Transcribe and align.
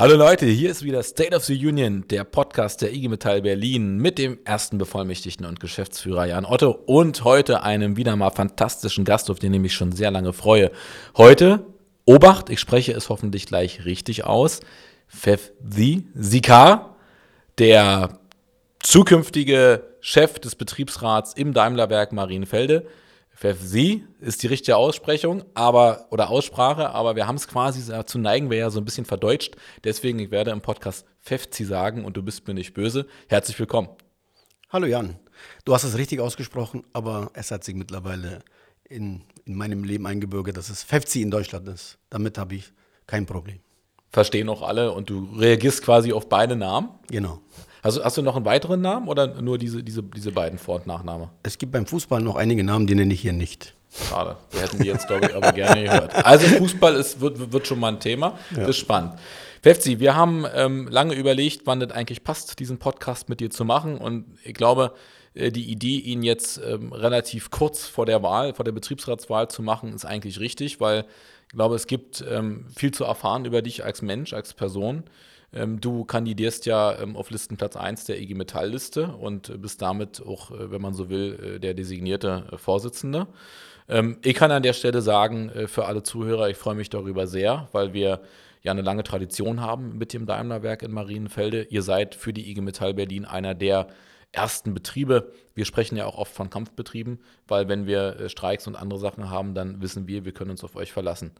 Hallo 0.00 0.14
Leute, 0.14 0.46
hier 0.46 0.70
ist 0.70 0.84
wieder 0.84 1.02
State 1.02 1.34
of 1.34 1.44
the 1.44 1.66
Union, 1.66 2.06
der 2.06 2.22
Podcast 2.22 2.82
der 2.82 2.92
IG 2.92 3.08
Metall 3.08 3.42
Berlin 3.42 3.96
mit 3.96 4.16
dem 4.16 4.38
ersten 4.44 4.78
Bevollmächtigten 4.78 5.44
und 5.44 5.58
Geschäftsführer 5.58 6.24
Jan 6.26 6.44
Otto 6.44 6.70
und 6.70 7.24
heute 7.24 7.64
einem 7.64 7.96
wieder 7.96 8.14
mal 8.14 8.30
fantastischen 8.30 9.04
Gast, 9.04 9.28
auf 9.28 9.40
den 9.40 9.54
ich 9.54 9.60
mich 9.60 9.74
schon 9.74 9.90
sehr 9.90 10.12
lange 10.12 10.32
freue. 10.32 10.70
Heute, 11.16 11.66
Obacht, 12.04 12.48
ich 12.48 12.60
spreche 12.60 12.92
es 12.92 13.08
hoffentlich 13.08 13.46
gleich 13.46 13.86
richtig 13.86 14.24
aus, 14.24 14.60
Fevzi 15.08 16.06
Sikar, 16.14 16.94
der 17.58 18.20
zukünftige 18.78 19.82
Chef 19.98 20.38
des 20.38 20.54
Betriebsrats 20.54 21.32
im 21.32 21.52
Daimlerwerk 21.52 22.12
Marienfelde. 22.12 22.86
Sie 23.40 24.04
ist 24.20 24.42
die 24.42 24.48
richtige 24.48 24.76
Aussprechung, 24.76 25.44
aber 25.54 26.06
oder 26.10 26.28
Aussprache, 26.28 26.90
aber 26.90 27.14
wir 27.14 27.28
haben 27.28 27.36
es 27.36 27.46
quasi 27.46 27.88
dazu 27.88 28.18
neigen 28.18 28.50
wir 28.50 28.58
ja 28.58 28.70
so 28.70 28.80
ein 28.80 28.84
bisschen 28.84 29.04
verdeutscht. 29.04 29.54
Deswegen, 29.84 30.18
ich 30.18 30.32
werde 30.32 30.50
im 30.50 30.60
Podcast 30.60 31.06
Fefzi 31.20 31.64
sagen 31.64 32.04
und 32.04 32.16
du 32.16 32.22
bist 32.22 32.48
mir 32.48 32.54
nicht 32.54 32.74
böse. 32.74 33.06
Herzlich 33.28 33.56
willkommen. 33.58 33.90
Hallo 34.70 34.86
Jan. 34.86 35.20
Du 35.64 35.72
hast 35.72 35.84
es 35.84 35.96
richtig 35.96 36.18
ausgesprochen, 36.18 36.82
aber 36.92 37.30
es 37.34 37.52
hat 37.52 37.62
sich 37.62 37.76
mittlerweile 37.76 38.40
in, 38.88 39.22
in 39.44 39.54
meinem 39.54 39.84
Leben 39.84 40.06
eingebürgert, 40.08 40.56
dass 40.56 40.68
es 40.68 40.82
Fefzi 40.82 41.22
in 41.22 41.30
Deutschland 41.30 41.68
ist. 41.68 41.98
Damit 42.10 42.38
habe 42.38 42.56
ich 42.56 42.72
kein 43.06 43.24
Problem. 43.24 43.60
Verstehen 44.10 44.48
auch 44.48 44.62
alle 44.62 44.90
und 44.90 45.10
du 45.10 45.28
reagierst 45.36 45.82
quasi 45.82 46.12
auf 46.12 46.28
beide 46.28 46.56
Namen? 46.56 46.88
Genau. 47.08 47.40
Also 47.82 48.04
hast 48.04 48.16
du 48.16 48.22
noch 48.22 48.36
einen 48.36 48.44
weiteren 48.44 48.80
Namen 48.80 49.08
oder 49.08 49.40
nur 49.40 49.58
diese, 49.58 49.82
diese, 49.82 50.02
diese 50.02 50.32
beiden 50.32 50.58
Vor- 50.58 50.76
und 50.76 50.86
Nachname? 50.86 51.30
Es 51.42 51.58
gibt 51.58 51.72
beim 51.72 51.86
Fußball 51.86 52.20
noch 52.20 52.36
einige 52.36 52.64
Namen, 52.64 52.86
die 52.86 52.94
nenne 52.94 53.14
ich 53.14 53.20
hier 53.20 53.32
nicht. 53.32 53.74
Schade. 53.90 54.36
Wir 54.50 54.62
hätten 54.62 54.78
die 54.78 54.86
jetzt, 54.86 55.06
glaube 55.06 55.26
ich, 55.26 55.34
aber 55.34 55.52
gerne 55.52 55.84
gehört. 55.84 56.14
Also 56.24 56.46
Fußball 56.46 56.94
ist, 56.96 57.20
wird, 57.20 57.52
wird 57.52 57.66
schon 57.66 57.80
mal 57.80 57.88
ein 57.88 58.00
Thema. 58.00 58.38
Ja. 58.50 58.60
Das 58.60 58.70
ist 58.70 58.78
spannend. 58.78 59.14
Fefzi, 59.62 59.98
wir 59.98 60.14
haben 60.14 60.44
ähm, 60.54 60.88
lange 60.88 61.14
überlegt, 61.14 61.62
wann 61.64 61.80
das 61.80 61.90
eigentlich 61.90 62.22
passt, 62.22 62.58
diesen 62.60 62.78
Podcast 62.78 63.28
mit 63.28 63.40
dir 63.40 63.50
zu 63.50 63.64
machen. 63.64 63.98
Und 63.98 64.26
ich 64.44 64.54
glaube, 64.54 64.92
äh, 65.34 65.50
die 65.50 65.70
Idee, 65.70 65.98
ihn 65.98 66.22
jetzt 66.22 66.60
ähm, 66.64 66.92
relativ 66.92 67.50
kurz 67.50 67.86
vor 67.86 68.06
der 68.06 68.22
Wahl, 68.22 68.54
vor 68.54 68.64
der 68.64 68.72
Betriebsratswahl 68.72 69.48
zu 69.48 69.62
machen, 69.62 69.94
ist 69.94 70.04
eigentlich 70.04 70.38
richtig, 70.38 70.80
weil 70.80 71.04
ich 71.48 71.54
glaube, 71.54 71.74
es 71.74 71.86
gibt 71.86 72.24
ähm, 72.28 72.66
viel 72.74 72.92
zu 72.92 73.04
erfahren 73.04 73.46
über 73.46 73.62
dich 73.62 73.84
als 73.84 74.02
Mensch, 74.02 74.32
als 74.32 74.52
Person. 74.52 75.04
Ähm, 75.52 75.80
du 75.80 76.04
kandidierst 76.04 76.66
ja 76.66 76.98
ähm, 76.98 77.16
auf 77.16 77.30
Listenplatz 77.30 77.76
1 77.76 78.04
der 78.04 78.20
IG 78.20 78.34
Metall-Liste 78.34 79.08
und 79.08 79.60
bist 79.62 79.80
damit 79.80 80.22
auch, 80.24 80.50
äh, 80.50 80.70
wenn 80.70 80.82
man 80.82 80.94
so 80.94 81.08
will, 81.08 81.54
äh, 81.56 81.60
der 81.60 81.74
designierte 81.74 82.44
äh, 82.52 82.58
Vorsitzende. 82.58 83.26
Ähm, 83.88 84.18
ich 84.22 84.34
kann 84.34 84.50
an 84.50 84.62
der 84.62 84.74
Stelle 84.74 85.00
sagen, 85.00 85.50
für 85.66 85.86
alle 85.86 86.02
Zuhörer, 86.02 86.50
ich 86.50 86.58
freue 86.58 86.74
mich 86.74 86.90
darüber 86.90 87.26
sehr, 87.26 87.68
weil 87.72 87.94
wir 87.94 88.20
ja 88.62 88.72
eine 88.72 88.82
lange 88.82 89.04
Tradition 89.04 89.62
haben 89.62 89.96
mit 89.96 90.12
dem 90.12 90.26
Daimlerwerk 90.26 90.82
in 90.82 90.92
Marienfelde. 90.92 91.62
Ihr 91.70 91.82
seid 91.82 92.14
für 92.14 92.34
die 92.34 92.50
IG 92.50 92.60
Metall 92.60 92.92
Berlin 92.92 93.24
einer 93.24 93.54
der 93.54 93.88
ersten 94.32 94.74
Betriebe. 94.74 95.32
Wir 95.54 95.64
sprechen 95.64 95.96
ja 95.96 96.04
auch 96.04 96.18
oft 96.18 96.34
von 96.34 96.50
Kampfbetrieben, 96.50 97.20
weil 97.46 97.68
wenn 97.68 97.86
wir 97.86 98.28
Streiks 98.28 98.66
und 98.66 98.76
andere 98.76 98.98
Sachen 98.98 99.30
haben, 99.30 99.54
dann 99.54 99.80
wissen 99.80 100.06
wir, 100.06 100.26
wir 100.26 100.32
können 100.32 100.50
uns 100.50 100.64
auf 100.64 100.76
euch 100.76 100.92
verlassen. 100.92 101.32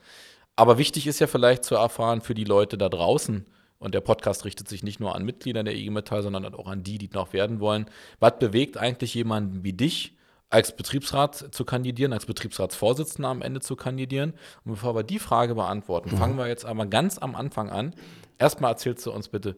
Aber 0.57 0.79
wichtig 0.79 1.07
ist 1.07 1.19
ja 1.19 1.27
vielleicht 1.27 1.65
zu 1.65 1.75
erfahren 1.75 2.23
für 2.23 2.35
die 2.35 2.45
Leute 2.45 2.79
da 2.79 2.89
draußen, 2.89 3.45
und 3.79 3.95
der 3.95 4.01
Podcast 4.01 4.45
richtet 4.45 4.69
sich 4.69 4.83
nicht 4.83 5.01
nur 5.01 5.15
an 5.15 5.25
Mitglieder 5.25 5.63
der 5.63 5.75
IG 5.75 5.91
Metall, 5.91 6.23
sondern 6.23 6.55
auch 6.55 6.67
an 6.67 6.83
die, 6.83 6.99
die 6.99 7.11
noch 7.13 7.33
werden 7.33 7.61
wollen. 7.61 7.87
Was 8.19 8.39
bewegt 8.39 8.77
eigentlich 8.77 9.15
jemanden 9.15 9.63
wie 9.65 9.73
dich, 9.73 10.17
als 10.51 10.75
Betriebsrat 10.75 11.55
zu 11.55 11.65
kandidieren, 11.65 12.13
als 12.13 12.27
Betriebsratsvorsitzender 12.27 13.29
am 13.29 13.43
Ende 13.43 13.61
zu 13.61 13.77
kandidieren? 13.77 14.35
Und 14.65 14.73
bevor 14.73 14.95
wir 14.95 15.03
die 15.03 15.19
Frage 15.19 15.55
beantworten, 15.55 16.11
fangen 16.17 16.39
wir 16.39 16.49
jetzt 16.49 16.65
aber 16.65 16.87
ganz 16.87 17.19
am 17.19 17.35
Anfang 17.35 17.71
an. 17.71 17.95
Erstmal 18.39 18.73
erzählst 18.73 19.07
du 19.07 19.13
uns 19.13 19.29
bitte, 19.29 19.57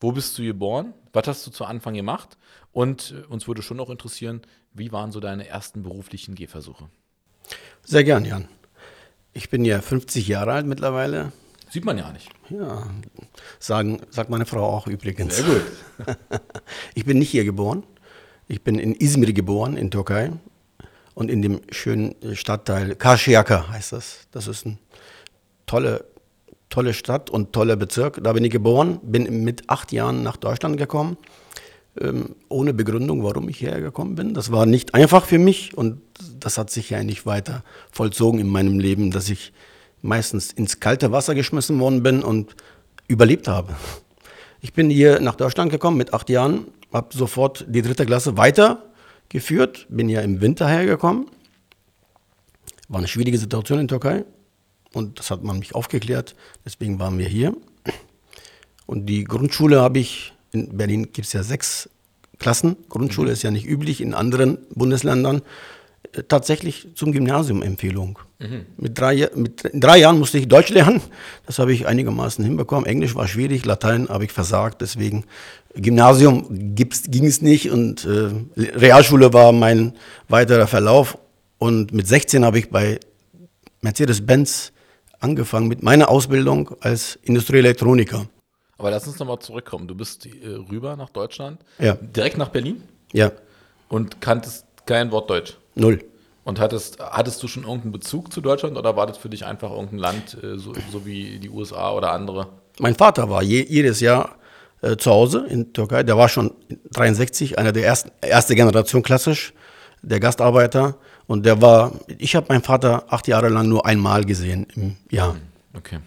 wo 0.00 0.12
bist 0.12 0.36
du 0.38 0.42
geboren? 0.42 0.92
Was 1.12 1.26
hast 1.26 1.46
du 1.46 1.50
zu 1.50 1.64
Anfang 1.64 1.94
gemacht? 1.94 2.36
Und 2.72 3.14
äh, 3.16 3.26
uns 3.26 3.48
würde 3.48 3.62
schon 3.62 3.78
noch 3.78 3.90
interessieren, 3.90 4.42
wie 4.74 4.92
waren 4.92 5.10
so 5.10 5.20
deine 5.20 5.48
ersten 5.48 5.82
beruflichen 5.82 6.34
Gehversuche? 6.34 6.90
Sehr 7.82 8.04
gern, 8.04 8.24
Jan. 8.24 8.48
Ich 9.32 9.48
bin 9.48 9.64
ja 9.64 9.80
50 9.80 10.28
Jahre 10.28 10.52
alt 10.52 10.66
mittlerweile, 10.66 11.32
Sieht 11.70 11.84
man 11.84 11.98
ja 11.98 12.12
nicht. 12.12 12.30
Ja, 12.48 12.86
sagen, 13.58 14.00
sagt 14.10 14.30
meine 14.30 14.46
Frau 14.46 14.64
auch 14.64 14.86
übrigens. 14.86 15.36
Sehr 15.36 15.44
gut. 15.44 15.62
ich 16.94 17.04
bin 17.04 17.18
nicht 17.18 17.30
hier 17.30 17.44
geboren. 17.44 17.82
Ich 18.48 18.62
bin 18.62 18.78
in 18.78 18.94
Izmir 18.94 19.32
geboren, 19.32 19.76
in 19.76 19.90
Türkei. 19.90 20.32
Und 21.14 21.30
in 21.30 21.42
dem 21.42 21.60
schönen 21.70 22.14
Stadtteil 22.34 22.94
Karşıyaka 22.94 23.70
heißt 23.70 23.92
das. 23.92 24.28
Das 24.30 24.46
ist 24.46 24.66
eine 24.66 24.78
tolle, 25.66 26.04
tolle 26.68 26.92
Stadt 26.92 27.30
und 27.30 27.52
toller 27.52 27.76
Bezirk. 27.76 28.22
Da 28.22 28.32
bin 28.32 28.44
ich 28.44 28.52
geboren, 28.52 29.00
bin 29.02 29.42
mit 29.42 29.68
acht 29.68 29.92
Jahren 29.92 30.22
nach 30.22 30.36
Deutschland 30.36 30.76
gekommen. 30.76 31.16
Ähm, 31.98 32.36
ohne 32.48 32.74
Begründung, 32.74 33.24
warum 33.24 33.48
ich 33.48 33.58
hierher 33.58 33.80
gekommen 33.80 34.14
bin. 34.14 34.34
Das 34.34 34.52
war 34.52 34.66
nicht 34.66 34.94
einfach 34.94 35.24
für 35.24 35.38
mich 35.38 35.76
und 35.76 36.02
das 36.38 36.58
hat 36.58 36.70
sich 36.70 36.90
ja 36.90 37.02
nicht 37.02 37.24
weiter 37.24 37.64
vollzogen 37.90 38.38
in 38.38 38.48
meinem 38.48 38.78
Leben, 38.78 39.10
dass 39.10 39.30
ich 39.30 39.52
meistens 40.06 40.52
ins 40.52 40.80
kalte 40.80 41.12
Wasser 41.12 41.34
geschmissen 41.34 41.78
worden 41.78 42.02
bin 42.02 42.22
und 42.22 42.56
überlebt 43.08 43.48
habe. 43.48 43.74
Ich 44.60 44.72
bin 44.72 44.90
hier 44.90 45.20
nach 45.20 45.34
Deutschland 45.34 45.70
gekommen 45.70 45.96
mit 45.96 46.14
acht 46.14 46.30
Jahren, 46.30 46.68
habe 46.92 47.14
sofort 47.16 47.64
die 47.68 47.82
dritte 47.82 48.06
Klasse 48.06 48.36
weitergeführt, 48.36 49.86
bin 49.88 50.08
ja 50.08 50.22
im 50.22 50.40
Winter 50.40 50.68
hergekommen. 50.68 51.26
War 52.88 52.98
eine 52.98 53.08
schwierige 53.08 53.38
Situation 53.38 53.80
in 53.80 53.88
Türkei 53.88 54.24
und 54.92 55.18
das 55.18 55.30
hat 55.30 55.42
man 55.42 55.58
mich 55.58 55.74
aufgeklärt, 55.74 56.34
deswegen 56.64 56.98
waren 56.98 57.18
wir 57.18 57.28
hier. 57.28 57.54
Und 58.86 59.06
die 59.06 59.24
Grundschule 59.24 59.80
habe 59.80 59.98
ich, 59.98 60.32
in 60.52 60.76
Berlin 60.76 61.12
gibt 61.12 61.26
es 61.26 61.32
ja 61.32 61.42
sechs 61.42 61.90
Klassen, 62.38 62.76
Grundschule 62.88 63.28
mhm. 63.28 63.32
ist 63.32 63.42
ja 63.42 63.50
nicht 63.50 63.66
üblich 63.66 64.00
in 64.00 64.14
anderen 64.14 64.58
Bundesländern, 64.74 65.42
tatsächlich 66.22 66.88
zum 66.94 67.12
Gymnasium 67.12 67.62
Empfehlung. 67.62 68.18
Mhm. 68.38 68.66
Mit, 68.76 68.98
drei, 68.98 69.28
mit 69.34 69.62
drei 69.72 69.98
Jahren 69.98 70.18
musste 70.18 70.38
ich 70.38 70.48
Deutsch 70.48 70.70
lernen. 70.70 71.00
Das 71.46 71.58
habe 71.58 71.72
ich 71.72 71.86
einigermaßen 71.86 72.44
hinbekommen. 72.44 72.86
Englisch 72.86 73.14
war 73.14 73.28
schwierig, 73.28 73.64
Latein 73.64 74.08
habe 74.08 74.24
ich 74.24 74.32
versagt. 74.32 74.80
Deswegen 74.80 75.24
Gymnasium 75.74 76.74
ging 76.74 77.26
es 77.26 77.42
nicht 77.42 77.70
und 77.70 78.04
äh, 78.04 78.30
Realschule 78.56 79.32
war 79.32 79.52
mein 79.52 79.94
weiterer 80.28 80.66
Verlauf. 80.66 81.18
Und 81.58 81.92
mit 81.92 82.06
16 82.06 82.44
habe 82.44 82.58
ich 82.58 82.70
bei 82.70 83.00
Mercedes-Benz 83.80 84.72
angefangen 85.20 85.68
mit 85.68 85.82
meiner 85.82 86.08
Ausbildung 86.08 86.76
als 86.80 87.18
Industrieelektroniker. 87.22 88.26
Aber 88.78 88.90
lass 88.90 89.06
uns 89.06 89.18
nochmal 89.18 89.38
zurückkommen. 89.38 89.88
Du 89.88 89.94
bist 89.94 90.26
äh, 90.26 90.48
rüber 90.70 90.96
nach 90.96 91.10
Deutschland. 91.10 91.60
Ja. 91.78 91.94
Direkt 91.94 92.36
nach 92.36 92.50
Berlin? 92.50 92.82
Ja. 93.12 93.32
Und 93.88 94.20
kanntest 94.20 94.66
kein 94.84 95.10
Wort 95.10 95.30
Deutsch? 95.30 95.56
Null. 95.76 96.04
Und 96.44 96.60
hattest, 96.60 96.98
hattest 97.00 97.42
du 97.42 97.48
schon 97.48 97.64
irgendeinen 97.64 97.92
Bezug 97.92 98.32
zu 98.32 98.40
Deutschland 98.40 98.76
oder 98.76 98.96
war 98.96 99.06
das 99.06 99.18
für 99.18 99.28
dich 99.28 99.44
einfach 99.44 99.70
irgendein 99.70 99.98
Land, 99.98 100.38
äh, 100.42 100.58
so, 100.58 100.72
so 100.92 101.04
wie 101.04 101.38
die 101.38 101.50
USA 101.50 101.92
oder 101.92 102.12
andere? 102.12 102.48
Mein 102.78 102.94
Vater 102.94 103.28
war 103.28 103.42
je, 103.42 103.64
jedes 103.68 104.00
Jahr 104.00 104.36
äh, 104.80 104.96
zu 104.96 105.10
Hause 105.10 105.46
in 105.48 105.72
Türkei. 105.72 106.02
Der 106.02 106.16
war 106.16 106.28
schon 106.28 106.52
63, 106.92 107.58
einer 107.58 107.72
der 107.72 107.84
ersten, 107.84 108.10
erste 108.20 108.54
Generation 108.54 109.02
klassisch, 109.02 109.54
der 110.02 110.20
Gastarbeiter. 110.20 110.96
Und 111.26 111.44
der 111.44 111.60
war, 111.60 111.92
ich 112.18 112.36
habe 112.36 112.46
meinen 112.48 112.62
Vater 112.62 113.04
acht 113.08 113.26
Jahre 113.26 113.48
lang 113.48 113.68
nur 113.68 113.84
einmal 113.84 114.24
gesehen 114.24 114.66
im 114.76 114.96
Jahr. 115.10 115.36
Okay. 115.74 115.98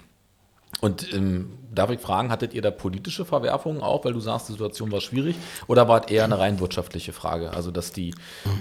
Und 0.79 1.13
ähm, 1.13 1.49
darf 1.79 1.89
ich 1.89 1.99
fragen, 1.99 2.29
hattet 2.29 2.53
ihr 2.53 2.61
da 2.61 2.71
politische 2.71 3.25
Verwerfungen 3.25 3.81
auch, 3.81 4.03
weil 4.03 4.13
du 4.13 4.19
sagst, 4.19 4.49
die 4.49 4.51
Situation 4.51 4.91
war 4.91 4.99
schwierig? 4.99 5.37
Oder 5.67 5.87
war 5.87 6.03
es 6.03 6.11
eher 6.11 6.25
eine 6.25 6.37
rein 6.37 6.59
wirtschaftliche 6.59 7.13
Frage, 7.13 7.51
also 7.51 7.71
dass 7.71 7.93
die 7.93 8.13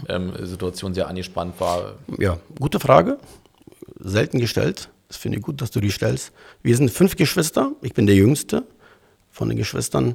ähm, 0.08 0.32
Situation 0.42 0.94
sehr 0.94 1.08
angespannt 1.08 1.60
war? 1.60 1.94
Ja, 2.16 2.38
gute 2.58 2.78
Frage. 2.78 3.18
Selten 3.98 4.38
gestellt. 4.38 4.88
Das 5.08 5.16
finde 5.16 5.38
ich 5.38 5.44
gut, 5.44 5.60
dass 5.60 5.70
du 5.70 5.80
die 5.80 5.90
stellst. 5.90 6.32
Wir 6.62 6.76
sind 6.76 6.90
fünf 6.90 7.16
Geschwister. 7.16 7.72
Ich 7.82 7.92
bin 7.92 8.06
der 8.06 8.14
Jüngste 8.14 8.62
von 9.30 9.48
den 9.48 9.58
Geschwistern. 9.58 10.14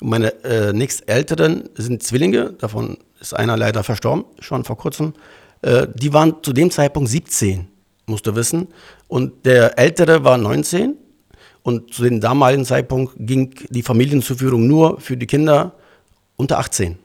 Meine 0.00 0.32
äh, 0.44 0.72
nächstälteren 0.72 1.68
sind 1.74 2.04
Zwillinge. 2.04 2.52
Davon 2.52 2.98
ist 3.20 3.34
einer 3.34 3.56
leider 3.56 3.82
verstorben, 3.82 4.24
schon 4.38 4.64
vor 4.64 4.76
kurzem. 4.76 5.14
Äh, 5.62 5.88
die 5.92 6.12
waren 6.12 6.36
zu 6.42 6.52
dem 6.52 6.70
Zeitpunkt 6.70 7.08
17, 7.08 7.66
musst 8.06 8.26
du 8.26 8.36
wissen. 8.36 8.68
Und 9.08 9.44
der 9.44 9.76
Ältere 9.76 10.22
war 10.22 10.38
19 10.38 10.94
und 11.68 11.92
zu 11.92 12.02
dem 12.02 12.18
damaligen 12.18 12.64
Zeitpunkt 12.64 13.12
ging 13.18 13.54
die 13.68 13.82
Familienzuführung 13.82 14.66
nur 14.66 14.98
für 15.02 15.18
die 15.18 15.26
Kinder 15.26 15.74
unter 16.36 16.58
18. 16.60 16.96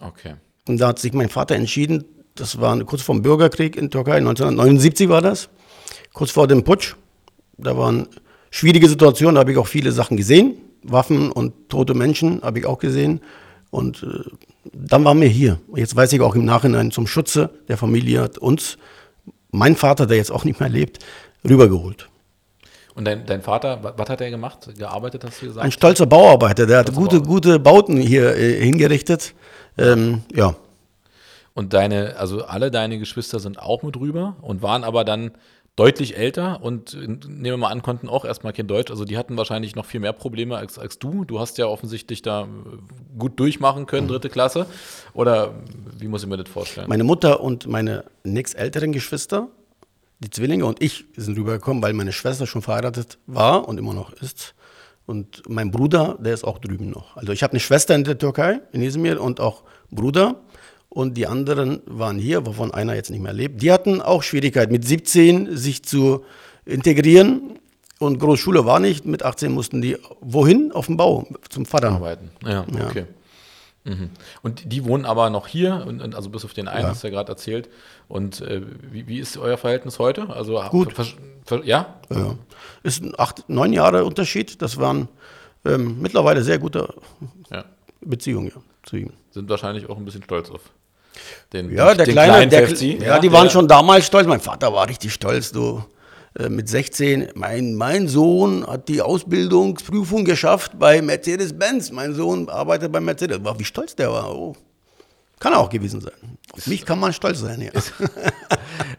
Okay. 0.00 0.34
Und 0.66 0.80
da 0.80 0.88
hat 0.88 0.98
sich 0.98 1.12
mein 1.12 1.28
Vater 1.28 1.54
entschieden, 1.54 2.04
das 2.34 2.60
war 2.60 2.76
kurz 2.82 3.02
vor 3.02 3.14
dem 3.14 3.22
Bürgerkrieg 3.22 3.76
in 3.76 3.92
Türkei, 3.92 4.16
1979 4.16 5.08
war 5.08 5.22
das, 5.22 5.48
kurz 6.12 6.32
vor 6.32 6.48
dem 6.48 6.64
Putsch. 6.64 6.96
Da 7.56 7.78
waren 7.78 8.08
schwierige 8.50 8.88
Situationen, 8.88 9.36
da 9.36 9.42
habe 9.42 9.52
ich 9.52 9.58
auch 9.58 9.68
viele 9.68 9.92
Sachen 9.92 10.16
gesehen. 10.16 10.56
Waffen 10.82 11.30
und 11.30 11.68
tote 11.68 11.94
Menschen 11.94 12.42
habe 12.42 12.58
ich 12.58 12.66
auch 12.66 12.80
gesehen. 12.80 13.20
Und 13.70 14.02
äh, 14.02 14.28
dann 14.72 15.04
waren 15.04 15.20
wir 15.20 15.28
hier. 15.28 15.60
Jetzt 15.76 15.94
weiß 15.94 16.12
ich 16.14 16.20
auch 16.20 16.34
im 16.34 16.44
Nachhinein, 16.44 16.90
zum 16.90 17.06
Schutze 17.06 17.50
der 17.68 17.76
Familie 17.76 18.22
hat 18.22 18.38
uns 18.38 18.76
mein 19.52 19.76
Vater, 19.76 20.06
der 20.06 20.16
jetzt 20.16 20.32
auch 20.32 20.44
nicht 20.44 20.58
mehr 20.58 20.68
lebt, 20.68 20.98
rübergeholt. 21.48 22.08
Und 22.94 23.06
dein, 23.06 23.26
dein 23.26 23.42
Vater, 23.42 23.94
was 23.96 24.08
hat 24.08 24.20
er 24.20 24.30
gemacht? 24.30 24.68
Gearbeitet, 24.78 25.24
hast 25.24 25.42
du 25.42 25.46
gesagt? 25.46 25.64
Ein 25.64 25.72
stolzer 25.72 26.06
Bauarbeiter, 26.06 26.66
der 26.66 26.78
hat 26.78 26.94
gute, 26.94 27.20
gute 27.20 27.58
Bauten 27.58 27.96
hier 27.96 28.36
äh, 28.36 28.60
hingerichtet. 28.64 29.34
Ähm, 29.76 30.22
ja. 30.32 30.54
Und 31.54 31.72
deine, 31.72 32.16
also 32.16 32.44
alle 32.44 32.70
deine 32.70 32.98
Geschwister 32.98 33.40
sind 33.40 33.58
auch 33.58 33.82
mit 33.82 33.96
rüber 33.96 34.36
und 34.42 34.62
waren 34.62 34.84
aber 34.84 35.04
dann 35.04 35.32
deutlich 35.76 36.16
älter 36.16 36.62
und 36.62 36.94
nehmen 36.94 37.42
wir 37.42 37.56
mal 37.56 37.68
an, 37.68 37.82
konnten 37.82 38.08
auch 38.08 38.24
erstmal 38.24 38.52
kein 38.52 38.68
Deutsch. 38.68 38.90
Also 38.90 39.04
die 39.04 39.18
hatten 39.18 39.36
wahrscheinlich 39.36 39.74
noch 39.74 39.86
viel 39.86 39.98
mehr 39.98 40.12
Probleme 40.12 40.56
als, 40.56 40.78
als 40.78 41.00
du. 41.00 41.24
Du 41.24 41.40
hast 41.40 41.58
ja 41.58 41.66
offensichtlich 41.66 42.22
da 42.22 42.46
gut 43.18 43.40
durchmachen 43.40 43.86
können, 43.86 44.06
dritte 44.06 44.28
Klasse. 44.28 44.66
Oder 45.14 45.54
wie 45.98 46.06
muss 46.06 46.22
ich 46.22 46.28
mir 46.28 46.36
das 46.36 46.48
vorstellen? 46.48 46.88
Meine 46.88 47.02
Mutter 47.02 47.40
und 47.40 47.66
meine 47.66 48.04
nächstälteren 48.22 48.92
Geschwister, 48.92 49.48
die 50.24 50.30
Zwillinge 50.30 50.64
und 50.64 50.82
ich 50.82 51.04
sind 51.16 51.38
rübergekommen, 51.38 51.82
weil 51.82 51.92
meine 51.92 52.12
Schwester 52.12 52.46
schon 52.46 52.62
verheiratet 52.62 53.18
war 53.26 53.68
und 53.68 53.78
immer 53.78 53.94
noch 53.94 54.12
ist. 54.14 54.54
Und 55.06 55.42
mein 55.48 55.70
Bruder, 55.70 56.16
der 56.18 56.32
ist 56.32 56.44
auch 56.44 56.58
drüben 56.58 56.90
noch. 56.90 57.16
Also 57.16 57.32
ich 57.32 57.42
habe 57.42 57.52
eine 57.52 57.60
Schwester 57.60 57.94
in 57.94 58.04
der 58.04 58.16
Türkei, 58.16 58.60
in 58.72 58.82
Izmir 58.82 59.20
und 59.20 59.38
auch 59.38 59.62
Bruder 59.90 60.40
und 60.88 61.16
die 61.16 61.26
anderen 61.26 61.82
waren 61.86 62.18
hier, 62.18 62.46
wovon 62.46 62.72
einer 62.72 62.94
jetzt 62.94 63.10
nicht 63.10 63.22
mehr 63.22 63.34
lebt. 63.34 63.60
Die 63.60 63.70
hatten 63.70 64.00
auch 64.00 64.22
Schwierigkeiten, 64.22 64.72
mit 64.72 64.84
17 64.86 65.56
sich 65.56 65.82
zu 65.82 66.24
integrieren 66.64 67.58
und 67.98 68.18
Großschule 68.18 68.64
war 68.64 68.80
nicht. 68.80 69.04
Mit 69.04 69.22
18 69.22 69.52
mussten 69.52 69.82
die 69.82 69.98
wohin? 70.20 70.72
Auf 70.72 70.86
dem 70.86 70.96
Bau, 70.96 71.26
zum 71.50 71.66
Vater. 71.66 71.90
Arbeiten. 71.90 72.30
Ja, 72.42 72.64
ja. 72.72 73.04
Mhm. 73.84 74.10
Und 74.42 74.72
die 74.72 74.84
wohnen 74.84 75.04
aber 75.04 75.28
noch 75.28 75.46
hier, 75.46 75.84
und, 75.86 76.00
und 76.00 76.14
also 76.14 76.30
bis 76.30 76.44
auf 76.44 76.54
den 76.54 76.68
einen, 76.68 76.84
ja. 76.84 76.88
hast 76.88 77.02
du 77.02 77.08
ja 77.08 77.12
gerade 77.12 77.30
erzählt. 77.32 77.68
Und 78.08 78.40
äh, 78.40 78.62
wie, 78.90 79.06
wie, 79.06 79.18
ist 79.18 79.36
euer 79.36 79.58
Verhältnis 79.58 79.98
heute? 79.98 80.30
Also 80.30 80.62
gut. 80.70 80.94
ja? 81.64 81.94
ja? 82.10 82.34
Ist 82.82 83.02
ein 83.02 83.12
acht, 83.18 83.48
neun 83.48 83.74
Jahre 83.74 84.04
Unterschied. 84.04 84.62
Das 84.62 84.78
waren 84.78 85.08
ähm, 85.66 86.00
mittlerweile 86.00 86.42
sehr 86.42 86.58
gute 86.58 86.94
ja. 87.50 87.64
Beziehungen 88.00 88.52
zu 88.84 88.96
ihm. 88.96 89.12
Sind 89.30 89.50
wahrscheinlich 89.50 89.88
auch 89.88 89.98
ein 89.98 90.04
bisschen 90.04 90.22
stolz 90.22 90.50
auf 90.50 90.62
den, 91.52 91.70
ja, 91.70 91.94
der 91.94 92.06
den 92.06 92.14
kleine, 92.14 92.48
der, 92.48 92.68
ja, 92.68 93.04
ja, 93.04 93.18
die 93.18 93.30
waren 93.30 93.48
schon 93.50 93.68
damals 93.68 94.06
stolz. 94.06 94.26
Mein 94.26 94.40
Vater 94.40 94.72
war 94.72 94.88
richtig 94.88 95.12
stolz, 95.12 95.52
du. 95.52 95.84
Äh, 96.38 96.48
mit 96.48 96.68
16, 96.68 97.28
mein, 97.34 97.74
mein 97.74 98.08
Sohn 98.08 98.66
hat 98.66 98.88
die 98.88 99.00
Ausbildungsprüfung 99.00 100.24
geschafft 100.24 100.78
bei 100.78 101.00
Mercedes-Benz. 101.00 101.92
Mein 101.92 102.14
Sohn 102.14 102.48
arbeitet 102.48 102.90
bei 102.90 103.00
Mercedes. 103.00 103.44
War, 103.44 103.58
wie 103.58 103.64
stolz 103.64 103.94
der 103.94 104.10
war. 104.10 104.34
Oh. 104.34 104.56
Kann 105.38 105.54
auch 105.54 105.68
gewesen 105.68 106.00
sein. 106.00 106.12
Auf 106.52 106.66
mich 106.66 106.84
kann 106.84 106.98
man 106.98 107.12
stolz 107.12 107.40
sein, 107.40 107.60
ja. 107.60 107.70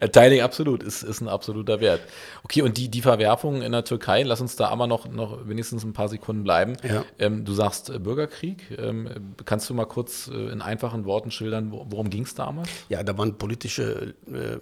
Teile 0.12 0.44
absolut, 0.44 0.84
ist, 0.84 1.04
ist 1.04 1.22
ein 1.22 1.28
absoluter 1.28 1.80
Wert. 1.80 2.02
Okay, 2.44 2.62
und 2.62 2.78
die, 2.78 2.90
die 2.90 3.02
Verwerfungen 3.02 3.62
in 3.62 3.72
der 3.72 3.84
Türkei, 3.84 4.24
lass 4.24 4.42
uns 4.42 4.56
da 4.56 4.68
aber 4.68 4.88
noch, 4.88 5.10
noch 5.10 5.48
wenigstens 5.48 5.84
ein 5.84 5.94
paar 5.94 6.10
Sekunden 6.10 6.44
bleiben. 6.44 6.78
Ja. 6.84 7.04
Ähm, 7.20 7.46
du 7.46 7.54
sagst 7.54 7.90
äh, 7.90 8.00
Bürgerkrieg. 8.00 8.78
Ähm, 8.78 9.10
kannst 9.46 9.70
du 9.70 9.74
mal 9.74 9.86
kurz 9.86 10.28
äh, 10.28 10.52
in 10.52 10.62
einfachen 10.62 11.06
Worten 11.06 11.31
schildern, 11.31 11.72
worum 11.72 12.10
ging 12.10 12.24
es 12.24 12.36
damals? 12.36 12.70
Ja, 12.90 13.04
da 13.04 13.18
waren 13.18 13.38
politische 13.38 14.14
äh, 14.28 14.58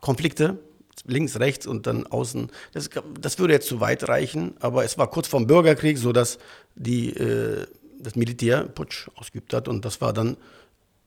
Konflikte 0.00 0.58
links, 1.06 1.38
rechts 1.38 1.66
und 1.66 1.86
dann 1.86 2.06
außen. 2.06 2.50
Das, 2.72 2.90
das, 3.20 3.38
würde 3.38 3.54
jetzt 3.54 3.68
zu 3.68 3.80
weit 3.80 4.08
reichen, 4.08 4.54
aber 4.60 4.84
es 4.84 4.98
war 4.98 5.08
kurz 5.08 5.28
vorm 5.28 5.46
Bürgerkrieg, 5.46 5.98
sodass 5.98 6.38
die 6.74 7.10
äh, 7.10 7.66
das 8.00 8.16
Militär 8.16 8.64
Putsch 8.64 9.08
ausgeübt 9.16 9.52
hat. 9.54 9.68
Und 9.68 9.84
das 9.84 10.00
war 10.00 10.12
dann 10.12 10.36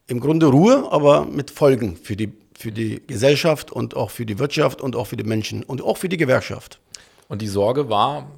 im 0.08 0.20
Grunde 0.20 0.48
Ruhe, 0.48 0.92
aber 0.92 1.26
mit 1.26 1.52
Folgen 1.52 1.96
für 1.96 2.16
die, 2.16 2.34
für 2.58 2.72
die 2.72 3.02
Gesellschaft 3.06 3.72
und 3.72 3.96
auch 3.96 4.12
für 4.12 4.26
die 4.26 4.40
Wirtschaft 4.40 4.82
und 4.82 4.96
auch 4.96 5.08
für 5.08 5.18
die 5.18 5.24
Menschen 5.24 5.64
und 5.64 5.82
auch 5.82 5.98
für 5.98 6.10
die 6.10 6.18
Gewerkschaft. 6.18 6.80
Und 7.28 7.42
die 7.42 7.48
Sorge 7.48 7.90
war 7.90 8.30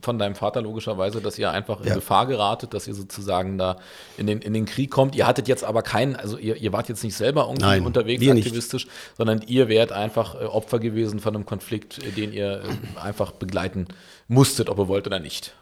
von 0.00 0.18
deinem 0.18 0.34
Vater 0.34 0.62
logischerweise, 0.62 1.20
dass 1.20 1.38
ihr 1.38 1.50
einfach 1.50 1.80
in 1.80 1.88
ja. 1.88 1.94
Gefahr 1.94 2.26
geratet, 2.26 2.74
dass 2.74 2.86
ihr 2.86 2.94
sozusagen 2.94 3.58
da 3.58 3.76
in 4.16 4.26
den, 4.26 4.40
in 4.40 4.52
den 4.52 4.64
Krieg 4.64 4.90
kommt. 4.90 5.14
Ihr 5.14 5.26
hattet 5.26 5.48
jetzt 5.48 5.64
aber 5.64 5.82
keinen, 5.82 6.16
also 6.16 6.38
ihr, 6.38 6.56
ihr 6.56 6.72
wart 6.72 6.88
jetzt 6.88 7.04
nicht 7.04 7.16
selber 7.16 7.44
irgendwie 7.44 7.62
Nein, 7.62 7.86
unterwegs 7.86 8.26
aktivistisch, 8.26 8.86
nicht. 8.86 9.16
sondern 9.16 9.42
ihr 9.46 9.68
wärt 9.68 9.92
einfach 9.92 10.34
äh, 10.34 10.44
Opfer 10.44 10.78
gewesen 10.78 11.20
von 11.20 11.34
einem 11.34 11.46
Konflikt, 11.46 11.98
äh, 11.98 12.10
den 12.10 12.32
ihr 12.32 12.62
äh, 12.62 12.98
einfach 13.00 13.32
begleiten 13.32 13.88
musstet, 14.28 14.68
ob 14.68 14.78
ihr 14.78 14.88
wollt 14.88 15.06
oder 15.06 15.20
nicht. 15.20 15.54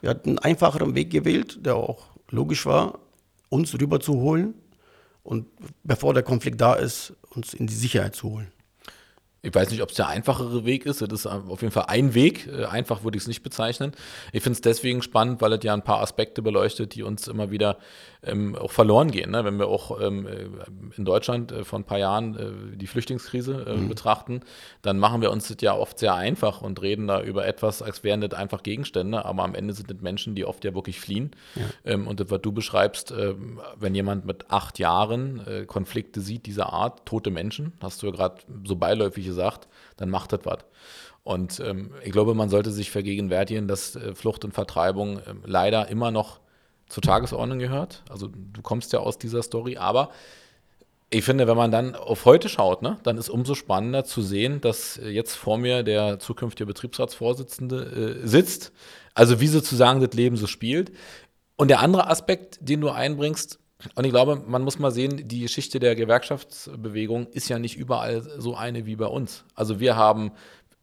Wir 0.00 0.10
hatten 0.10 0.30
einen 0.30 0.38
einfacheren 0.38 0.94
Weg 0.94 1.10
gewählt, 1.10 1.64
der 1.64 1.76
auch 1.76 2.02
logisch 2.30 2.66
war, 2.66 2.98
uns 3.48 3.72
rüberzuholen 3.78 4.54
und 5.22 5.46
bevor 5.82 6.12
der 6.14 6.22
Konflikt 6.22 6.60
da 6.60 6.74
ist, 6.74 7.14
uns 7.30 7.54
in 7.54 7.66
die 7.66 7.74
Sicherheit 7.74 8.14
zu 8.14 8.30
holen. 8.30 8.52
Ich 9.44 9.54
weiß 9.54 9.70
nicht, 9.70 9.82
ob 9.82 9.90
es 9.90 9.96
der 9.96 10.08
einfachere 10.08 10.64
Weg 10.64 10.86
ist. 10.86 11.02
Das 11.02 11.10
ist 11.12 11.26
auf 11.26 11.60
jeden 11.60 11.72
Fall 11.72 11.84
ein 11.88 12.14
Weg. 12.14 12.46
Äh, 12.46 12.64
einfach 12.64 13.04
würde 13.04 13.16
ich 13.16 13.24
es 13.24 13.28
nicht 13.28 13.42
bezeichnen. 13.42 13.92
Ich 14.32 14.42
finde 14.42 14.54
es 14.54 14.60
deswegen 14.62 15.02
spannend, 15.02 15.42
weil 15.42 15.52
es 15.52 15.62
ja 15.62 15.74
ein 15.74 15.82
paar 15.82 16.00
Aspekte 16.00 16.40
beleuchtet, 16.40 16.94
die 16.94 17.02
uns 17.02 17.28
immer 17.28 17.50
wieder 17.50 17.78
ähm, 18.22 18.56
auch 18.56 18.70
verloren 18.70 19.10
gehen. 19.10 19.30
Ne? 19.30 19.44
Wenn 19.44 19.58
wir 19.58 19.68
auch 19.68 20.00
ähm, 20.00 20.26
äh, 20.26 20.46
in 20.96 21.04
Deutschland 21.04 21.52
äh, 21.52 21.64
vor 21.64 21.78
ein 21.78 21.84
paar 21.84 21.98
Jahren 21.98 22.36
äh, 22.36 22.76
die 22.76 22.86
Flüchtlingskrise 22.86 23.66
äh, 23.68 23.76
mhm. 23.76 23.88
betrachten, 23.88 24.40
dann 24.82 24.98
machen 24.98 25.20
wir 25.20 25.30
uns 25.30 25.48
das 25.48 25.58
ja 25.60 25.74
oft 25.74 25.98
sehr 25.98 26.14
einfach 26.14 26.62
und 26.62 26.80
reden 26.80 27.06
da 27.06 27.22
über 27.22 27.46
etwas, 27.46 27.82
als 27.82 28.02
wären 28.02 28.22
das 28.22 28.32
einfach 28.32 28.62
Gegenstände. 28.62 29.24
Aber 29.26 29.42
am 29.42 29.54
Ende 29.54 29.74
sind 29.74 29.90
das 29.90 30.00
Menschen, 30.00 30.34
die 30.34 30.44
oft 30.44 30.64
ja 30.64 30.74
wirklich 30.74 31.00
fliehen. 31.00 31.32
Ja. 31.54 31.62
Ähm, 31.92 32.06
und 32.06 32.20
das, 32.20 32.30
was 32.30 32.40
du 32.40 32.52
beschreibst, 32.52 33.12
ähm, 33.12 33.60
wenn 33.76 33.94
jemand 33.94 34.24
mit 34.24 34.50
acht 34.50 34.78
Jahren 34.78 35.46
äh, 35.46 35.66
Konflikte 35.66 36.20
sieht 36.20 36.46
dieser 36.46 36.72
Art, 36.72 37.04
tote 37.04 37.30
Menschen, 37.30 37.72
hast 37.82 38.02
du 38.02 38.06
ja 38.06 38.12
gerade 38.12 38.36
so 38.64 38.76
beiläufig 38.76 39.33
gesagt, 39.34 39.68
dann 39.96 40.10
macht 40.10 40.32
das 40.32 40.40
was. 40.44 40.58
Und 41.22 41.58
ähm, 41.60 41.90
ich 42.04 42.12
glaube, 42.12 42.34
man 42.34 42.50
sollte 42.50 42.70
sich 42.70 42.90
vergegenwärtigen, 42.90 43.66
dass 43.66 43.96
äh, 43.96 44.14
Flucht 44.14 44.44
und 44.44 44.52
Vertreibung 44.52 45.18
äh, 45.18 45.34
leider 45.44 45.88
immer 45.88 46.10
noch 46.10 46.40
zur 46.88 47.02
Tagesordnung 47.02 47.58
gehört. 47.58 48.04
Also 48.10 48.28
du 48.28 48.62
kommst 48.62 48.92
ja 48.92 49.00
aus 49.00 49.18
dieser 49.18 49.42
Story, 49.42 49.78
aber 49.78 50.10
ich 51.08 51.24
finde, 51.24 51.46
wenn 51.46 51.56
man 51.56 51.70
dann 51.70 51.94
auf 51.94 52.24
heute 52.24 52.48
schaut, 52.48 52.82
ne, 52.82 52.98
dann 53.04 53.16
ist 53.16 53.30
umso 53.30 53.54
spannender 53.54 54.04
zu 54.04 54.20
sehen, 54.20 54.60
dass 54.60 55.00
jetzt 55.02 55.34
vor 55.34 55.58
mir 55.58 55.82
der 55.82 56.18
zukünftige 56.18 56.66
Betriebsratsvorsitzende 56.66 58.20
äh, 58.22 58.26
sitzt, 58.26 58.72
also 59.14 59.40
wie 59.40 59.46
sozusagen 59.46 60.00
das 60.00 60.12
Leben 60.12 60.36
so 60.36 60.46
spielt. 60.46 60.92
Und 61.56 61.68
der 61.68 61.80
andere 61.80 62.08
Aspekt, 62.08 62.58
den 62.60 62.80
du 62.80 62.90
einbringst, 62.90 63.60
und 63.94 64.04
ich 64.04 64.10
glaube, 64.10 64.42
man 64.46 64.62
muss 64.62 64.78
mal 64.78 64.90
sehen, 64.90 65.28
die 65.28 65.40
Geschichte 65.40 65.78
der 65.78 65.94
Gewerkschaftsbewegung 65.94 67.28
ist 67.28 67.48
ja 67.48 67.58
nicht 67.58 67.76
überall 67.76 68.22
so 68.38 68.54
eine 68.54 68.86
wie 68.86 68.96
bei 68.96 69.06
uns. 69.06 69.44
Also 69.54 69.80
wir 69.80 69.96
haben, 69.96 70.32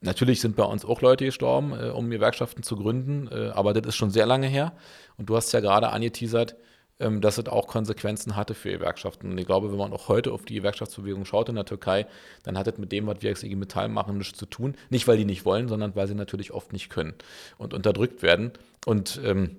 natürlich 0.02 0.42
sind 0.42 0.56
bei 0.56 0.64
uns 0.64 0.86
auch 0.86 1.02
Leute 1.02 1.26
gestorben, 1.26 1.74
äh, 1.74 1.90
um 1.90 2.10
Gewerkschaften 2.10 2.64
zu 2.64 2.76
gründen, 2.76 3.28
äh, 3.32 3.50
aber 3.54 3.74
das 3.74 3.88
ist 3.88 3.96
schon 3.96 4.12
sehr 4.12 4.26
lange 4.26 4.48
her. 4.48 4.74
Und 5.18 5.30
du 5.30 5.36
hast 5.36 5.52
ja 5.52 5.60
gerade 5.60 5.90
angeteasert, 5.90 6.56
ähm, 7.02 7.20
dass 7.20 7.38
es 7.38 7.48
auch 7.48 7.68
Konsequenzen 7.68 8.36
hatte 8.36 8.54
für 8.54 8.72
Gewerkschaften. 8.72 9.32
Und 9.32 9.38
ich 9.38 9.48
glaube, 9.48 9.72
wenn 9.72 9.78
man 9.78 9.92
auch 9.92 10.08
heute 10.08 10.32
auf 10.32 10.46
die 10.46 10.56
Gewerkschaftsbewegung 10.56 11.26
schaut 11.26 11.50
in 11.50 11.56
der 11.56 11.66
Türkei, 11.66 12.06
dann 12.44 12.58
hat 12.58 12.68
es 12.68 12.78
mit 12.78 12.92
dem, 12.92 13.08
was 13.08 13.22
wir 13.22 13.32
als 13.32 13.44
IG 13.44 13.56
Metall 13.56 13.90
machen, 13.90 14.20
nichts 14.20 14.38
zu 14.38 14.46
tun. 14.46 14.76
Nicht, 14.90 15.08
weil 15.08 15.18
die 15.18 15.26
nicht 15.26 15.44
wollen, 15.44 15.68
sondern 15.68 15.96
weil 15.96 16.08
sie 16.08 16.16
natürlich 16.16 16.52
oft 16.52 16.74
nicht 16.74 16.90
können 16.90 17.16
und 17.58 17.74
unterdrückt 17.74 18.22
werden. 18.22 18.52
Und 18.86 19.20
ähm, 19.24 19.58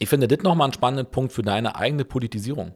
ich 0.00 0.08
finde 0.08 0.26
das 0.26 0.42
nochmal 0.42 0.64
einen 0.64 0.72
spannenden 0.72 1.06
Punkt 1.06 1.32
für 1.32 1.42
deine 1.42 1.76
eigene 1.76 2.04
Politisierung. 2.04 2.74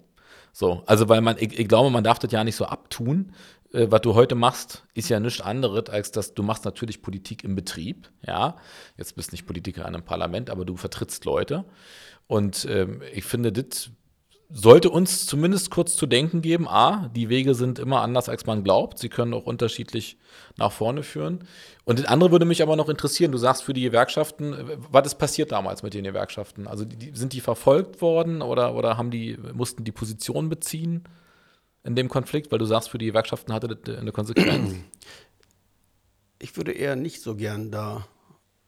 So, 0.56 0.84
also 0.86 1.08
weil 1.08 1.20
man, 1.20 1.36
ich, 1.38 1.58
ich 1.58 1.66
glaube, 1.66 1.90
man 1.90 2.04
darf 2.04 2.20
das 2.20 2.30
ja 2.30 2.44
nicht 2.44 2.54
so 2.54 2.66
abtun. 2.66 3.32
Äh, 3.72 3.90
was 3.90 4.02
du 4.02 4.14
heute 4.14 4.36
machst, 4.36 4.84
ist 4.94 5.08
ja 5.08 5.18
nichts 5.18 5.40
anderes, 5.40 5.90
als 5.90 6.12
dass 6.12 6.32
du 6.32 6.44
machst 6.44 6.64
natürlich 6.64 7.02
Politik 7.02 7.42
im 7.42 7.56
Betrieb, 7.56 8.08
ja. 8.24 8.56
Jetzt 8.96 9.16
bist 9.16 9.32
nicht 9.32 9.46
Politiker 9.46 9.80
in 9.82 9.88
einem 9.88 10.04
Parlament, 10.04 10.50
aber 10.50 10.64
du 10.64 10.76
vertrittst 10.76 11.24
Leute. 11.24 11.64
Und 12.28 12.66
ähm, 12.70 13.02
ich 13.12 13.24
finde, 13.24 13.50
das 13.50 13.90
sollte 14.56 14.88
uns 14.88 15.26
zumindest 15.26 15.72
kurz 15.72 15.96
zu 15.96 16.06
denken 16.06 16.40
geben. 16.40 16.68
A, 16.68 17.08
die 17.08 17.28
Wege 17.28 17.56
sind 17.56 17.80
immer 17.80 18.02
anders, 18.02 18.28
als 18.28 18.46
man 18.46 18.62
glaubt. 18.62 19.00
Sie 19.00 19.08
können 19.08 19.34
auch 19.34 19.46
unterschiedlich 19.46 20.16
nach 20.56 20.70
vorne 20.70 21.02
führen. 21.02 21.40
Und 21.84 21.98
das 21.98 22.06
andere 22.06 22.30
würde 22.30 22.44
mich 22.44 22.62
aber 22.62 22.76
noch 22.76 22.88
interessieren. 22.88 23.32
Du 23.32 23.38
sagst 23.38 23.64
für 23.64 23.72
die 23.72 23.82
Gewerkschaften, 23.82 24.56
was 24.92 25.06
ist 25.08 25.16
passiert 25.16 25.50
damals 25.50 25.82
mit 25.82 25.92
den 25.92 26.04
Gewerkschaften? 26.04 26.68
Also 26.68 26.84
die, 26.84 27.10
sind 27.14 27.32
die 27.32 27.40
verfolgt 27.40 28.00
worden 28.00 28.42
oder, 28.42 28.76
oder 28.76 28.96
haben 28.96 29.10
die, 29.10 29.36
mussten 29.52 29.82
die 29.82 29.92
Position 29.92 30.48
beziehen 30.48 31.02
in 31.82 31.96
dem 31.96 32.08
Konflikt? 32.08 32.52
Weil 32.52 32.60
du 32.60 32.64
sagst, 32.64 32.90
für 32.90 32.98
die 32.98 33.06
Gewerkschaften 33.06 33.52
hatte 33.52 33.66
das 33.66 33.98
eine 33.98 34.12
Konsequenz. 34.12 34.76
Ich 36.38 36.56
würde 36.56 36.70
eher 36.70 36.94
nicht 36.94 37.22
so 37.22 37.34
gern 37.34 37.72
da 37.72 38.06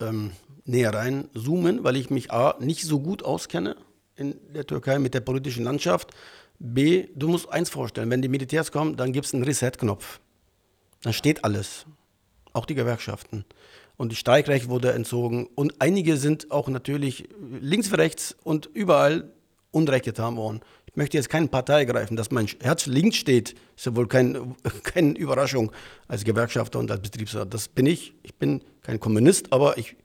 ähm, 0.00 0.32
näher 0.64 0.92
rein 0.92 1.28
zoomen, 1.32 1.84
weil 1.84 1.94
ich 1.94 2.10
mich 2.10 2.32
A, 2.32 2.56
nicht 2.58 2.82
so 2.82 2.98
gut 2.98 3.22
auskenne 3.22 3.76
in 4.16 4.36
der 4.54 4.66
Türkei 4.66 4.98
mit 4.98 5.14
der 5.14 5.20
politischen 5.20 5.64
Landschaft. 5.64 6.10
B, 6.58 7.08
du 7.14 7.28
musst 7.28 7.48
eins 7.50 7.70
vorstellen, 7.70 8.10
wenn 8.10 8.22
die 8.22 8.28
Militärs 8.28 8.72
kommen, 8.72 8.96
dann 8.96 9.12
gibt 9.12 9.26
es 9.26 9.34
einen 9.34 9.44
Reset-Knopf. 9.44 10.20
Dann 11.02 11.12
steht 11.12 11.44
alles, 11.44 11.86
auch 12.52 12.66
die 12.66 12.74
Gewerkschaften. 12.74 13.44
Und 13.96 14.12
das 14.12 14.18
Streikrecht 14.18 14.68
wurde 14.68 14.92
entzogen. 14.92 15.48
Und 15.54 15.74
einige 15.78 16.16
sind 16.16 16.50
auch 16.50 16.68
natürlich 16.68 17.28
links 17.60 17.90
wie 17.90 17.96
rechts 17.96 18.36
und 18.42 18.66
überall 18.72 19.30
Unrecht 19.70 20.04
getan 20.04 20.36
worden. 20.36 20.60
möchte 20.94 21.18
jetzt 21.18 21.28
keine 21.28 21.48
Partei 21.48 21.84
greifen. 21.84 22.16
Dass 22.16 22.30
mein 22.30 22.46
Herz 22.60 22.86
links 22.86 23.16
steht, 23.16 23.54
ist 23.76 23.84
ja 23.84 23.94
wohl 23.94 24.08
kein, 24.08 24.56
keine 24.82 25.16
Überraschung 25.18 25.70
als 26.08 26.24
Gewerkschafter 26.24 26.78
und 26.78 26.90
als 26.90 27.02
Betriebsrat. 27.02 27.52
Das 27.52 27.68
bin 27.68 27.84
ich. 27.84 28.14
Ich 28.22 28.34
bin 28.34 28.62
kein 28.82 28.98
Kommunist, 28.98 29.52
aber 29.52 29.76
ich, 29.76 29.96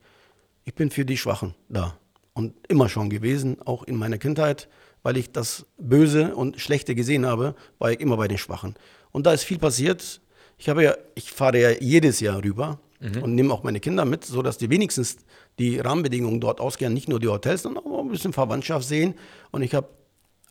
ich 0.64 0.74
bin 0.74 0.90
für 0.90 1.06
die 1.06 1.16
Schwachen 1.16 1.54
da. 1.68 1.96
Und 2.34 2.54
immer 2.68 2.88
schon 2.88 3.10
gewesen, 3.10 3.58
auch 3.64 3.82
in 3.82 3.96
meiner 3.96 4.18
Kindheit, 4.18 4.68
weil 5.02 5.16
ich 5.16 5.32
das 5.32 5.66
Böse 5.78 6.34
und 6.34 6.60
Schlechte 6.60 6.94
gesehen 6.94 7.26
habe, 7.26 7.54
war 7.78 7.92
ich 7.92 8.00
immer 8.00 8.16
bei 8.16 8.28
den 8.28 8.38
Schwachen. 8.38 8.74
Und 9.10 9.26
da 9.26 9.32
ist 9.32 9.44
viel 9.44 9.58
passiert. 9.58 10.20
Ich 10.56 10.68
habe 10.68 10.82
ja, 10.82 10.94
ich 11.14 11.32
fahre 11.32 11.60
ja 11.60 11.70
jedes 11.70 12.20
Jahr 12.20 12.42
rüber 12.42 12.80
mhm. 13.00 13.22
und 13.22 13.34
nehme 13.34 13.52
auch 13.52 13.62
meine 13.62 13.80
Kinder 13.80 14.04
mit, 14.04 14.24
sodass 14.24 14.58
die 14.58 14.70
wenigstens 14.70 15.16
die 15.58 15.78
Rahmenbedingungen 15.78 16.40
dort 16.40 16.60
ausgehen, 16.60 16.94
nicht 16.94 17.08
nur 17.08 17.20
die 17.20 17.28
Hotels, 17.28 17.62
sondern 17.62 17.84
auch 17.84 18.00
ein 18.00 18.08
bisschen 18.08 18.32
Verwandtschaft 18.32 18.86
sehen. 18.86 19.14
Und 19.50 19.62
ich 19.62 19.74
habe 19.74 19.88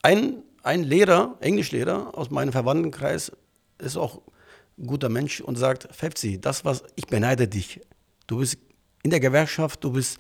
einen, 0.04 0.44
einen 0.64 0.84
Lehrer, 0.84 1.38
Englischlehrer 1.40 2.16
aus 2.16 2.30
meinem 2.30 2.52
Verwandtenkreis, 2.52 3.32
ist 3.80 3.98
auch 3.98 4.22
ein 4.78 4.88
guter 4.88 5.10
Mensch 5.10 5.42
und 5.42 5.58
sagt, 5.58 5.88
Fepsi, 5.92 6.40
das 6.40 6.66
was, 6.66 6.84
ich 6.96 7.08
beneide 7.08 7.48
dich. 7.48 7.82
Du 8.28 8.38
bist 8.38 8.58
in 9.04 9.10
der 9.10 9.20
Gewerkschaft, 9.20 9.84
du 9.84 9.92
bist 9.92 10.20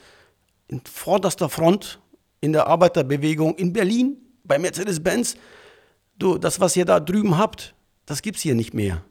in 0.71 0.81
vorderster 0.85 1.49
Front 1.49 1.99
in 2.39 2.53
der 2.53 2.67
Arbeiterbewegung 2.67 3.55
in 3.55 3.73
Berlin 3.73 4.17
bei 4.43 4.57
Mercedes-Benz. 4.57 5.35
Du, 6.17 6.37
das, 6.37 6.59
was 6.59 6.75
ihr 6.75 6.85
da 6.85 6.99
drüben 6.99 7.37
habt, 7.37 7.75
das 8.05 8.21
gibt 8.21 8.37
es 8.37 8.43
hier 8.43 8.55
nicht 8.55 8.73
mehr. 8.73 9.03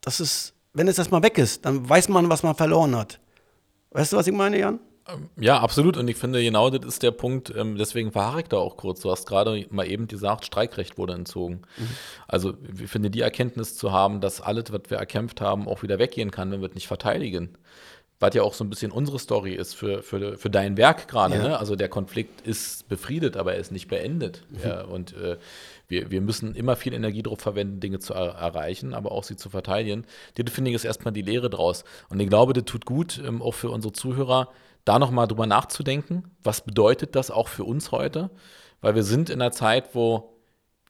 Das 0.00 0.20
ist, 0.20 0.54
wenn 0.72 0.88
es 0.88 0.98
erstmal 0.98 1.22
weg 1.22 1.38
ist, 1.38 1.64
dann 1.64 1.88
weiß 1.88 2.08
man, 2.08 2.28
was 2.30 2.42
man 2.42 2.54
verloren 2.54 2.96
hat. 2.96 3.20
Weißt 3.90 4.12
du, 4.12 4.16
was 4.16 4.26
ich 4.26 4.32
meine, 4.32 4.58
Jan? 4.58 4.80
Ähm, 5.08 5.28
ja, 5.38 5.58
absolut. 5.60 5.96
Und 5.96 6.08
ich 6.08 6.16
finde, 6.16 6.42
genau 6.42 6.70
das 6.70 6.86
ist 6.86 7.02
der 7.02 7.10
Punkt, 7.10 7.52
ähm, 7.54 7.76
deswegen 7.76 8.12
verharre 8.12 8.40
ich 8.40 8.48
da 8.48 8.56
auch 8.56 8.76
kurz. 8.76 9.00
Du 9.00 9.10
hast 9.10 9.26
gerade 9.26 9.66
mal 9.70 9.86
eben 9.86 10.06
gesagt, 10.06 10.44
Streikrecht 10.44 10.96
wurde 10.96 11.14
entzogen. 11.14 11.62
Mhm. 11.76 11.88
Also 12.28 12.54
ich 12.80 12.90
finde, 12.90 13.10
die 13.10 13.20
Erkenntnis 13.20 13.76
zu 13.76 13.92
haben, 13.92 14.20
dass 14.20 14.40
alles, 14.40 14.72
was 14.72 14.82
wir 14.88 14.98
erkämpft 14.98 15.40
haben, 15.40 15.68
auch 15.68 15.82
wieder 15.82 15.98
weggehen 15.98 16.30
kann, 16.30 16.50
wenn 16.50 16.60
wir 16.60 16.68
es 16.68 16.74
nicht 16.74 16.86
verteidigen. 16.86 17.56
Was 18.22 18.34
ja 18.34 18.42
auch 18.42 18.54
so 18.54 18.62
ein 18.62 18.70
bisschen 18.70 18.92
unsere 18.92 19.18
Story 19.18 19.52
ist 19.52 19.74
für, 19.74 20.02
für, 20.02 20.38
für 20.38 20.48
dein 20.48 20.76
Werk 20.76 21.08
gerade. 21.08 21.34
Ja. 21.34 21.42
Ne? 21.42 21.58
Also 21.58 21.74
der 21.74 21.88
Konflikt 21.88 22.40
ist 22.46 22.88
befriedet, 22.88 23.36
aber 23.36 23.54
er 23.54 23.60
ist 23.60 23.72
nicht 23.72 23.88
beendet. 23.88 24.44
Mhm. 24.50 24.58
Ja, 24.62 24.84
und 24.84 25.16
äh, 25.16 25.38
wir, 25.88 26.10
wir 26.10 26.20
müssen 26.20 26.54
immer 26.54 26.76
viel 26.76 26.94
Energie 26.94 27.22
darauf 27.22 27.40
verwenden, 27.40 27.80
Dinge 27.80 27.98
zu 27.98 28.14
er 28.14 28.34
erreichen, 28.34 28.94
aber 28.94 29.10
auch 29.12 29.24
sie 29.24 29.36
zu 29.36 29.50
verteidigen. 29.50 30.06
Das 30.36 30.54
finde 30.54 30.70
ich 30.70 30.76
ist 30.76 30.84
erstmal 30.84 31.12
die 31.12 31.22
Lehre 31.22 31.50
draus. 31.50 31.84
Und 32.08 32.20
ich 32.20 32.28
glaube, 32.28 32.52
das 32.52 32.64
tut 32.64 32.86
gut, 32.86 33.20
ähm, 33.26 33.42
auch 33.42 33.54
für 33.54 33.70
unsere 33.70 33.92
Zuhörer, 33.92 34.48
da 34.84 34.98
nochmal 34.98 35.26
drüber 35.26 35.46
nachzudenken. 35.46 36.30
Was 36.42 36.60
bedeutet 36.60 37.16
das 37.16 37.30
auch 37.30 37.48
für 37.48 37.64
uns 37.64 37.90
heute? 37.90 38.30
Weil 38.80 38.94
wir 38.94 39.02
sind 39.02 39.30
in 39.30 39.42
einer 39.42 39.52
Zeit, 39.52 39.94
wo 39.94 40.38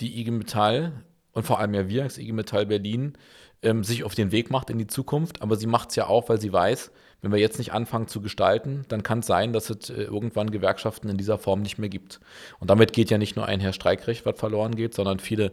die 0.01 0.21
IG 0.21 0.31
Metall 0.31 1.03
und 1.33 1.45
vor 1.45 1.59
allem 1.59 1.75
ja 1.75 1.89
wir 1.89 2.03
als 2.03 2.19
IG 2.19 2.33
Metall 2.33 2.67
Berlin 2.67 3.15
ähm, 3.63 3.85
sich 3.85 4.05
auf 4.05 4.15
den 4.15 4.33
Weg 4.33 4.51
macht 4.51 4.71
in 4.71 4.79
die 4.79 4.87
Zukunft. 4.87 5.43
Aber 5.43 5.57
sie 5.57 5.67
macht 5.67 5.91
es 5.91 5.97
ja 5.97 6.07
auch, 6.07 6.29
weil 6.29 6.41
sie 6.41 6.53
weiß, 6.53 6.91
wenn 7.23 7.33
wir 7.33 7.39
jetzt 7.39 7.59
nicht 7.59 7.73
anfangen 7.73 8.09
zu 8.09 8.21
gestalten, 8.21 8.85
dann 8.89 9.03
kann 9.03 9.21
es 9.21 9.27
sein, 9.27 9.53
dass 9.53 9.71
es 9.71 9.91
äh, 9.91 10.03
irgendwann 10.03 10.51
Gewerkschaften 10.51 11.09
in 11.09 11.17
dieser 11.17 11.39
Form 11.39 11.63
nicht 11.63 11.79
mehr 11.79 11.89
gibt. 11.89 12.21
Und 12.59 12.69
damit 12.69 12.93
geht 12.93 13.11
ja 13.11 13.19
nicht 13.19 13.37
nur 13.37 13.47
ein 13.47 13.61
Herr 13.61 13.73
Streikrecht, 13.73 14.27
was 14.27 14.39
verloren 14.39 14.75
geht, 14.75 14.95
sondern 14.95 15.21
viele 15.21 15.53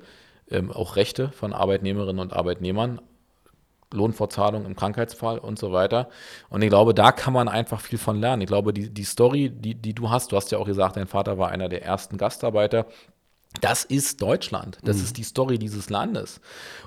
ähm, 0.50 0.72
auch 0.72 0.96
Rechte 0.96 1.30
von 1.30 1.54
Arbeitnehmerinnen 1.54 2.20
und 2.20 2.34
Arbeitnehmern, 2.34 3.00
Lohnfortzahlung 3.94 4.66
im 4.66 4.76
Krankheitsfall 4.76 5.40
und 5.40 5.60
so 5.60 5.72
weiter. 5.72 6.10
Und 6.50 6.62
ich 6.62 6.70
glaube, 6.70 6.94
da 6.94 7.12
kann 7.12 7.34
man 7.34 7.48
einfach 7.48 7.82
viel 7.82 8.00
von 8.00 8.20
lernen. 8.20 8.42
Ich 8.42 8.48
glaube, 8.48 8.74
die, 8.74 8.90
die 8.90 9.04
Story, 9.04 9.50
die, 9.50 9.76
die 9.76 9.94
du 9.94 10.10
hast, 10.10 10.32
du 10.32 10.36
hast 10.36 10.52
ja 10.52 10.58
auch 10.58 10.66
gesagt, 10.66 10.96
dein 10.96 11.08
Vater 11.08 11.38
war 11.38 11.50
einer 11.50 11.70
der 11.70 11.84
ersten 11.84 12.18
Gastarbeiter. 12.18 12.86
Das 13.62 13.84
ist 13.84 14.22
Deutschland. 14.22 14.78
Das 14.84 14.98
mhm. 14.98 15.04
ist 15.04 15.18
die 15.18 15.24
Story 15.24 15.58
dieses 15.58 15.90
Landes. 15.90 16.40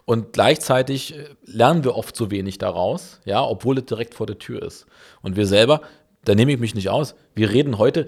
Und 0.04 0.32
gleichzeitig 0.32 1.16
äh, 1.16 1.28
lernen 1.44 1.84
wir 1.84 1.96
oft 1.96 2.16
so 2.16 2.30
wenig 2.30 2.58
daraus, 2.58 3.20
ja, 3.24 3.42
obwohl 3.44 3.78
es 3.78 3.84
direkt 3.84 4.14
vor 4.14 4.26
der 4.26 4.38
Tür 4.38 4.62
ist. 4.62 4.86
Und 5.22 5.36
wir 5.36 5.46
selber, 5.46 5.82
da 6.24 6.34
nehme 6.34 6.52
ich 6.52 6.60
mich 6.60 6.74
nicht 6.74 6.88
aus. 6.88 7.14
Wir 7.34 7.50
reden 7.50 7.78
heute, 7.78 8.06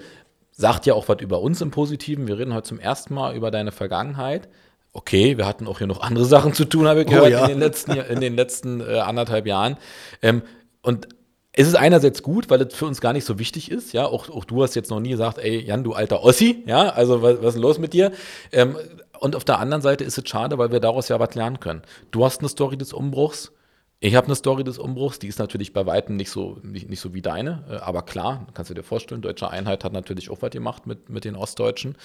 sagt 0.51 0.85
ja 0.85 0.93
auch 0.93 1.09
was 1.09 1.21
über 1.21 1.41
uns 1.41 1.61
im 1.61 1.71
Positiven. 1.71 2.27
Wir 2.27 2.37
reden 2.37 2.53
heute 2.53 2.67
zum 2.67 2.79
ersten 2.79 3.13
Mal 3.13 3.35
über 3.35 3.51
deine 3.51 3.71
Vergangenheit. 3.71 4.47
Okay, 4.93 5.37
wir 5.37 5.45
hatten 5.45 5.67
auch 5.67 5.79
hier 5.79 5.87
noch 5.87 6.01
andere 6.01 6.25
Sachen 6.25 6.53
zu 6.53 6.63
tun, 6.63 6.87
habe 6.87 7.01
ich 7.01 7.07
oh 7.07 7.11
gehört, 7.11 7.27
oh, 7.27 7.29
ja. 7.29 7.41
in 7.43 7.49
den 7.49 7.59
letzten, 7.59 7.91
in 7.91 8.21
den 8.21 8.35
letzten 8.35 8.79
äh, 8.79 8.99
anderthalb 8.99 9.45
Jahren. 9.45 9.77
Ähm, 10.21 10.41
und 10.81 11.09
es 11.57 11.67
ist 11.67 11.75
einerseits 11.75 12.21
gut, 12.21 12.49
weil 12.49 12.61
es 12.61 12.75
für 12.75 12.85
uns 12.85 12.99
gar 12.99 13.13
nicht 13.13 13.25
so 13.25 13.39
wichtig 13.39 13.71
ist. 13.71 13.93
Ja, 13.93 14.05
auch, 14.05 14.29
auch 14.29 14.43
du 14.43 14.61
hast 14.61 14.75
jetzt 14.75 14.89
noch 14.89 14.99
nie 14.99 15.09
gesagt, 15.09 15.37
ey, 15.37 15.59
Jan, 15.61 15.83
du 15.83 15.93
alter 15.93 16.21
Ossi, 16.23 16.63
ja, 16.65 16.89
also 16.89 17.21
was, 17.21 17.41
was 17.41 17.55
ist 17.55 17.61
los 17.61 17.79
mit 17.79 17.93
dir? 17.93 18.11
Ähm, 18.51 18.75
und 19.19 19.35
auf 19.35 19.45
der 19.45 19.59
anderen 19.59 19.81
Seite 19.81 20.03
ist 20.03 20.17
es 20.17 20.27
schade, 20.27 20.57
weil 20.57 20.71
wir 20.71 20.81
daraus 20.81 21.07
ja 21.07 21.19
was 21.19 21.33
lernen 21.33 21.61
können. 21.61 21.81
Du 22.11 22.25
hast 22.25 22.39
eine 22.39 22.49
Story 22.49 22.77
des 22.77 22.91
Umbruchs, 22.91 23.53
ich 24.01 24.15
habe 24.15 24.27
eine 24.27 24.35
Story 24.35 24.63
des 24.63 24.77
Umbruchs, 24.77 25.19
die 25.19 25.27
ist 25.27 25.39
natürlich 25.39 25.71
bei 25.71 25.85
weitem 25.85 26.17
nicht 26.17 26.29
so, 26.29 26.57
nicht, 26.63 26.89
nicht 26.89 26.99
so 26.99 27.13
wie 27.13 27.21
deine, 27.21 27.63
äh, 27.69 27.75
aber 27.77 28.01
klar, 28.01 28.45
kannst 28.53 28.69
du 28.69 28.75
dir 28.75 28.83
vorstellen, 28.83 29.21
Deutsche 29.21 29.49
Einheit 29.49 29.83
hat 29.83 29.93
natürlich 29.93 30.29
auch 30.29 30.41
was 30.41 30.51
gemacht 30.51 30.85
mit, 30.85 31.09
mit 31.09 31.23
den 31.23 31.35
Ostdeutschen. 31.35 31.95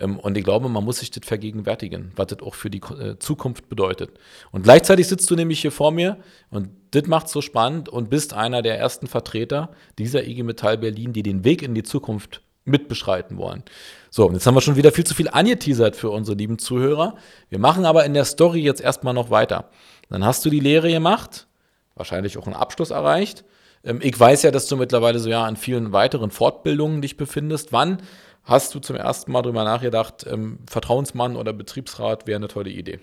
Ähm, 0.00 0.18
und 0.18 0.36
ich 0.38 0.44
glaube, 0.44 0.68
man 0.68 0.82
muss 0.82 1.00
sich 1.00 1.10
das 1.10 1.26
vergegenwärtigen, 1.26 2.12
was 2.16 2.28
das 2.28 2.40
auch 2.40 2.54
für 2.54 2.70
die 2.70 2.80
äh, 2.80 3.18
Zukunft 3.18 3.68
bedeutet. 3.68 4.18
Und 4.52 4.62
gleichzeitig 4.62 5.06
sitzt 5.06 5.30
du 5.30 5.36
nämlich 5.36 5.60
hier 5.60 5.72
vor 5.72 5.90
mir 5.90 6.16
und 6.50 6.70
das 6.92 7.06
macht 7.06 7.28
so 7.28 7.42
spannend 7.42 7.88
und 7.88 8.08
bist 8.08 8.32
einer 8.32 8.62
der 8.62 8.78
ersten 8.78 9.06
Vertreter 9.06 9.70
dieser 9.98 10.26
IG 10.26 10.42
Metall 10.44 10.78
Berlin, 10.78 11.12
die 11.12 11.22
den 11.22 11.44
Weg 11.44 11.62
in 11.62 11.74
die 11.74 11.82
Zukunft 11.82 12.40
mitbeschreiten 12.64 13.36
wollen. 13.36 13.62
So, 14.10 14.26
und 14.26 14.34
jetzt 14.34 14.46
haben 14.46 14.54
wir 14.54 14.60
schon 14.60 14.76
wieder 14.76 14.92
viel 14.92 15.04
zu 15.04 15.14
viel 15.14 15.28
angeteasert 15.28 15.96
für 15.96 16.10
unsere 16.10 16.36
lieben 16.36 16.58
Zuhörer. 16.58 17.16
Wir 17.50 17.58
machen 17.58 17.84
aber 17.84 18.04
in 18.04 18.14
der 18.14 18.24
Story 18.24 18.60
jetzt 18.60 18.80
erstmal 18.80 19.12
noch 19.12 19.30
weiter. 19.30 19.70
Dann 20.08 20.24
hast 20.24 20.44
du 20.44 20.50
die 20.50 20.60
Lehre 20.60 20.90
gemacht, 20.90 21.46
wahrscheinlich 21.94 22.38
auch 22.38 22.46
einen 22.46 22.56
Abschluss 22.56 22.90
erreicht. 22.90 23.44
Ähm, 23.84 24.00
ich 24.02 24.18
weiß 24.18 24.42
ja, 24.42 24.50
dass 24.50 24.66
du 24.66 24.76
mittlerweile 24.76 25.18
so 25.18 25.28
ja 25.28 25.44
an 25.44 25.56
vielen 25.56 25.92
weiteren 25.92 26.30
Fortbildungen 26.30 27.02
dich 27.02 27.16
befindest. 27.16 27.72
Wann 27.72 27.98
hast 28.44 28.74
du 28.74 28.78
zum 28.78 28.96
ersten 28.96 29.32
Mal 29.32 29.42
darüber 29.42 29.64
nachgedacht, 29.64 30.26
ähm, 30.28 30.58
Vertrauensmann 30.68 31.36
oder 31.36 31.52
Betriebsrat 31.52 32.26
wäre 32.26 32.36
eine 32.36 32.48
tolle 32.48 32.70
Idee? 32.70 33.00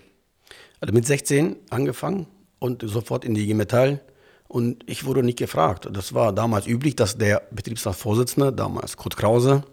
Also 0.80 0.92
mit 0.94 1.06
16 1.06 1.56
angefangen 1.70 2.26
und 2.58 2.82
sofort 2.84 3.24
in 3.24 3.34
die 3.34 3.42
IG 3.42 3.54
Metall. 3.54 4.00
Und 4.48 4.84
ich 4.86 5.06
wurde 5.06 5.22
nicht 5.22 5.38
gefragt. 5.38 5.88
Das 5.90 6.12
war 6.12 6.32
damals 6.32 6.66
üblich, 6.66 6.94
dass 6.94 7.16
der 7.16 7.42
Betriebsratsvorsitzende, 7.52 8.52
damals 8.52 8.98
Kurt 8.98 9.16
Krause, 9.16 9.64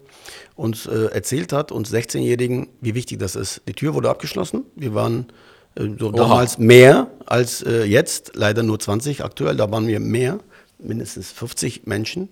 uns 0.54 0.86
äh, 0.86 1.06
erzählt 1.12 1.52
hat, 1.52 1.70
uns 1.70 1.92
16-Jährigen, 1.92 2.68
wie 2.80 2.94
wichtig 2.94 3.18
das 3.18 3.36
ist. 3.36 3.60
Die 3.68 3.74
Tür 3.74 3.92
wurde 3.92 4.08
abgeschlossen. 4.08 4.64
Wir 4.76 4.94
waren 4.94 5.26
äh, 5.74 5.88
so 5.98 6.10
damals 6.10 6.58
mehr 6.58 7.08
als 7.26 7.62
äh, 7.62 7.84
jetzt, 7.84 8.32
leider 8.34 8.62
nur 8.62 8.78
20 8.78 9.24
aktuell, 9.24 9.56
da 9.56 9.70
waren 9.70 9.86
wir 9.86 10.00
mehr, 10.00 10.38
mindestens 10.78 11.30
50 11.32 11.86
Menschen, 11.86 12.28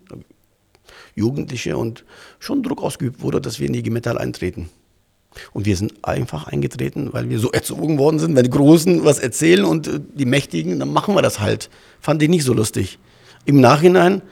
Jugendliche 1.15 1.77
und 1.77 2.05
schon 2.39 2.63
Druck 2.63 2.83
ausgeübt 2.83 3.23
wurde, 3.23 3.41
dass 3.41 3.59
wir 3.59 3.67
in 3.67 3.73
die 3.73 3.81
IG 3.81 3.91
Metall 3.91 4.19
eintreten. 4.19 4.71
Und 5.53 5.67
wir 5.67 5.77
sind 5.77 5.93
einfach 6.03 6.47
eingetreten, 6.47 7.11
weil 7.13 7.29
wir 7.29 7.39
so 7.39 7.51
erzogen 7.51 7.99
worden 7.99 8.19
sind. 8.19 8.35
Wenn 8.35 8.45
die 8.45 8.51
Großen 8.51 9.05
was 9.05 9.19
erzählen 9.19 9.65
und 9.65 9.87
äh, 9.87 10.01
die 10.15 10.25
Mächtigen, 10.25 10.79
dann 10.79 10.93
machen 10.93 11.15
wir 11.15 11.23
das 11.23 11.41
halt. 11.41 11.71
Fand 12.01 12.23
ich 12.23 12.29
nicht 12.29 12.45
so 12.45 12.55
lustig. 12.55 12.99
Im 13.45 13.61
Nachhinein 13.61 14.23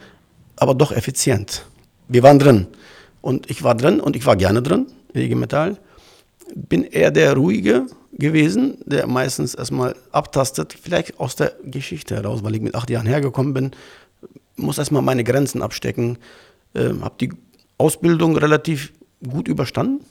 aber 0.55 0.73
doch 0.73 0.91
effizient. 0.91 1.65
Wir 2.07 2.23
waren 2.23 2.39
drin. 2.39 2.67
Und 3.21 3.49
ich 3.49 3.63
war 3.63 3.75
drin 3.75 3.99
und 3.99 4.15
ich 4.15 4.25
war 4.25 4.35
gerne 4.35 4.61
drin 4.61 4.87
in 5.13 5.21
IG 5.21 5.35
Metall. 5.35 5.77
Bin 6.55 6.83
eher 6.83 7.11
der 7.11 7.33
Ruhige, 7.33 7.87
gewesen, 8.17 8.77
der 8.85 9.07
meistens 9.07 9.53
erstmal 9.55 9.95
abtastet, 10.11 10.73
vielleicht 10.73 11.19
aus 11.19 11.35
der 11.35 11.53
Geschichte 11.63 12.15
heraus, 12.15 12.43
weil 12.43 12.55
ich 12.55 12.61
mit 12.61 12.75
acht 12.75 12.89
Jahren 12.89 13.05
hergekommen 13.05 13.53
bin, 13.53 13.71
muss 14.55 14.77
erstmal 14.77 15.01
meine 15.01 15.23
Grenzen 15.23 15.61
abstecken, 15.61 16.17
äh, 16.73 16.89
habe 17.01 17.15
die 17.21 17.31
Ausbildung 17.77 18.35
relativ 18.35 18.91
gut 19.27 19.47
überstanden, 19.47 20.03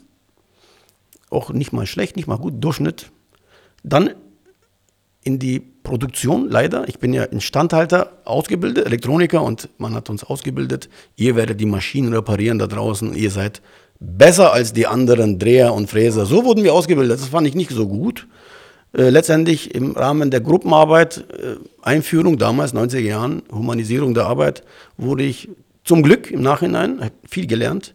auch 1.29 1.49
nicht 1.51 1.73
mal 1.73 1.85
schlecht, 1.85 2.15
nicht 2.15 2.27
mal 2.27 2.37
gut, 2.37 2.53
Durchschnitt. 2.63 3.11
Dann 3.83 4.11
in 5.23 5.39
die 5.39 5.59
Produktion, 5.59 6.49
leider. 6.49 6.87
Ich 6.87 6.99
bin 6.99 7.13
ja 7.13 7.23
Instandhalter 7.23 8.13
ausgebildet, 8.23 8.85
Elektroniker 8.85 9.43
und 9.43 9.67
man 9.77 9.93
hat 9.93 10.09
uns 10.09 10.23
ausgebildet. 10.23 10.89
Ihr 11.17 11.35
werdet 11.35 11.59
die 11.59 11.65
Maschinen 11.65 12.13
reparieren 12.13 12.59
da 12.59 12.67
draußen, 12.67 13.13
ihr 13.13 13.29
seid 13.29 13.61
besser 13.99 14.53
als 14.53 14.73
die 14.73 14.87
anderen 14.87 15.39
Dreher 15.39 15.73
und 15.73 15.89
Fräser. 15.89 16.25
So 16.25 16.45
wurden 16.45 16.63
wir 16.63 16.73
ausgebildet. 16.73 17.19
Das 17.19 17.29
fand 17.29 17.47
ich 17.47 17.55
nicht 17.55 17.71
so 17.71 17.87
gut. 17.87 18.27
Äh, 18.93 19.09
letztendlich 19.09 19.75
im 19.75 19.91
Rahmen 19.91 20.31
der 20.31 20.41
Gruppenarbeit, 20.41 21.25
äh, 21.31 21.55
Einführung 21.81 22.37
damals, 22.37 22.73
90er 22.73 22.99
Jahren, 22.99 23.43
Humanisierung 23.51 24.13
der 24.13 24.25
Arbeit, 24.25 24.63
wurde 24.97 25.23
ich 25.23 25.49
zum 25.83 26.03
Glück 26.03 26.31
im 26.31 26.41
Nachhinein, 26.41 27.11
viel 27.27 27.47
gelernt, 27.47 27.93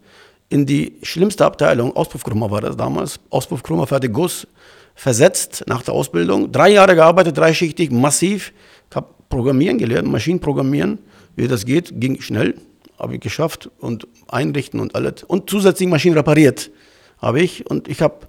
in 0.48 0.66
die 0.66 0.98
schlimmste 1.02 1.46
Abteilung, 1.46 1.96
Auspuffkrummer 1.96 2.50
war 2.50 2.60
das 2.60 2.76
damals, 2.76 3.18
Auspuffkrummer, 3.30 3.86
fertig 3.86 4.12
Guss, 4.12 4.46
versetzt 4.94 5.64
nach 5.66 5.82
der 5.82 5.94
Ausbildung. 5.94 6.52
Drei 6.52 6.70
Jahre 6.70 6.94
gearbeitet, 6.94 7.38
dreischichtig, 7.38 7.90
massiv. 7.90 8.52
Ich 8.90 8.96
habe 8.96 9.06
Programmieren 9.30 9.78
gelernt, 9.78 10.08
Maschinen 10.12 10.40
programmieren, 10.40 10.98
wie 11.36 11.48
das 11.48 11.64
geht, 11.64 11.98
ging 11.98 12.20
schnell, 12.20 12.54
habe 13.02 13.14
ich 13.14 13.20
geschafft 13.20 13.68
und 13.78 14.06
einrichten 14.28 14.80
und 14.80 14.94
alles. 14.94 15.24
Und 15.24 15.50
zusätzlich 15.50 15.88
Maschinen 15.88 16.16
repariert 16.16 16.70
habe 17.18 17.40
ich. 17.40 17.68
Und 17.68 17.88
ich 17.88 18.00
habe 18.00 18.28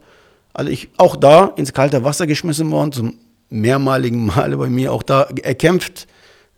Also 0.53 0.70
ich 0.72 0.89
auch 0.98 1.15
da 1.15 1.53
ins 1.56 1.74
kalte 1.74 2.03
Wasser 2.03 2.27
geschmissen 2.27 2.70
worden, 2.72 2.92
zum 2.92 3.20
mehrmaligen 3.50 4.25
Male 4.25 4.58
bei 4.58 4.70
mir 4.70 4.92
auch 4.92 5.03
da 5.03 5.24
erkämpft, 5.44 6.08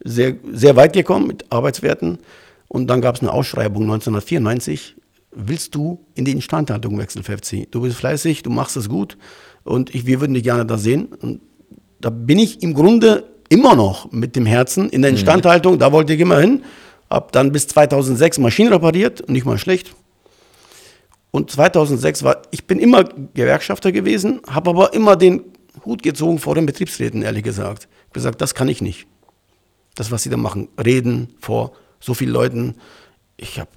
sehr, 0.04 0.36
sehr 0.52 0.76
weit 0.76 0.94
gekommen 0.94 1.28
mit 1.28 1.52
Arbeitswerten. 1.52 2.20
Und 2.68 2.88
dann 2.88 3.02
gab 3.02 3.16
es 3.16 3.22
eine 3.22 3.32
Ausschreibung 3.32 3.84
1994. 3.84 4.96
Willst 5.32 5.76
du 5.76 6.00
in 6.16 6.26
die 6.26 6.32
Instandhaltung 6.32 6.98
wechseln, 6.98 7.24
FFC? 7.24 7.70
Du 7.70 7.82
bist 7.82 7.98
fleißig, 7.98 8.44
du 8.44 8.50
machst 8.50 8.78
es 8.78 8.88
gut 8.90 9.18
und 9.64 9.94
ich, 9.94 10.06
wir 10.06 10.22
würden 10.22 10.34
dich 10.34 10.44
gerne 10.44 10.66
da 10.66 10.78
sehen. 10.78 11.08
Und 11.22 11.42
da 12.00 12.10
bin 12.10 12.40
ich 12.40 12.64
im 12.64 12.74
Grunde 12.74 13.26
immer 13.50 13.76
noch 13.76 14.12
mit 14.12 14.36
dem 14.36 14.46
Herzen 14.46 14.90
in 14.90 15.02
der 15.02 15.12
mhm. 15.12 15.18
Instandhaltung, 15.18 15.76
mhm. 15.76 15.80
da 15.80 15.92
wollte 15.92 16.14
ich 16.14 16.20
immer 16.20 16.40
hin. 16.40 16.64
Hab 17.10 17.32
dann 17.32 17.52
bis 17.52 17.68
2006 17.68 18.40
Maschinen 18.40 18.74
repariert, 18.74 19.30
nicht 19.30 19.46
mal 19.46 19.58
schlecht. 19.58 19.96
Und 21.32 21.52
2006 21.52 22.24
war, 22.24 22.42
ich 22.52 22.66
bin 22.66 22.80
immer 22.80 23.04
Gewerkschafter 23.04 23.92
gewesen, 23.92 24.42
habe 24.50 24.70
aber 24.70 24.94
immer 24.94 25.16
den 25.16 25.44
Hut 25.84 26.02
gezogen 26.02 26.40
vor 26.40 26.56
den 26.56 26.66
Betriebsräten, 26.66 27.22
ehrlich 27.22 27.44
gesagt. 27.44 27.88
Ich 28.08 28.14
gesagt, 28.14 28.42
das 28.42 28.56
kann 28.56 28.68
ich 28.70 28.82
nicht. 28.82 29.06
Das, 29.96 30.12
was 30.12 30.24
sie 30.24 30.30
da 30.30 30.38
machen, 30.38 30.70
reden 30.84 31.34
vor 31.40 31.74
so 32.00 32.14
vielen 32.14 32.32
Leuten. 32.32 32.76
Ich 33.38 33.60
habe 33.60 33.70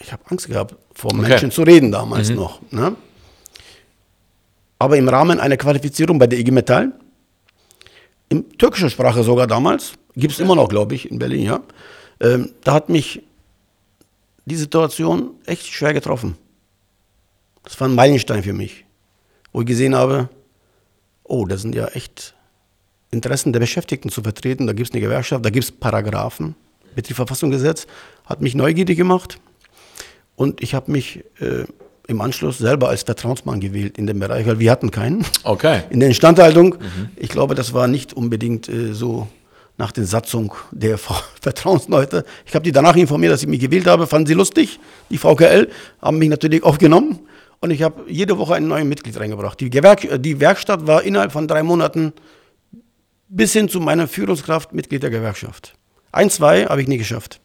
ich 0.00 0.12
hab 0.12 0.30
Angst 0.30 0.48
gehabt, 0.48 0.74
vor 0.94 1.12
okay. 1.12 1.28
Menschen 1.28 1.50
zu 1.50 1.62
reden 1.62 1.92
damals 1.92 2.30
mhm. 2.30 2.36
noch. 2.36 2.60
Ne? 2.70 2.96
Aber 4.78 4.96
im 4.96 5.08
Rahmen 5.08 5.40
einer 5.40 5.56
Qualifizierung 5.56 6.18
bei 6.18 6.26
der 6.26 6.38
IG 6.38 6.50
Metall, 6.50 6.92
in 8.28 8.48
türkischer 8.58 8.90
Sprache 8.90 9.22
sogar 9.22 9.46
damals, 9.46 9.92
gibt 10.16 10.32
es 10.32 10.40
immer 10.40 10.56
noch, 10.56 10.68
glaube 10.68 10.94
ich, 10.94 11.10
in 11.10 11.18
Berlin, 11.18 11.42
ja. 11.42 11.60
Ähm, 12.24 12.50
da 12.64 12.72
hat 12.72 12.88
mich 12.88 13.22
die 14.46 14.56
Situation 14.56 15.32
echt 15.46 15.66
schwer 15.66 15.92
getroffen. 15.92 16.36
Das 17.62 17.78
war 17.80 17.88
ein 17.88 17.94
Meilenstein 17.94 18.42
für 18.42 18.52
mich, 18.52 18.84
wo 19.52 19.60
ich 19.60 19.66
gesehen 19.66 19.94
habe, 19.94 20.28
oh, 21.22 21.44
das 21.46 21.62
sind 21.62 21.74
ja 21.74 21.86
echt 21.88 22.34
Interessen 23.10 23.52
der 23.52 23.60
Beschäftigten 23.60 24.10
zu 24.10 24.22
vertreten. 24.22 24.66
Da 24.66 24.72
gibt 24.72 24.88
es 24.88 24.94
eine 24.94 25.00
Gewerkschaft, 25.00 25.44
da 25.44 25.50
gibt 25.50 25.64
es 25.64 25.70
Paragraphen. 25.70 26.54
Betriebsverfassungsgesetz 26.94 27.86
hat 28.24 28.40
mich 28.40 28.54
neugierig 28.54 28.96
gemacht 28.96 29.38
und 30.36 30.62
ich 30.62 30.74
habe 30.74 30.92
mich 30.92 31.24
äh, 31.40 31.64
im 32.06 32.20
Anschluss 32.20 32.58
selber 32.58 32.88
als 32.88 33.02
Vertrauensmann 33.02 33.60
gewählt 33.60 33.98
in 33.98 34.06
dem 34.06 34.20
Bereich, 34.20 34.46
weil 34.46 34.58
wir 34.58 34.70
hatten 34.70 34.90
keinen. 34.90 35.24
Okay. 35.42 35.82
In 35.90 36.00
der 36.00 36.08
Instandhaltung. 36.08 36.76
Mhm. 36.78 37.08
Ich 37.16 37.30
glaube, 37.30 37.54
das 37.54 37.72
war 37.72 37.88
nicht 37.88 38.12
unbedingt 38.12 38.68
äh, 38.68 38.92
so 38.92 39.26
nach 39.76 39.92
der 39.92 40.04
Satzung 40.04 40.54
der 40.70 40.98
Vertrauensleute. 40.98 42.24
Ich 42.46 42.54
habe 42.54 42.64
die 42.64 42.72
danach 42.72 42.96
informiert, 42.96 43.32
dass 43.32 43.42
ich 43.42 43.48
mich 43.48 43.60
gewählt 43.60 43.86
habe, 43.86 44.06
fanden 44.06 44.26
sie 44.26 44.34
lustig. 44.34 44.78
Die 45.10 45.18
VKL 45.18 45.68
haben 46.00 46.18
mich 46.18 46.28
natürlich 46.28 46.62
aufgenommen 46.62 47.20
und 47.60 47.70
ich 47.70 47.82
habe 47.82 48.04
jede 48.08 48.38
Woche 48.38 48.54
ein 48.54 48.68
neues 48.68 48.84
Mitglied 48.84 49.18
reingebracht. 49.18 49.60
Die, 49.60 49.70
Gewerk 49.70 50.06
die 50.22 50.40
Werkstatt 50.40 50.86
war 50.86 51.02
innerhalb 51.02 51.32
von 51.32 51.48
drei 51.48 51.62
Monaten 51.62 52.12
bis 53.28 53.52
hin 53.52 53.68
zu 53.68 53.80
meiner 53.80 54.06
Führungskraft 54.06 54.72
Mitglied 54.72 55.02
der 55.02 55.10
Gewerkschaft. 55.10 55.74
Ein, 56.12 56.30
zwei 56.30 56.66
habe 56.66 56.80
ich 56.80 56.88
nie 56.88 56.98
geschafft. 56.98 57.40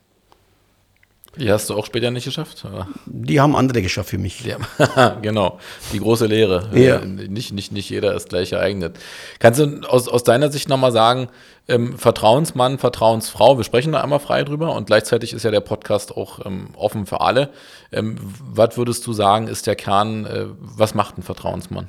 Die 1.38 1.52
hast 1.52 1.70
du 1.70 1.76
auch 1.76 1.86
später 1.86 2.12
nicht 2.12 2.26
geschafft? 2.26 2.66
Oder? 2.66 2.88
Die 3.06 3.40
haben 3.40 3.56
andere 3.56 3.82
geschafft 3.82 4.10
für 4.10 4.18
mich. 4.18 4.44
Ja, 4.44 5.18
genau, 5.22 5.60
die 5.94 6.00
große 6.00 6.26
Lehre. 6.26 6.70
Ja. 6.74 7.00
Nicht, 7.06 7.54
nicht, 7.54 7.72
nicht 7.72 7.90
jeder 7.90 8.16
ist 8.16 8.30
gleich 8.30 8.50
geeignet. 8.50 8.98
Kannst 9.40 9.60
du 9.60 9.82
aus, 9.88 10.08
aus 10.08 10.24
deiner 10.24 10.52
Sicht 10.52 10.70
nochmal 10.70 10.92
sagen, 10.92 11.30
ähm, 11.68 11.98
Vertrauensmann, 11.98 12.80
Vertrauensfrau, 12.80 13.58
wir 13.58 13.64
sprechen 13.64 13.92
da 13.92 14.02
einmal 14.02 14.20
frei 14.20 14.44
drüber 14.44 14.76
und 14.76 14.88
gleichzeitig 14.88 15.34
ist 15.34 15.44
ja 15.44 15.52
der 15.52 15.62
Podcast 15.62 16.18
auch 16.18 16.46
ähm, 16.46 16.70
offen 16.76 17.06
für 17.06 17.22
alle. 17.22 17.50
Ähm, 17.92 18.18
was 18.42 18.76
würdest 18.76 19.06
du 19.06 19.14
sagen, 19.14 19.48
ist 19.48 19.68
der 19.68 19.76
Kern, 19.76 20.26
äh, 20.26 20.46
was 20.60 20.96
macht 20.96 21.18
ein 21.18 21.24
Vertrauensmann? 21.24 21.88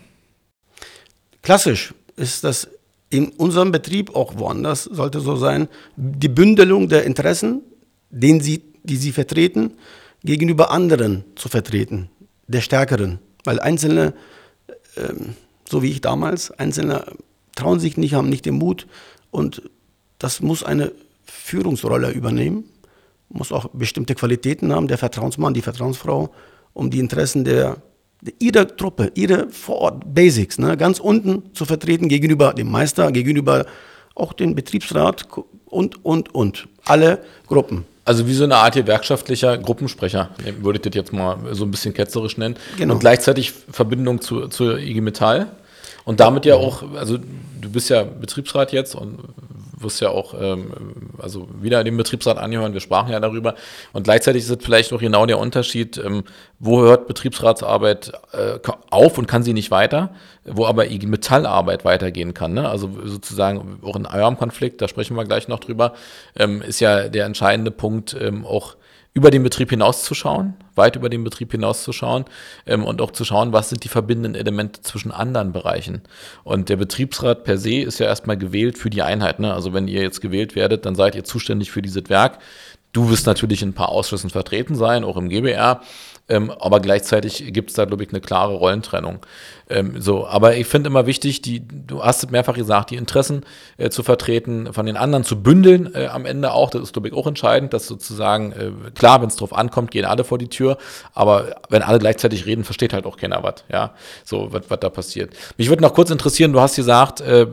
Klassisch 1.43 1.95
ist 2.17 2.45
das 2.45 2.69
in 3.09 3.31
unserem 3.31 3.73
Betrieb, 3.73 4.15
auch 4.15 4.35
woanders 4.37 4.85
sollte 4.85 5.21
so 5.21 5.35
sein, 5.37 5.69
die 5.97 6.29
Bündelung 6.29 6.89
der 6.89 7.05
Interessen, 7.05 7.63
den 8.11 8.41
sie 8.41 8.70
die 8.83 8.97
sie 8.97 9.13
vertreten, 9.13 9.73
gegenüber 10.23 10.71
anderen 10.71 11.25
zu 11.35 11.49
vertreten, 11.49 12.11
der 12.47 12.61
Stärkeren. 12.61 13.19
Weil 13.45 13.61
Einzelne, 13.61 14.15
ähm, 14.97 15.35
so 15.69 15.83
wie 15.83 15.91
ich 15.91 16.01
damals, 16.01 16.51
Einzelne 16.51 17.05
trauen 17.55 17.81
sich 17.81 17.97
nicht, 17.97 18.15
haben 18.15 18.29
nicht 18.29 18.47
den 18.47 18.57
Mut 18.57 18.87
und 19.31 19.63
das 20.19 20.41
muss 20.41 20.63
eine 20.63 20.93
Führungsrolle 21.25 22.11
übernehmen, 22.11 22.65
muss 23.29 23.53
auch 23.53 23.69
bestimmte 23.73 24.15
Qualitäten 24.15 24.73
haben, 24.73 24.89
der 24.89 24.99
Vertrauensmann, 24.99 25.55
die 25.55 25.63
Vertrauensfrau, 25.63 26.31
um 26.73 26.91
die 26.91 26.99
Interessen 26.99 27.45
der, 27.45 27.77
der 28.21 28.35
ihrer 28.39 28.77
Truppe, 28.77 29.13
ihre 29.15 29.49
Vorort 29.51 30.15
Basics, 30.15 30.59
ne, 30.59 30.77
ganz 30.77 30.99
unten 30.99 31.55
zu 31.55 31.65
vertreten 31.65 32.09
gegenüber 32.09 32.53
dem 32.53 32.71
Meister, 32.71 33.11
gegenüber 33.13 33.67
auch 34.15 34.33
dem 34.33 34.55
Betriebsrat 34.55 35.27
und, 35.67 36.05
und, 36.05 36.35
und. 36.35 36.69
Alle 36.85 37.23
Gruppen. 37.47 37.85
Also 38.11 38.27
wie 38.27 38.35
so 38.35 38.43
eine 38.43 38.57
Art 38.57 38.75
gewerkschaftlicher 38.75 39.57
Gruppensprecher, 39.57 40.31
würde 40.61 40.79
ich 40.79 40.83
das 40.83 40.97
jetzt 40.97 41.13
mal 41.13 41.39
so 41.53 41.65
ein 41.65 41.71
bisschen 41.71 41.95
ketzerisch 41.95 42.39
nennen. 42.39 42.57
Genau. 42.77 42.95
Und 42.95 42.99
gleichzeitig 42.99 43.53
Verbindung 43.71 44.21
zu, 44.21 44.49
zur 44.49 44.81
IG 44.81 45.01
Metall. 45.01 45.47
Und 46.05 46.21
damit 46.21 46.45
ja 46.47 46.57
auch, 46.57 46.83
also 46.95 47.19
du 47.19 47.71
bist 47.71 47.91
ja 47.91 48.05
Betriebsrat 48.05 48.73
jetzt 48.73 48.95
und 48.95 49.19
wirst 49.83 50.01
ja 50.01 50.11
auch 50.11 50.35
ähm, 50.39 50.73
also 51.19 51.49
wieder 51.61 51.83
den 51.85 51.97
Betriebsrat 51.97 52.39
anhören, 52.39 52.73
wir 52.73 52.81
sprachen 52.81 53.13
ja 53.13 53.21
darüber. 53.21 53.55
Und 53.93 54.05
gleichzeitig 54.05 54.43
ist 54.43 54.51
es 54.51 54.59
vielleicht 54.61 54.93
auch 54.93 55.01
genau 55.01 55.27
der 55.27 55.39
Unterschied, 55.39 55.99
ähm, 55.99 56.25
wo 56.59 56.81
hört 56.83 57.07
Betriebsratsarbeit 57.07 58.13
äh, 58.33 58.59
auf 58.91 59.19
und 59.19 59.27
kann 59.27 59.43
sie 59.43 59.53
nicht 59.53 59.71
weiter, 59.71 60.11
wo 60.45 60.67
aber 60.67 60.91
IG 60.91 61.07
Metallarbeit 61.07 61.85
weitergehen 61.85 62.35
kann. 62.35 62.55
Ne? 62.55 62.69
Also 62.69 62.91
sozusagen 63.05 63.81
auch 63.83 63.97
in 63.97 64.07
eurem 64.07 64.37
Konflikt, 64.37 64.83
da 64.83 64.89
sprechen 64.89 65.17
wir 65.17 65.25
gleich 65.25 65.49
noch 65.49 65.61
drüber, 65.61 65.95
ähm, 66.37 66.63
ist 66.63 66.81
ja 66.81 67.09
der 67.09 67.27
entscheidende 67.27 67.71
Punkt 67.71 68.17
ähm, 68.21 68.45
auch 68.45 68.77
über 69.13 69.31
den 69.31 69.43
Betrieb 69.43 69.71
hinauszuschauen, 69.71 70.55
weit 70.77 70.95
über 70.95 71.09
den 71.09 71.25
Betrieb 71.25 71.51
hinauszuschauen 71.51 72.27
ähm, 72.67 72.85
und 72.85 73.01
auch 73.03 73.11
zu 73.11 73.25
schauen, 73.25 73.53
was 73.53 73.69
sind 73.69 73.83
die 73.83 73.89
verbindenden 73.89 74.35
Elemente 74.35 74.83
zwischen 74.83 75.11
anderen 75.11 75.53
Bereichen. 75.53 76.03
Und 76.45 76.69
der 76.69 76.77
Betriebsrat 76.77 77.45
per 77.45 77.59
se 77.59 77.81
ist 77.81 77.99
ja 77.99 78.07
erstmal 78.07 78.37
gewählt 78.37 78.79
für 78.79 78.91
die 78.91 79.03
Einheit. 79.03 79.41
Ne? 79.41 79.53
Also 79.53 79.73
wenn 79.73 79.89
ihr 79.89 80.03
jetzt 80.03 80.21
gewählt 80.21 80.55
werdet, 80.55 80.87
dann 80.87 80.95
seid 80.95 81.17
ihr 81.17 81.25
zuständig 81.25 81.73
für 81.73 81.83
dieses 81.83 82.09
Werk. 82.09 82.39
Du 82.93 83.11
wirst 83.11 83.27
natürlich 83.27 83.63
in 83.63 83.71
ein 83.71 83.75
paar 83.75 83.91
Ausschüssen 83.91 84.31
vertreten 84.31 84.75
sein, 84.75 85.05
auch 85.05 85.17
im 85.17 85.29
GBR. 85.29 85.81
Ähm, 86.29 86.51
aber 86.53 86.79
gleichzeitig 86.81 87.53
gibt 87.53 87.71
es 87.71 87.77
da, 87.77 87.85
glaube 87.85 88.05
ich, 88.05 88.11
eine 88.11 88.21
klare 88.21 88.55
Rollentrennung. 88.55 89.19
Ähm, 89.71 90.01
so, 90.01 90.27
aber 90.27 90.57
ich 90.57 90.67
finde 90.67 90.89
immer 90.89 91.07
wichtig, 91.07 91.43
die, 91.43 91.67
du 91.67 92.03
hast 92.03 92.25
es 92.25 92.31
mehrfach 92.31 92.55
gesagt, 92.55 92.91
die 92.91 92.97
Interessen 92.97 93.43
äh, 93.79 93.89
zu 93.89 94.03
vertreten, 94.03 94.73
von 94.73 94.85
den 94.85 94.97
anderen 94.97 95.25
zu 95.25 95.41
bündeln 95.43 95.95
äh, 95.95 96.07
am 96.07 96.27
Ende 96.27 96.53
auch. 96.53 96.71
Das 96.71 96.83
ist, 96.83 96.93
glaube 96.93 97.09
ich, 97.09 97.15
auch 97.15 97.27
entscheidend, 97.27 97.73
dass 97.73 97.87
sozusagen, 97.87 98.53
äh, 98.53 98.91
klar, 98.95 99.23
wenn 99.23 99.29
es 99.29 99.37
drauf 99.37 99.57
ankommt, 99.57 99.93
gehen 99.93 100.05
alle 100.05 100.25
vor 100.25 100.39
die 100.39 100.49
Tür, 100.49 100.77
aber 101.15 101.57
wenn 101.69 101.83
alle 101.83 102.01
gleichzeitig 102.01 102.47
reden, 102.47 102.65
versteht 102.65 102.93
halt 102.93 103.07
auch 103.07 103.17
keiner 103.17 103.43
was, 103.43 103.65
ja, 103.73 103.95
so, 104.25 104.49
was 104.51 104.81
da 104.81 104.91
passiert. 104.91 105.35
Mich 105.57 105.69
würde 105.69 105.83
noch 105.83 105.95
kurz 105.95 106.11
interessieren, 106.11 106.53
du 106.53 106.61
hast 106.61 106.77
gesagt, 106.77 107.21
äh, 107.21 107.47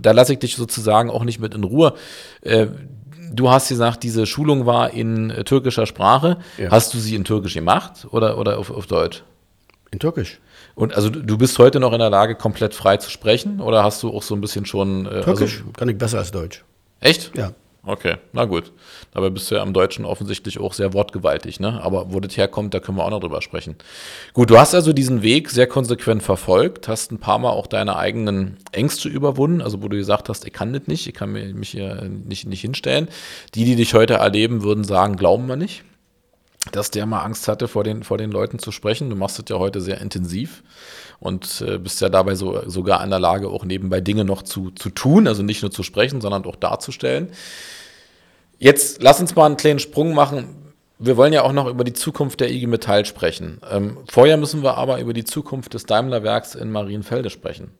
da 0.00 0.10
lasse 0.10 0.32
ich 0.32 0.40
dich 0.40 0.56
sozusagen 0.56 1.10
auch 1.10 1.24
nicht 1.24 1.38
mit 1.38 1.54
in 1.54 1.64
Ruhe 1.64 1.94
äh, 2.42 2.66
du 3.34 3.50
hast 3.50 3.68
gesagt, 3.68 4.02
diese 4.02 4.26
Schulung 4.26 4.66
war 4.66 4.92
in 4.92 5.30
äh, 5.30 5.44
türkischer 5.44 5.86
Sprache. 5.86 6.36
Ja. 6.58 6.70
Hast 6.70 6.92
du 6.94 6.98
sie 6.98 7.14
in 7.14 7.24
Türkisch 7.24 7.54
gemacht 7.54 8.06
oder, 8.10 8.36
oder 8.36 8.58
auf, 8.58 8.70
auf 8.70 8.86
Deutsch? 8.86 9.22
In 9.90 9.98
Türkisch. 9.98 10.38
Und 10.74 10.94
also 10.94 11.10
du 11.10 11.38
bist 11.38 11.58
heute 11.58 11.80
noch 11.80 11.92
in 11.92 11.98
der 11.98 12.10
Lage, 12.10 12.34
komplett 12.34 12.74
frei 12.74 12.96
zu 12.96 13.10
sprechen 13.10 13.60
oder 13.60 13.84
hast 13.84 14.02
du 14.02 14.10
auch 14.10 14.22
so 14.22 14.34
ein 14.34 14.40
bisschen 14.40 14.66
schon. 14.66 15.06
Äh, 15.06 15.22
Türkisch 15.22 15.60
also, 15.60 15.72
kann 15.72 15.88
ich 15.88 15.98
besser 15.98 16.18
als 16.18 16.30
Deutsch. 16.30 16.64
Echt? 17.00 17.32
Ja. 17.36 17.52
Okay, 17.84 18.14
na 18.32 18.44
gut. 18.44 18.70
Dabei 19.12 19.30
bist 19.30 19.50
du 19.50 19.56
ja 19.56 19.62
am 19.62 19.72
Deutschen 19.72 20.04
offensichtlich 20.04 20.60
auch 20.60 20.72
sehr 20.72 20.92
wortgewaltig, 20.92 21.58
ne? 21.58 21.82
Aber 21.82 22.12
wo 22.12 22.20
das 22.20 22.36
herkommt, 22.36 22.74
da 22.74 22.78
können 22.78 22.96
wir 22.96 23.04
auch 23.04 23.10
noch 23.10 23.18
drüber 23.18 23.42
sprechen. 23.42 23.74
Gut, 24.34 24.50
du 24.50 24.58
hast 24.58 24.72
also 24.72 24.92
diesen 24.92 25.22
Weg 25.22 25.50
sehr 25.50 25.66
konsequent 25.66 26.22
verfolgt, 26.22 26.86
hast 26.86 27.10
ein 27.10 27.18
paar 27.18 27.40
Mal 27.40 27.50
auch 27.50 27.66
deine 27.66 27.96
eigenen 27.96 28.58
Ängste 28.70 29.08
überwunden, 29.08 29.60
also 29.60 29.82
wo 29.82 29.88
du 29.88 29.96
gesagt 29.96 30.28
hast, 30.28 30.46
ich 30.46 30.52
kann 30.52 30.72
das 30.72 30.86
nicht, 30.86 31.08
ich 31.08 31.14
kann 31.14 31.32
mich 31.32 31.70
hier 31.70 32.04
nicht, 32.04 32.46
nicht 32.46 32.60
hinstellen. 32.60 33.08
Die, 33.56 33.64
die 33.64 33.74
dich 33.74 33.94
heute 33.94 34.14
erleben, 34.14 34.62
würden 34.62 34.84
sagen, 34.84 35.16
glauben 35.16 35.48
wir 35.48 35.56
nicht, 35.56 35.82
dass 36.70 36.90
der 36.90 37.06
mal 37.06 37.22
Angst 37.22 37.48
hatte, 37.48 37.66
vor 37.66 37.82
den, 37.82 38.04
vor 38.04 38.18
den 38.18 38.30
Leuten 38.30 38.58
zu 38.58 38.70
sprechen. 38.70 39.10
Du 39.10 39.16
machst 39.16 39.38
das 39.38 39.46
ja 39.48 39.58
heute 39.58 39.80
sehr 39.80 40.00
intensiv 40.00 40.62
und 41.18 41.62
äh, 41.66 41.78
bist 41.78 42.00
ja 42.00 42.08
dabei 42.08 42.36
so, 42.36 42.68
sogar 42.68 43.02
in 43.02 43.10
der 43.10 43.18
Lage, 43.18 43.48
auch 43.48 43.64
nebenbei 43.64 44.00
Dinge 44.00 44.24
noch 44.24 44.42
zu, 44.42 44.70
zu 44.70 44.90
tun, 44.90 45.26
also 45.26 45.42
nicht 45.42 45.62
nur 45.62 45.72
zu 45.72 45.82
sprechen, 45.82 46.20
sondern 46.20 46.44
auch 46.44 46.56
darzustellen. 46.56 47.30
Jetzt 48.58 49.02
lass 49.02 49.20
uns 49.20 49.34
mal 49.34 49.46
einen 49.46 49.56
kleinen 49.56 49.80
Sprung 49.80 50.14
machen. 50.14 50.72
Wir 51.00 51.16
wollen 51.16 51.32
ja 51.32 51.42
auch 51.42 51.52
noch 51.52 51.66
über 51.66 51.82
die 51.82 51.94
Zukunft 51.94 52.38
der 52.38 52.50
IG 52.52 52.68
Metall 52.68 53.04
sprechen. 53.06 53.60
Ähm, 53.68 53.98
vorher 54.08 54.36
müssen 54.36 54.62
wir 54.62 54.78
aber 54.78 55.00
über 55.00 55.12
die 55.12 55.24
Zukunft 55.24 55.74
des 55.74 55.84
Daimler-Werks 55.86 56.54
in 56.54 56.70
Marienfelde 56.70 57.30
sprechen. 57.30 57.72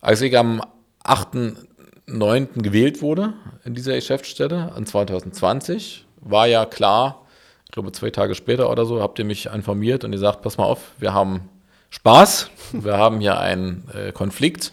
Als 0.00 0.22
ich 0.22 0.38
am 0.38 0.62
8.9. 1.04 2.62
gewählt 2.62 3.02
wurde 3.02 3.34
in 3.64 3.74
dieser 3.74 3.94
Geschäftsstelle, 3.94 4.72
an 4.72 4.86
2020, 4.86 6.06
war 6.22 6.46
ja 6.46 6.64
klar, 6.64 7.26
ich 7.70 7.72
glaube 7.72 7.92
zwei 7.92 8.10
Tage 8.10 8.34
später 8.34 8.68
oder 8.68 8.84
so, 8.84 9.00
habt 9.00 9.20
ihr 9.20 9.24
mich 9.24 9.46
informiert 9.46 10.02
und 10.02 10.12
ihr 10.12 10.18
sagt, 10.18 10.42
pass 10.42 10.58
mal 10.58 10.64
auf, 10.64 10.90
wir 10.98 11.14
haben 11.14 11.48
Spaß, 11.90 12.50
wir 12.72 12.96
haben 12.96 13.20
hier 13.20 13.38
einen 13.38 13.88
äh, 13.94 14.10
Konflikt 14.10 14.72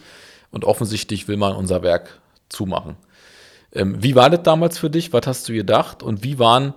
und 0.49 0.65
offensichtlich 0.65 1.27
will 1.27 1.37
man 1.37 1.55
unser 1.55 1.83
Werk 1.83 2.19
zumachen. 2.49 2.97
Ähm, 3.71 4.01
wie 4.01 4.15
war 4.15 4.31
das 4.31 4.41
damals 4.41 4.79
für 4.79 4.89
dich? 4.89 5.13
Was 5.13 5.27
hast 5.27 5.47
du 5.47 5.53
gedacht? 5.53 6.01
Und 6.01 6.23
wie 6.23 6.39
waren, 6.39 6.73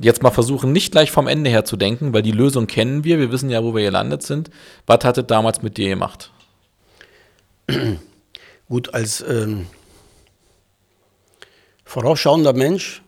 jetzt 0.00 0.22
mal 0.22 0.30
versuchen, 0.30 0.70
nicht 0.70 0.92
gleich 0.92 1.10
vom 1.10 1.26
Ende 1.26 1.50
her 1.50 1.64
zu 1.64 1.76
denken, 1.76 2.14
weil 2.14 2.22
die 2.22 2.30
Lösung 2.30 2.68
kennen 2.68 3.02
wir, 3.02 3.18
wir 3.18 3.32
wissen 3.32 3.50
ja, 3.50 3.64
wo 3.64 3.74
wir 3.74 3.82
gelandet 3.82 4.22
sind. 4.22 4.50
Was 4.86 5.04
hat 5.04 5.18
es 5.18 5.26
damals 5.26 5.60
mit 5.62 5.76
dir 5.76 5.88
gemacht? 5.88 6.30
Gut, 8.68 8.94
als 8.94 9.24
ähm, 9.28 9.66
vorausschauender 11.84 12.52
Mensch 12.52 13.02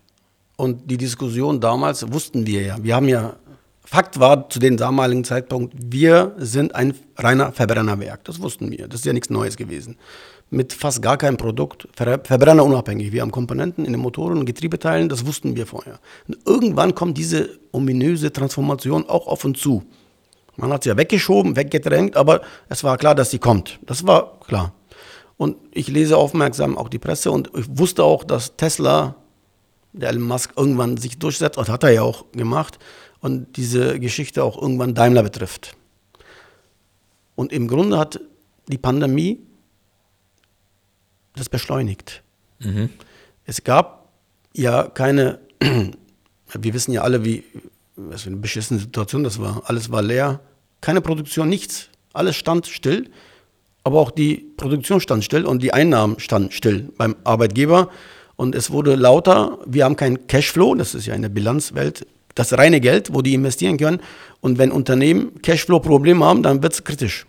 und 0.57 0.89
die 0.91 0.97
Diskussion 0.97 1.61
damals 1.61 2.11
wussten 2.11 2.45
wir 2.45 2.61
ja. 2.63 2.77
Wir 2.81 2.95
haben 2.95 3.07
ja, 3.07 3.35
Fakt 3.85 4.19
war 4.19 4.49
zu 4.49 4.59
dem 4.59 4.75
damaligen 4.75 5.23
Zeitpunkt, 5.23 5.73
wir 5.77 6.33
sind 6.37 6.75
ein 6.75 6.93
reiner 7.15 7.53
Verbrennerwerk. 7.53 8.25
Das 8.25 8.41
wussten 8.41 8.69
wir. 8.69 8.89
Das 8.89 8.99
ist 8.99 9.05
ja 9.05 9.13
nichts 9.13 9.29
Neues 9.29 9.55
gewesen. 9.55 9.95
Mit 10.49 10.73
fast 10.73 11.01
gar 11.01 11.15
keinem 11.17 11.37
Produkt, 11.37 11.87
verbrennerunabhängig. 11.95 13.13
Wir 13.13 13.21
haben 13.21 13.31
Komponenten 13.31 13.85
in 13.85 13.93
den 13.93 14.01
Motoren 14.01 14.39
und 14.39 14.45
Getriebeteilen, 14.45 15.07
das 15.07 15.25
wussten 15.25 15.55
wir 15.55 15.67
vorher. 15.67 15.99
Und 16.27 16.37
irgendwann 16.45 16.95
kommt 16.95 17.17
diese 17.17 17.49
ominöse 17.71 18.33
Transformation 18.33 19.07
auch 19.07 19.27
auf 19.27 19.45
uns 19.45 19.61
zu. 19.61 19.83
Man 20.57 20.73
hat 20.73 20.83
sie 20.83 20.89
ja 20.89 20.97
weggeschoben, 20.97 21.55
weggedrängt, 21.55 22.17
aber 22.17 22.41
es 22.67 22.83
war 22.83 22.97
klar, 22.97 23.15
dass 23.15 23.29
sie 23.29 23.39
kommt. 23.39 23.79
Das 23.85 24.05
war 24.07 24.39
klar. 24.39 24.73
Und 25.37 25.55
ich 25.71 25.87
lese 25.87 26.17
aufmerksam 26.17 26.77
auch 26.77 26.89
die 26.89 26.99
Presse 26.99 27.31
und 27.31 27.51
ich 27.55 27.65
wusste 27.77 28.03
auch, 28.03 28.23
dass 28.23 28.57
Tesla 28.57 29.15
der 29.97 30.09
Elon 30.09 30.23
Musk 30.23 30.53
irgendwann 30.55 30.97
sich 30.97 31.17
durchsetzt, 31.19 31.57
und 31.57 31.69
hat 31.69 31.83
er 31.83 31.91
ja 31.91 32.01
auch 32.01 32.25
gemacht, 32.31 32.79
und 33.19 33.57
diese 33.57 33.99
Geschichte 33.99 34.43
auch 34.43 34.61
irgendwann 34.61 34.93
Daimler 34.93 35.23
betrifft. 35.23 35.75
Und 37.35 37.51
im 37.51 37.67
Grunde 37.67 37.97
hat 37.97 38.19
die 38.67 38.77
Pandemie 38.77 39.39
das 41.35 41.49
beschleunigt. 41.49 42.23
Mhm. 42.59 42.89
Es 43.45 43.63
gab 43.63 44.09
ja 44.53 44.83
keine, 44.83 45.39
wir 45.59 46.73
wissen 46.73 46.91
ja 46.91 47.01
alle, 47.01 47.23
wie, 47.23 47.43
was 47.95 48.23
für 48.23 48.29
eine 48.29 48.37
beschissene 48.37 48.79
Situation 48.79 49.23
das 49.23 49.39
war. 49.39 49.63
Alles 49.65 49.91
war 49.91 50.01
leer, 50.01 50.39
keine 50.81 51.01
Produktion, 51.01 51.49
nichts. 51.49 51.89
Alles 52.13 52.35
stand 52.35 52.67
still, 52.67 53.09
aber 53.83 53.99
auch 53.99 54.11
die 54.11 54.35
Produktion 54.57 54.99
stand 54.99 55.23
still 55.23 55.45
und 55.45 55.61
die 55.61 55.73
Einnahmen 55.73 56.19
standen 56.19 56.51
still 56.51 56.89
beim 56.97 57.15
Arbeitgeber. 57.23 57.89
Und 58.37 58.55
es 58.55 58.71
wurde 58.71 58.95
lauter, 58.95 59.59
wir 59.65 59.83
haben 59.83 59.97
kein 59.97 60.27
Cashflow, 60.27 60.75
das 60.75 60.95
ist 60.95 61.05
ja 61.05 61.15
in 61.15 61.23
der 61.23 61.29
Bilanzwelt 61.29 62.07
das 62.35 62.53
reine 62.53 62.79
Geld, 62.79 63.13
wo 63.13 63.21
die 63.21 63.33
investieren 63.33 63.77
können. 63.77 63.99
Und 64.41 64.59
wenn 64.59 64.71
Unternehmen 64.71 65.41
Cashflow-Probleme 65.41 66.23
haben, 66.23 66.43
dann 66.43 66.61
wird 66.63 66.73
es 66.73 66.83
kritisch. 66.83 67.25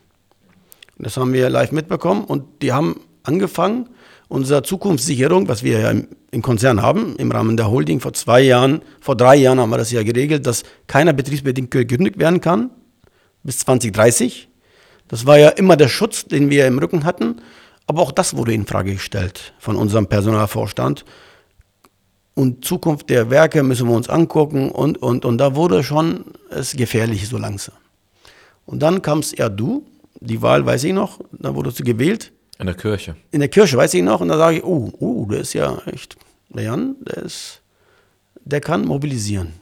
Das 0.98 1.16
haben 1.16 1.32
wir 1.32 1.48
live 1.48 1.72
mitbekommen 1.72 2.24
und 2.24 2.44
die 2.62 2.72
haben 2.72 3.00
angefangen, 3.22 3.88
unsere 4.28 4.62
Zukunftssicherung, 4.62 5.48
was 5.48 5.62
wir 5.62 5.80
ja 5.80 5.90
im, 5.90 6.08
im, 6.30 6.42
Konzern 6.42 6.82
haben, 6.82 7.16
im 7.16 7.32
Rahmen 7.32 7.56
der 7.56 7.70
Holding 7.70 8.00
vor 8.00 8.12
zwei 8.12 8.42
Jahren, 8.42 8.82
vor 9.00 9.16
drei 9.16 9.36
Jahren 9.36 9.58
haben 9.58 9.70
wir 9.70 9.78
das 9.78 9.90
ja 9.90 10.02
geregelt, 10.02 10.46
dass 10.46 10.64
keiner 10.86 11.14
betriebsbedingt 11.14 11.70
gekündigt 11.70 12.18
werden 12.18 12.40
kann 12.40 12.70
bis 13.42 13.60
2030. 13.60 14.48
Das 15.08 15.24
war 15.24 15.38
ja 15.38 15.48
immer 15.48 15.76
der 15.76 15.88
Schutz, 15.88 16.26
den 16.26 16.50
wir 16.50 16.66
im 16.66 16.78
Rücken 16.78 17.04
hatten. 17.04 17.36
Aber 17.88 18.02
auch 18.02 18.12
das 18.12 18.36
wurde 18.36 18.52
in 18.52 18.66
Frage 18.66 18.92
gestellt 18.92 19.54
von 19.58 19.74
unserem 19.76 20.06
Personalvorstand. 20.06 21.04
Und 22.34 22.64
Zukunft 22.64 23.08
der 23.10 23.30
Werke 23.30 23.62
müssen 23.62 23.88
wir 23.88 23.96
uns 23.96 24.10
angucken 24.10 24.70
und, 24.70 24.98
und, 24.98 25.24
und 25.24 25.38
da 25.38 25.56
wurde 25.56 25.82
schon 25.82 26.26
es 26.50 26.76
gefährlich 26.76 27.26
so 27.26 27.38
langsam. 27.38 27.74
Und 28.66 28.80
dann 28.80 29.00
kam 29.00 29.20
es 29.20 29.34
ja 29.36 29.48
du, 29.48 29.86
die 30.20 30.42
Wahl 30.42 30.64
weiß 30.66 30.84
ich 30.84 30.92
noch, 30.92 31.18
da 31.32 31.54
wurdest 31.54 31.80
du 31.80 31.82
gewählt. 31.82 32.30
In 32.58 32.66
der 32.66 32.74
Kirche. 32.74 33.16
In 33.30 33.40
der 33.40 33.48
Kirche 33.48 33.76
weiß 33.76 33.94
ich 33.94 34.02
noch 34.02 34.20
und 34.20 34.28
da 34.28 34.36
sage 34.36 34.58
ich, 34.58 34.64
oh, 34.64 34.92
oh, 34.98 35.24
der 35.24 35.40
ist 35.40 35.54
ja 35.54 35.78
echt, 35.86 36.16
der 36.50 36.64
Jan, 36.64 36.96
der 37.00 37.22
ist, 37.24 37.62
der 38.44 38.60
kann 38.60 38.84
mobilisieren, 38.84 39.54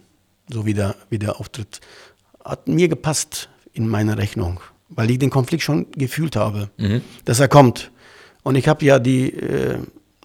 so 0.52 0.66
wie 0.66 0.74
der, 0.74 0.96
wie 1.10 1.18
der 1.18 1.38
auftritt. 1.38 1.80
Hat 2.44 2.66
mir 2.66 2.88
gepasst 2.88 3.48
in 3.72 3.88
meiner 3.88 4.18
Rechnung, 4.18 4.58
weil 4.88 5.10
ich 5.12 5.18
den 5.18 5.30
Konflikt 5.30 5.62
schon 5.62 5.86
gefühlt 5.92 6.34
habe, 6.34 6.70
mhm. 6.76 7.02
dass 7.24 7.38
er 7.38 7.48
kommt. 7.48 7.92
Und 8.46 8.54
ich 8.54 8.68
habe 8.68 8.84
ja 8.84 9.00
die 9.00 9.32
äh, 9.32 9.76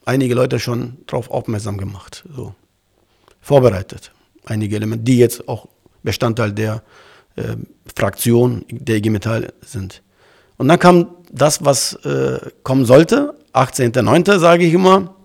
einige 0.05 0.35
Leute 0.35 0.59
schon 0.59 0.99
darauf 1.07 1.31
aufmerksam 1.31 1.79
gemacht, 1.79 2.23
so 2.31 2.53
vorbereitet. 3.41 4.11
Einige 4.45 4.75
Elemente, 4.75 5.05
die 5.05 5.17
jetzt 5.17 5.47
auch 5.47 5.67
Bestandteil 6.03 6.51
der 6.51 6.83
äh, 7.35 7.55
Fraktion 7.95 8.63
der 8.69 8.97
IG 8.97 9.09
Metall 9.09 9.51
sind. 9.61 10.03
Und 10.57 10.67
dann 10.67 10.77
kam 10.77 11.07
das, 11.31 11.65
was 11.65 11.95
äh, 12.05 12.51
kommen 12.61 12.85
sollte. 12.85 13.33
18.09. 13.53 14.37
sage 14.37 14.65
ich 14.65 14.73
immer, 14.75 15.15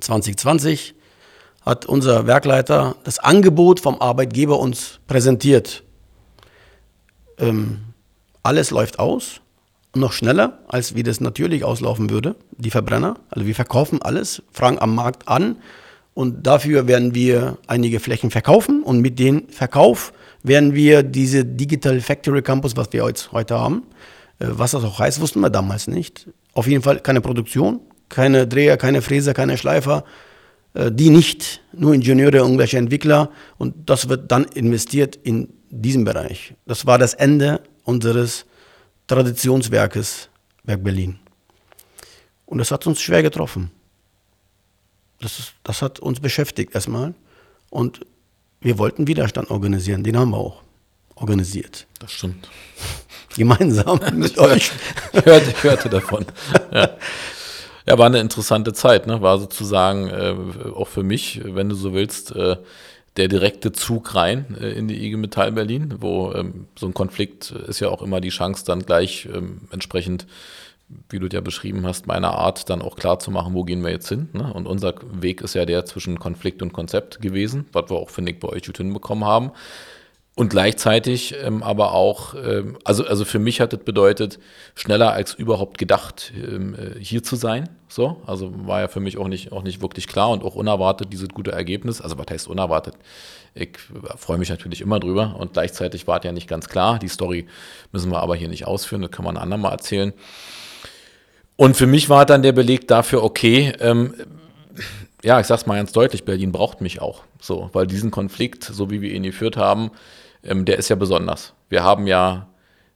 2020 0.00 0.94
hat 1.60 1.84
unser 1.84 2.26
Werkleiter 2.26 2.96
das 3.04 3.18
Angebot 3.18 3.80
vom 3.80 4.00
Arbeitgeber 4.00 4.58
uns 4.58 4.98
präsentiert. 5.08 5.84
Ähm, 7.36 7.80
alles 8.42 8.70
läuft 8.70 8.98
aus 8.98 9.42
noch 9.94 10.12
schneller, 10.12 10.58
als 10.68 10.94
wie 10.94 11.02
das 11.02 11.20
natürlich 11.20 11.64
auslaufen 11.64 12.10
würde, 12.10 12.36
die 12.56 12.70
Verbrenner. 12.70 13.16
Also 13.30 13.46
wir 13.46 13.54
verkaufen 13.54 14.02
alles, 14.02 14.42
fragen 14.52 14.78
am 14.78 14.94
Markt 14.94 15.28
an 15.28 15.56
und 16.14 16.46
dafür 16.46 16.86
werden 16.86 17.14
wir 17.14 17.58
einige 17.66 18.00
Flächen 18.00 18.30
verkaufen 18.30 18.82
und 18.82 19.00
mit 19.00 19.18
dem 19.18 19.48
Verkauf 19.48 20.12
werden 20.42 20.74
wir 20.74 21.02
diese 21.02 21.44
Digital 21.44 22.00
Factory 22.00 22.42
Campus, 22.42 22.76
was 22.76 22.92
wir 22.92 23.04
heute 23.04 23.58
haben, 23.58 23.84
äh, 24.38 24.46
was 24.48 24.72
das 24.72 24.84
auch 24.84 24.98
heißt, 24.98 25.20
wussten 25.20 25.40
wir 25.40 25.50
damals 25.50 25.86
nicht. 25.86 26.28
Auf 26.54 26.66
jeden 26.66 26.82
Fall 26.82 27.00
keine 27.00 27.20
Produktion, 27.20 27.80
keine 28.08 28.46
Dreher, 28.46 28.76
keine 28.76 29.02
Fräser, 29.02 29.34
keine 29.34 29.56
Schleifer, 29.56 30.04
äh, 30.74 30.92
die 30.92 31.10
nicht, 31.10 31.62
nur 31.72 31.94
Ingenieure, 31.94 32.38
irgendwelche 32.38 32.78
Entwickler 32.78 33.30
und 33.56 33.88
das 33.88 34.08
wird 34.08 34.30
dann 34.30 34.44
investiert 34.44 35.16
in 35.16 35.48
diesem 35.70 36.04
Bereich. 36.04 36.54
Das 36.66 36.86
war 36.86 36.98
das 36.98 37.14
Ende 37.14 37.60
unseres 37.84 38.46
Traditionswerkes, 39.08 40.28
Werk 40.64 40.84
Berlin. 40.84 41.18
Und 42.46 42.58
das 42.58 42.70
hat 42.70 42.86
uns 42.86 43.00
schwer 43.00 43.22
getroffen. 43.22 43.70
Das, 45.20 45.38
ist, 45.38 45.54
das 45.64 45.82
hat 45.82 45.98
uns 45.98 46.20
beschäftigt 46.20 46.74
erstmal. 46.74 47.14
Und 47.70 48.06
wir 48.60 48.78
wollten 48.78 49.06
Widerstand 49.06 49.50
organisieren, 49.50 50.04
den 50.04 50.16
haben 50.16 50.30
wir 50.30 50.38
auch 50.38 50.62
organisiert. 51.16 51.86
Das 51.98 52.12
stimmt. 52.12 52.48
Gemeinsam 53.36 54.00
mit 54.14 54.38
euch. 54.38 54.70
Ich 55.12 55.24
hörte, 55.24 55.50
ich 55.50 55.62
hörte 55.62 55.88
davon. 55.88 56.26
Ja. 56.72 56.90
ja. 57.86 57.98
war 57.98 58.06
eine 58.06 58.20
interessante 58.20 58.72
Zeit, 58.72 59.06
ne? 59.06 59.20
War 59.20 59.38
sozusagen 59.38 60.08
äh, 60.08 60.34
auch 60.74 60.88
für 60.88 61.02
mich, 61.02 61.40
wenn 61.44 61.68
du 61.68 61.74
so 61.74 61.92
willst, 61.92 62.32
äh, 62.32 62.56
der 63.18 63.28
direkte 63.28 63.72
Zug 63.72 64.14
rein 64.14 64.56
äh, 64.60 64.70
in 64.70 64.88
die 64.88 65.04
IG 65.04 65.16
Metall 65.16 65.52
Berlin, 65.52 65.96
wo 66.00 66.32
ähm, 66.32 66.66
so 66.78 66.86
ein 66.86 66.94
Konflikt 66.94 67.50
ist 67.50 67.80
ja 67.80 67.88
auch 67.88 68.00
immer 68.00 68.20
die 68.20 68.30
Chance, 68.30 68.64
dann 68.64 68.86
gleich 68.86 69.28
ähm, 69.34 69.62
entsprechend, 69.70 70.26
wie 71.10 71.18
du 71.18 71.26
ja 71.26 71.40
beschrieben 71.40 71.86
hast, 71.86 72.06
meiner 72.06 72.32
Art 72.32 72.70
dann 72.70 72.80
auch 72.80 72.96
klar 72.96 73.18
zu 73.18 73.30
machen, 73.30 73.52
wo 73.54 73.64
gehen 73.64 73.82
wir 73.82 73.90
jetzt 73.90 74.08
hin. 74.08 74.28
Ne? 74.32 74.50
Und 74.52 74.66
unser 74.66 74.94
Weg 75.12 75.42
ist 75.42 75.54
ja 75.54 75.66
der 75.66 75.84
zwischen 75.84 76.18
Konflikt 76.18 76.62
und 76.62 76.72
Konzept 76.72 77.20
gewesen, 77.20 77.66
was 77.72 77.90
wir 77.90 77.96
auch, 77.96 78.10
finde 78.10 78.32
ich, 78.32 78.40
bei 78.40 78.48
euch 78.48 78.64
gut 78.64 78.78
hinbekommen 78.78 79.24
haben. 79.24 79.50
Und 80.38 80.50
gleichzeitig 80.50 81.34
ähm, 81.42 81.64
aber 81.64 81.94
auch, 81.94 82.36
ähm, 82.36 82.78
also, 82.84 83.04
also 83.04 83.24
für 83.24 83.40
mich 83.40 83.60
hat 83.60 83.72
es 83.72 83.80
bedeutet, 83.80 84.38
schneller 84.76 85.10
als 85.10 85.34
überhaupt 85.34 85.78
gedacht, 85.78 86.32
ähm, 86.36 86.76
äh, 86.76 87.02
hier 87.02 87.24
zu 87.24 87.34
sein. 87.34 87.68
So, 87.88 88.22
also 88.24 88.52
war 88.64 88.78
ja 88.82 88.86
für 88.86 89.00
mich 89.00 89.18
auch 89.18 89.26
nicht, 89.26 89.50
auch 89.50 89.64
nicht 89.64 89.82
wirklich 89.82 90.06
klar 90.06 90.30
und 90.30 90.44
auch 90.44 90.54
unerwartet 90.54 91.12
dieses 91.12 91.30
gute 91.30 91.50
Ergebnis. 91.50 92.00
Also 92.00 92.18
was 92.18 92.26
heißt 92.30 92.46
unerwartet? 92.46 92.94
Ich 93.52 93.70
freue 94.16 94.38
mich 94.38 94.48
natürlich 94.48 94.80
immer 94.80 95.00
drüber 95.00 95.34
und 95.36 95.54
gleichzeitig 95.54 96.06
war 96.06 96.18
es 96.18 96.24
ja 96.24 96.30
nicht 96.30 96.46
ganz 96.46 96.68
klar. 96.68 97.00
Die 97.00 97.08
Story 97.08 97.48
müssen 97.90 98.12
wir 98.12 98.20
aber 98.20 98.36
hier 98.36 98.48
nicht 98.48 98.64
ausführen, 98.64 99.02
das 99.02 99.10
kann 99.10 99.24
man 99.24 99.36
ein 99.36 99.42
andermal 99.42 99.72
erzählen. 99.72 100.12
Und 101.56 101.76
für 101.76 101.88
mich 101.88 102.10
war 102.10 102.24
dann 102.26 102.42
der 102.42 102.52
Beleg 102.52 102.86
dafür, 102.86 103.24
okay, 103.24 103.72
ähm, 103.80 104.14
ja, 105.24 105.40
ich 105.40 105.48
sag's 105.48 105.66
mal 105.66 105.78
ganz 105.78 105.90
deutlich, 105.90 106.24
Berlin 106.24 106.52
braucht 106.52 106.80
mich 106.80 107.02
auch. 107.02 107.24
So, 107.40 107.70
weil 107.72 107.88
diesen 107.88 108.12
Konflikt, 108.12 108.62
so 108.62 108.88
wie 108.92 109.00
wir 109.00 109.10
ihn 109.10 109.24
geführt 109.24 109.56
haben, 109.56 109.90
ähm, 110.48 110.64
der 110.64 110.78
ist 110.78 110.88
ja 110.88 110.96
besonders. 110.96 111.54
Wir 111.68 111.84
haben 111.84 112.06
ja 112.06 112.48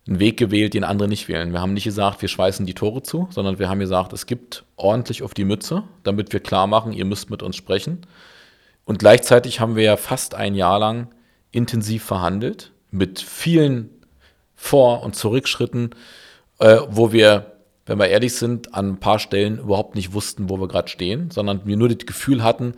einen 0.08 0.18
Weg 0.18 0.36
gewählt, 0.36 0.74
den 0.74 0.84
andere 0.84 1.08
nicht 1.08 1.28
wählen. 1.28 1.52
Wir 1.52 1.60
haben 1.60 1.74
nicht 1.74 1.84
gesagt, 1.84 2.22
wir 2.22 2.28
schweißen 2.28 2.66
die 2.66 2.74
Tore 2.74 3.02
zu, 3.02 3.28
sondern 3.30 3.58
wir 3.58 3.68
haben 3.68 3.78
gesagt, 3.78 4.12
es 4.12 4.26
gibt 4.26 4.64
ordentlich 4.76 5.22
auf 5.22 5.34
die 5.34 5.44
Mütze, 5.44 5.84
damit 6.02 6.32
wir 6.32 6.40
klar 6.40 6.66
machen, 6.66 6.92
ihr 6.92 7.04
müsst 7.04 7.30
mit 7.30 7.42
uns 7.42 7.54
sprechen. 7.54 8.06
Und 8.84 8.98
gleichzeitig 8.98 9.60
haben 9.60 9.76
wir 9.76 9.84
ja 9.84 9.96
fast 9.96 10.34
ein 10.34 10.54
Jahr 10.56 10.80
lang 10.80 11.08
intensiv 11.52 12.02
verhandelt, 12.02 12.72
mit 12.90 13.20
vielen 13.20 13.90
Vor- 14.56 15.02
und 15.02 15.14
Zurückschritten, 15.14 15.90
äh, 16.58 16.78
wo 16.88 17.12
wir, 17.12 17.52
wenn 17.86 17.98
wir 17.98 18.08
ehrlich 18.08 18.34
sind, 18.34 18.74
an 18.74 18.90
ein 18.90 19.00
paar 19.00 19.18
Stellen 19.18 19.58
überhaupt 19.58 19.94
nicht 19.94 20.12
wussten, 20.12 20.50
wo 20.50 20.58
wir 20.58 20.68
gerade 20.68 20.88
stehen, 20.88 21.30
sondern 21.30 21.64
wir 21.64 21.76
nur 21.76 21.88
das 21.88 22.06
Gefühl 22.06 22.42
hatten, 22.42 22.74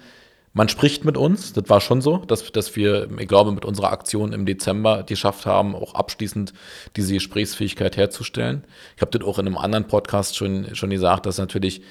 man 0.54 0.68
spricht 0.68 1.04
mit 1.04 1.16
uns. 1.16 1.52
Das 1.52 1.68
war 1.68 1.80
schon 1.80 2.00
so, 2.00 2.18
dass, 2.18 2.50
dass 2.52 2.76
wir, 2.76 3.10
ich 3.18 3.28
glaube, 3.28 3.52
mit 3.52 3.64
unserer 3.64 3.92
Aktion 3.92 4.32
im 4.32 4.46
Dezember 4.46 5.02
geschafft 5.02 5.46
haben, 5.46 5.74
auch 5.74 5.94
abschließend 5.94 6.54
diese 6.96 7.14
Gesprächsfähigkeit 7.14 7.96
herzustellen. 7.96 8.64
Ich 8.96 9.02
habe 9.02 9.16
das 9.18 9.26
auch 9.26 9.38
in 9.38 9.46
einem 9.46 9.58
anderen 9.58 9.88
Podcast 9.88 10.36
schon, 10.36 10.74
schon 10.74 10.90
gesagt, 10.90 11.26
dass 11.26 11.38
natürlich 11.38 11.82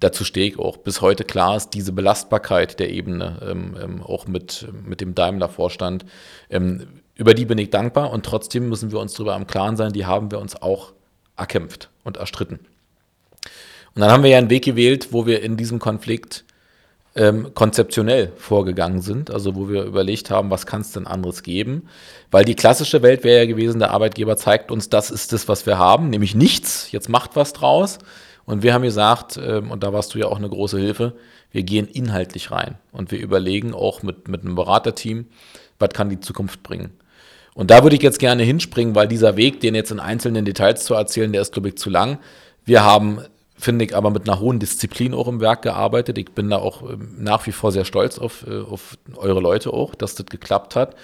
dazu 0.00 0.24
stehe 0.24 0.46
ich 0.46 0.58
auch 0.58 0.78
bis 0.78 1.00
heute 1.00 1.24
klar 1.24 1.56
ist, 1.56 1.70
diese 1.70 1.92
Belastbarkeit 1.92 2.80
der 2.80 2.90
Ebene, 2.90 3.38
ähm, 3.42 3.76
ähm, 3.82 4.02
auch 4.02 4.26
mit, 4.26 4.66
mit 4.86 5.00
dem 5.00 5.14
Daimler-Vorstand, 5.14 6.04
ähm, 6.50 6.86
über 7.14 7.34
die 7.34 7.44
bin 7.44 7.58
ich 7.58 7.70
dankbar 7.70 8.10
und 8.10 8.24
trotzdem 8.24 8.68
müssen 8.68 8.90
wir 8.90 9.00
uns 9.00 9.12
darüber 9.14 9.36
im 9.36 9.46
Klaren 9.46 9.76
sein, 9.76 9.92
die 9.92 10.06
haben 10.06 10.30
wir 10.30 10.38
uns 10.38 10.60
auch 10.60 10.92
erkämpft 11.36 11.90
und 12.04 12.16
erstritten. 12.16 12.60
Und 13.94 14.00
dann 14.00 14.10
haben 14.10 14.22
wir 14.22 14.30
ja 14.30 14.38
einen 14.38 14.50
Weg 14.50 14.64
gewählt, 14.64 15.08
wo 15.10 15.26
wir 15.26 15.42
in 15.42 15.58
diesem 15.58 15.78
Konflikt 15.78 16.44
ähm, 17.14 17.52
konzeptionell 17.54 18.32
vorgegangen 18.36 19.02
sind, 19.02 19.30
also 19.30 19.54
wo 19.54 19.68
wir 19.68 19.84
überlegt 19.84 20.30
haben, 20.30 20.50
was 20.50 20.66
kann 20.66 20.80
es 20.80 20.92
denn 20.92 21.06
anderes 21.06 21.42
geben? 21.42 21.88
Weil 22.30 22.44
die 22.44 22.54
klassische 22.54 23.02
Welt 23.02 23.22
wäre 23.22 23.40
ja 23.40 23.46
gewesen, 23.46 23.78
der 23.78 23.90
Arbeitgeber 23.90 24.36
zeigt 24.36 24.70
uns, 24.70 24.88
das 24.88 25.10
ist 25.10 25.32
das, 25.32 25.48
was 25.48 25.66
wir 25.66 25.78
haben, 25.78 26.08
nämlich 26.08 26.34
nichts, 26.34 26.90
jetzt 26.90 27.08
macht 27.08 27.36
was 27.36 27.52
draus. 27.52 27.98
Und 28.44 28.62
wir 28.62 28.74
haben 28.74 28.82
gesagt, 28.82 29.38
ähm, 29.42 29.70
und 29.70 29.84
da 29.84 29.92
warst 29.92 30.14
du 30.14 30.18
ja 30.18 30.26
auch 30.26 30.38
eine 30.38 30.48
große 30.48 30.78
Hilfe, 30.78 31.14
wir 31.50 31.62
gehen 31.62 31.86
inhaltlich 31.86 32.50
rein 32.50 32.78
und 32.92 33.10
wir 33.10 33.20
überlegen 33.20 33.74
auch 33.74 34.02
mit, 34.02 34.28
mit 34.28 34.40
einem 34.40 34.54
Beraterteam, 34.54 35.26
was 35.78 35.90
kann 35.90 36.08
die 36.08 36.20
Zukunft 36.20 36.62
bringen. 36.62 36.92
Und 37.54 37.70
da 37.70 37.82
würde 37.82 37.96
ich 37.96 38.02
jetzt 38.02 38.18
gerne 38.18 38.42
hinspringen, 38.42 38.94
weil 38.94 39.06
dieser 39.06 39.36
Weg, 39.36 39.60
den 39.60 39.74
jetzt 39.74 39.90
in 39.90 40.00
einzelnen 40.00 40.46
Details 40.46 40.84
zu 40.84 40.94
erzählen, 40.94 41.30
der 41.30 41.42
ist, 41.42 41.52
glaube 41.52 41.68
ich, 41.68 41.76
zu 41.76 41.90
lang. 41.90 42.18
Wir 42.64 42.82
haben 42.82 43.20
finde 43.62 43.84
ich, 43.84 43.94
aber 43.94 44.10
mit 44.10 44.28
einer 44.28 44.40
hohen 44.40 44.58
Disziplin 44.58 45.14
auch 45.14 45.28
im 45.28 45.40
Werk 45.40 45.62
gearbeitet. 45.62 46.18
Ich 46.18 46.32
bin 46.32 46.50
da 46.50 46.58
auch 46.58 46.82
ähm, 46.82 47.16
nach 47.18 47.46
wie 47.46 47.52
vor 47.52 47.70
sehr 47.70 47.84
stolz 47.84 48.18
auf, 48.18 48.44
äh, 48.46 48.60
auf 48.60 48.98
eure 49.16 49.40
Leute 49.40 49.72
auch, 49.72 49.94
dass 49.94 50.14
das 50.14 50.26
geklappt 50.26 50.74
hat. 50.74 50.96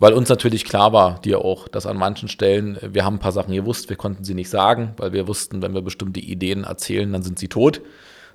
Weil 0.00 0.12
uns 0.12 0.28
natürlich 0.28 0.64
klar 0.64 0.92
war, 0.92 1.20
dir 1.20 1.38
auch, 1.38 1.68
dass 1.68 1.86
an 1.86 1.96
manchen 1.96 2.28
Stellen, 2.28 2.76
äh, 2.76 2.92
wir 2.92 3.04
haben 3.04 3.16
ein 3.16 3.20
paar 3.20 3.32
Sachen 3.32 3.54
gewusst, 3.54 3.88
wir 3.88 3.96
konnten 3.96 4.24
sie 4.24 4.34
nicht 4.34 4.50
sagen, 4.50 4.94
weil 4.96 5.12
wir 5.12 5.28
wussten, 5.28 5.62
wenn 5.62 5.72
wir 5.72 5.82
bestimmte 5.82 6.20
Ideen 6.20 6.64
erzählen, 6.64 7.12
dann 7.12 7.22
sind 7.22 7.38
sie 7.38 7.48
tot. 7.48 7.80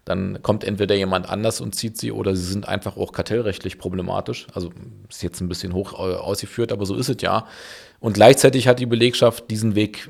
Dann 0.06 0.42
kommt 0.42 0.64
entweder 0.64 0.96
jemand 0.96 1.30
anders 1.30 1.60
und 1.60 1.76
zieht 1.76 1.98
sie 1.98 2.14
oder 2.14 2.36
sie 2.36 2.46
sind 2.46 2.68
einfach 2.68 2.96
auch 2.96 3.12
kartellrechtlich 3.12 3.78
problematisch. 3.78 4.48
Also 4.54 4.72
ist 5.10 5.22
jetzt 5.22 5.42
ein 5.42 5.50
bisschen 5.50 5.74
hoch 5.74 5.94
äh, 5.94 6.16
ausgeführt, 6.16 6.72
aber 6.72 6.86
so 6.86 6.96
ist 6.96 7.10
es 7.10 7.18
ja. 7.22 7.46
Und 8.00 8.14
gleichzeitig 8.14 8.70
hat 8.70 8.80
die 8.80 8.86
Belegschaft 8.86 9.52
diesen 9.52 9.76
Weg 9.76 10.10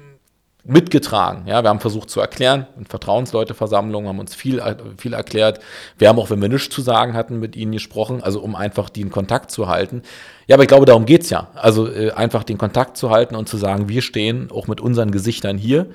mitgetragen. 0.64 1.48
Ja, 1.48 1.64
wir 1.64 1.70
haben 1.70 1.80
versucht 1.80 2.10
zu 2.10 2.20
erklären, 2.20 2.68
in 2.78 2.86
Vertrauensleuteversammlungen 2.86 4.10
haben 4.10 4.20
uns 4.20 4.36
viel, 4.36 4.62
viel 4.98 5.14
erklärt. 5.14 5.60
Wir 5.98 6.10
haben 6.10 6.20
auch, 6.20 6.30
wenn 6.30 6.42
wir 6.42 6.50
nichts 6.50 6.74
zu 6.74 6.82
sagen 6.82 7.14
hatten, 7.14 7.40
mit 7.40 7.56
ihnen 7.56 7.72
gesprochen, 7.72 8.22
also 8.22 8.42
um 8.42 8.56
einfach 8.56 8.90
den 8.90 9.10
Kontakt 9.10 9.52
zu 9.52 9.68
halten. 9.68 10.04
Ja, 10.48 10.56
aber 10.56 10.64
ich 10.64 10.70
glaube, 10.70 10.86
darum 10.86 11.06
geht's 11.06 11.30
ja. 11.30 11.48
Also 11.56 11.90
äh, 11.90 12.12
einfach 12.12 12.44
den 12.44 12.58
Kontakt 12.58 12.98
zu 12.98 13.10
halten 13.10 13.36
und 13.36 13.48
zu 13.48 13.58
sagen, 13.58 13.88
wir 13.88 14.02
stehen 14.02 14.50
auch 14.52 14.68
mit 14.68 14.82
unseren 14.82 15.12
Gesichtern 15.12 15.58
hier 15.58 15.88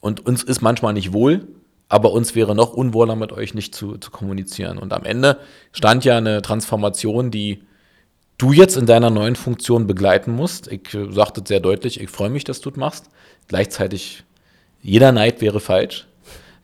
und 0.00 0.24
uns 0.26 0.42
ist 0.42 0.60
manchmal 0.60 0.92
nicht 0.92 1.12
wohl, 1.12 1.46
aber 1.88 2.12
uns 2.12 2.34
wäre 2.34 2.54
noch 2.54 2.74
unwohler, 2.74 3.16
mit 3.16 3.32
euch 3.32 3.54
nicht 3.54 3.74
zu, 3.74 3.96
zu 3.96 4.10
kommunizieren. 4.10 4.78
Und 4.78 4.92
am 4.92 5.04
Ende 5.04 5.38
stand 5.72 6.04
ja 6.04 6.16
eine 6.16 6.42
Transformation, 6.42 7.30
die 7.30 7.62
du 8.42 8.52
jetzt 8.52 8.76
in 8.76 8.86
deiner 8.86 9.08
neuen 9.08 9.36
Funktion 9.36 9.86
begleiten 9.86 10.32
musst. 10.32 10.70
Ich 10.70 10.92
äh, 10.94 11.12
sagte 11.12 11.42
sehr 11.46 11.60
deutlich, 11.60 12.00
ich 12.00 12.10
freue 12.10 12.30
mich, 12.30 12.42
dass 12.42 12.60
du 12.60 12.70
das 12.70 12.78
machst. 12.78 13.10
Gleichzeitig, 13.46 14.24
jeder 14.82 15.12
Neid 15.12 15.40
wäre 15.40 15.60
falsch, 15.60 16.08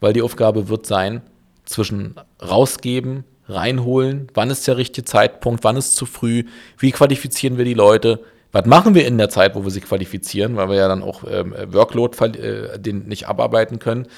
weil 0.00 0.12
die 0.12 0.22
Aufgabe 0.22 0.68
wird 0.68 0.86
sein, 0.86 1.22
zwischen 1.64 2.14
rausgeben, 2.42 3.24
reinholen, 3.46 4.28
wann 4.34 4.50
ist 4.50 4.66
der 4.66 4.76
richtige 4.76 5.04
Zeitpunkt, 5.04 5.62
wann 5.64 5.76
ist 5.76 5.94
zu 5.94 6.06
früh, 6.06 6.44
wie 6.78 6.90
qualifizieren 6.90 7.58
wir 7.58 7.64
die 7.64 7.74
Leute, 7.74 8.20
was 8.50 8.64
machen 8.64 8.94
wir 8.94 9.06
in 9.06 9.18
der 9.18 9.28
Zeit, 9.28 9.54
wo 9.54 9.62
wir 9.62 9.70
sie 9.70 9.80
qualifizieren, 9.80 10.56
weil 10.56 10.70
wir 10.70 10.76
ja 10.76 10.88
dann 10.88 11.02
auch 11.02 11.22
ähm, 11.30 11.54
Workload 11.68 12.38
äh, 12.38 12.78
den 12.78 13.04
nicht 13.06 13.28
abarbeiten 13.28 13.78
können. 13.78 14.08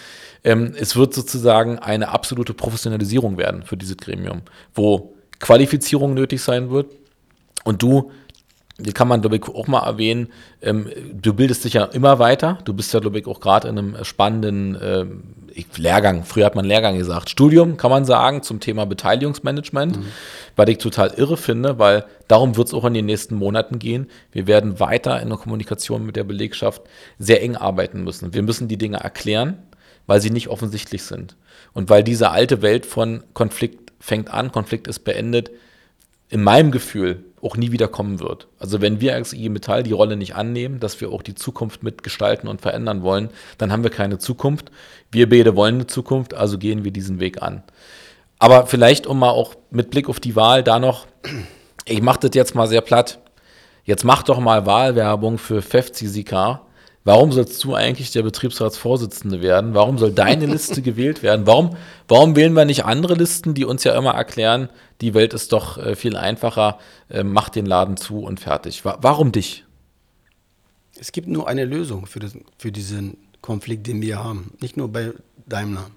Ähm, 0.45 0.73
es 0.79 0.97
wird 0.97 1.13
sozusagen 1.13 1.79
eine 1.79 2.09
absolute 2.09 2.55
Professionalisierung 2.55 3.37
werden 3.37 3.65
für 3.65 3.77
dieses 3.77 3.97
Gremium, 3.97 4.43
wo 4.75 5.15
Qualifizierung 5.41 6.15
nötig 6.15 6.41
sein 6.43 6.71
wird 6.71 6.87
und 7.65 7.83
du 7.83 8.11
die 8.83 8.93
kann 8.93 9.09
man, 9.09 9.21
glaube 9.21 9.37
ich, 9.37 9.45
auch 9.45 9.67
mal 9.67 9.85
erwähnen. 9.85 10.29
Ähm, 10.63 10.89
du 11.13 11.35
bildest 11.35 11.65
dich 11.65 11.75
ja 11.75 11.85
immer 11.85 12.19
weiter. 12.19 12.59
Du 12.65 12.73
bist 12.73 12.93
ja, 12.95 13.01
glaube 13.01 13.19
ich, 13.19 13.27
auch 13.27 13.41
gerade 13.41 13.69
in 13.69 13.79
einem 13.79 14.05
spannenden 14.05 14.79
ähm, 14.83 15.23
Lehrgang. 15.77 16.25
Früher 16.25 16.47
hat 16.47 16.55
man 16.55 16.65
Lehrgang 16.65 16.97
gesagt. 16.97 17.31
Studium 17.31 17.77
kann 17.77 17.91
man 17.91 18.05
sagen 18.05 18.43
zum 18.43 18.61
Thema 18.61 18.87
Beteiligungsmanagement, 18.87 19.99
mhm. 19.99 20.07
weil 20.57 20.69
ich 20.71 20.79
total 20.79 21.13
irre 21.17 21.37
finde, 21.37 21.79
weil 21.79 22.05
darum 22.29 22.57
wird 22.57 22.69
es 22.69 22.75
auch 22.75 22.85
in 22.85 22.95
den 22.95 23.07
nächsten 23.07 23.35
Monaten 23.35 23.79
gehen. 23.79 24.09
Wir 24.33 24.47
werden 24.47 24.81
weiter 24.81 25.21
in 25.21 25.29
der 25.29 25.39
Kommunikation 25.39 26.07
mit 26.07 26.17
der 26.17 26.25
Belegschaft 26.25 26.83
sehr 27.19 27.43
eng 27.43 27.57
arbeiten 27.57 28.05
müssen. 28.05 28.33
Wir 28.33 28.43
müssen 28.43 28.69
die 28.69 28.79
Dinge 28.79 28.99
erklären, 28.99 29.59
weil 30.07 30.21
sie 30.21 30.31
nicht 30.31 30.49
offensichtlich 30.49 31.03
sind. 31.03 31.37
Und 31.73 31.91
weil 31.91 32.03
diese 32.03 32.31
alte 32.31 32.63
Welt 32.63 32.87
von 32.87 33.23
Konflikt 33.35 33.93
fängt 34.01 34.31
an, 34.31 34.51
Konflikt 34.51 34.89
ist 34.89 35.01
beendet, 35.01 35.51
in 36.31 36.43
meinem 36.43 36.71
Gefühl 36.71 37.25
auch 37.43 37.57
nie 37.57 37.73
wieder 37.73 37.89
kommen 37.89 38.21
wird. 38.21 38.49
Also 38.59 38.81
wenn 38.81 39.01
wir 39.01 39.15
als 39.15 39.33
IG 39.33 39.49
Metall 39.49 39.83
die 39.83 39.93
Rolle 39.93 40.17
nicht 40.17 40.35
annehmen, 40.35 40.79
dass 40.79 41.01
wir 41.01 41.11
auch 41.11 41.23
die 41.23 41.35
Zukunft 41.35 41.83
mitgestalten 41.83 42.49
und 42.49 42.61
verändern 42.61 43.03
wollen, 43.03 43.31
dann 43.59 43.73
haben 43.73 43.83
wir 43.83 43.91
keine 43.91 44.19
Zukunft. 44.19 44.71
Wir 45.11 45.29
beide 45.29 45.57
wollen 45.57 45.77
eine 45.77 45.87
Zukunft, 45.87 46.35
also 46.35 46.59
gehen 46.59 46.85
wir 46.85 46.93
diesen 46.93 47.19
Weg 47.19 47.43
an. 47.43 47.63
Aber 48.39 48.67
vielleicht, 48.67 49.07
um 49.07 49.19
mal 49.19 49.31
auch 49.31 49.55
mit 49.71 49.91
Blick 49.91 50.09
auf 50.09 50.21
die 50.21 50.37
Wahl 50.37 50.63
da 50.63 50.79
noch, 50.79 51.07
ich 51.85 52.03
mache 52.03 52.21
das 52.21 52.31
jetzt 52.35 52.55
mal 52.55 52.69
sehr 52.69 52.81
platt. 52.81 53.19
Jetzt 53.85 54.05
mach 54.05 54.23
doch 54.23 54.39
mal 54.39 54.67
Wahlwerbung 54.67 55.39
für 55.39 55.63
FEFCISIK 55.63 56.33
Warum 57.11 57.33
sollst 57.33 57.65
du 57.65 57.75
eigentlich 57.75 58.13
der 58.13 58.23
Betriebsratsvorsitzende 58.23 59.43
werden? 59.43 59.75
Warum 59.75 59.99
soll 59.99 60.13
deine 60.13 60.47
Liste 60.47 60.81
gewählt 60.91 61.25
werden? 61.25 61.45
Warum, 61.45 61.77
warum 62.07 62.37
wählen 62.37 62.53
wir 62.53 62.65
nicht 62.65 62.85
andere 62.85 63.15
Listen, 63.15 63.53
die 63.53 63.65
uns 63.65 63.83
ja 63.83 63.99
immer 63.99 64.13
erklären, 64.13 64.69
die 65.01 65.13
Welt 65.13 65.35
ist 65.35 65.53
doch 65.53 65.77
äh, 65.77 65.97
viel 65.97 66.17
einfacher, 66.17 66.79
äh, 67.09 67.25
mach 67.25 67.49
den 67.49 67.67
Laden 67.67 67.97
zu 67.97 68.21
und 68.21 68.39
fertig. 68.39 68.85
Warum 68.85 69.33
dich? 69.33 69.65
Es 71.01 71.11
gibt 71.11 71.27
nur 71.27 71.49
eine 71.49 71.65
Lösung 71.65 72.07
für, 72.07 72.21
das, 72.21 72.39
für 72.59 72.71
diesen 72.71 73.17
Konflikt, 73.41 73.89
den 73.89 74.01
wir 74.01 74.23
haben. 74.23 74.53
Nicht 74.61 74.77
nur 74.77 74.87
bei 74.87 75.11
Daimler. 75.49 75.91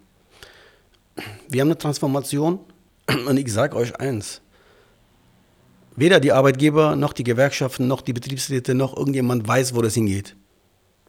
Wir 1.47 1.62
haben 1.62 1.67
eine 1.67 1.78
Transformation 1.78 2.58
und 3.28 3.38
ich 3.38 3.54
sage 3.54 3.76
euch 3.76 3.95
eins. 3.97 4.41
Weder 5.95 6.19
die 6.19 6.32
Arbeitgeber 6.32 6.95
noch 6.95 7.13
die 7.13 7.23
Gewerkschaften 7.23 7.88
noch 7.88 8.02
die 8.02 8.13
Betriebsräte 8.13 8.73
noch 8.73 8.97
irgendjemand 8.97 9.47
weiß, 9.47 9.76
wo 9.76 9.84
das 9.84 9.93
hingeht. 9.93 10.36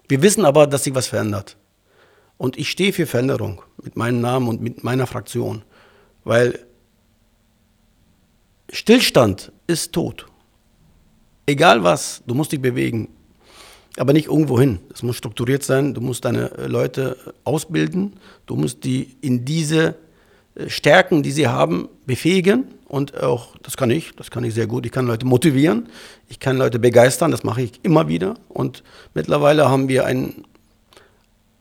Wir 0.09 0.23
wissen 0.23 0.45
aber, 0.45 0.67
dass 0.67 0.85
sich 0.85 0.95
was 0.95 1.07
verändert. 1.07 1.57
Und 2.37 2.59
ich 2.59 2.71
stehe 2.71 2.93
für 2.93 3.07
Veränderung 3.07 3.63
mit 3.83 3.97
meinem 3.97 4.21
Namen 4.21 4.49
und 4.49 4.61
mit 4.61 4.85
meiner 4.85 5.07
Fraktion, 5.07 5.63
weil 6.25 6.59
Stillstand 8.71 9.53
ist 9.67 9.93
tot. 9.93 10.27
Egal 11.47 11.85
was, 11.85 12.23
du 12.27 12.35
musst 12.35 12.53
dich 12.53 12.61
bewegen, 12.61 13.09
aber 13.97 14.13
nicht 14.13 14.27
irgendwo 14.27 14.59
hin. 14.59 14.81
Es 14.93 15.03
muss 15.03 15.17
strukturiert 15.17 15.63
sein, 15.63 15.95
du 15.95 16.01
musst 16.01 16.25
deine 16.25 16.49
Leute 16.67 17.17
ausbilden, 17.45 18.15
du 18.47 18.57
musst 18.57 18.85
die 18.85 19.17
in 19.21 19.45
diese 19.45 19.97
Stärken, 20.69 21.23
die 21.23 21.33
sie 21.33 21.49
haben, 21.49 21.89
befähigen 22.07 22.65
und 22.87 23.21
auch, 23.21 23.57
das 23.63 23.77
kann 23.77 23.91
ich, 23.91 24.13
das 24.17 24.31
kann 24.31 24.45
ich 24.45 24.55
sehr 24.55 24.69
gut, 24.69 24.87
ich 24.87 24.93
kann 24.93 25.07
Leute 25.07 25.27
motivieren, 25.27 25.89
ich 26.29 26.39
kann 26.39 26.57
Leute 26.57 26.79
begeistern, 26.79 27.33
das 27.33 27.43
mache 27.43 27.63
ich 27.63 27.81
immer 27.83 28.07
wieder 28.09 28.35
und 28.49 28.85
mittlerweile 29.15 29.69
haben 29.69 29.89
wir 29.89 30.05
ein, 30.05 30.45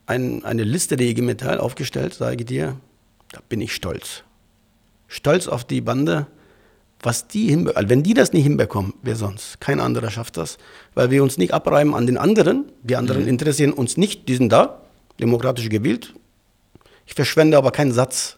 ein, 0.05 0.45
eine 0.45 0.63
Liste 0.63 0.95
der 0.95 1.07
IG 1.07 1.23
Metall 1.23 1.59
aufgestellt, 1.59 2.13
sage 2.13 2.37
ich 2.41 2.45
dir, 2.45 2.77
da 3.31 3.39
bin 3.49 3.61
ich 3.61 3.73
stolz. 3.73 4.23
Stolz 5.07 5.47
auf 5.47 5.63
die 5.63 5.81
Bande, 5.81 6.27
was 7.01 7.27
die 7.27 7.49
hinbekommen, 7.49 7.77
also 7.77 7.89
wenn 7.89 8.03
die 8.03 8.13
das 8.13 8.31
nicht 8.31 8.43
hinbekommen, 8.43 8.93
wer 9.01 9.15
sonst? 9.15 9.59
Kein 9.59 9.79
anderer 9.79 10.11
schafft 10.11 10.37
das, 10.37 10.57
weil 10.93 11.09
wir 11.09 11.23
uns 11.23 11.37
nicht 11.37 11.53
abreiben 11.53 11.95
an 11.95 12.05
den 12.05 12.17
anderen. 12.17 12.65
Die 12.83 12.95
anderen 12.95 13.23
mhm. 13.23 13.27
interessieren 13.27 13.73
uns 13.73 13.97
nicht, 13.97 14.29
die 14.29 14.35
sind 14.35 14.51
da, 14.51 14.81
demokratisch 15.19 15.69
gewählt. 15.69 16.13
Ich 17.05 17.15
verschwende 17.15 17.57
aber 17.57 17.71
keinen 17.71 17.91
Satz 17.91 18.37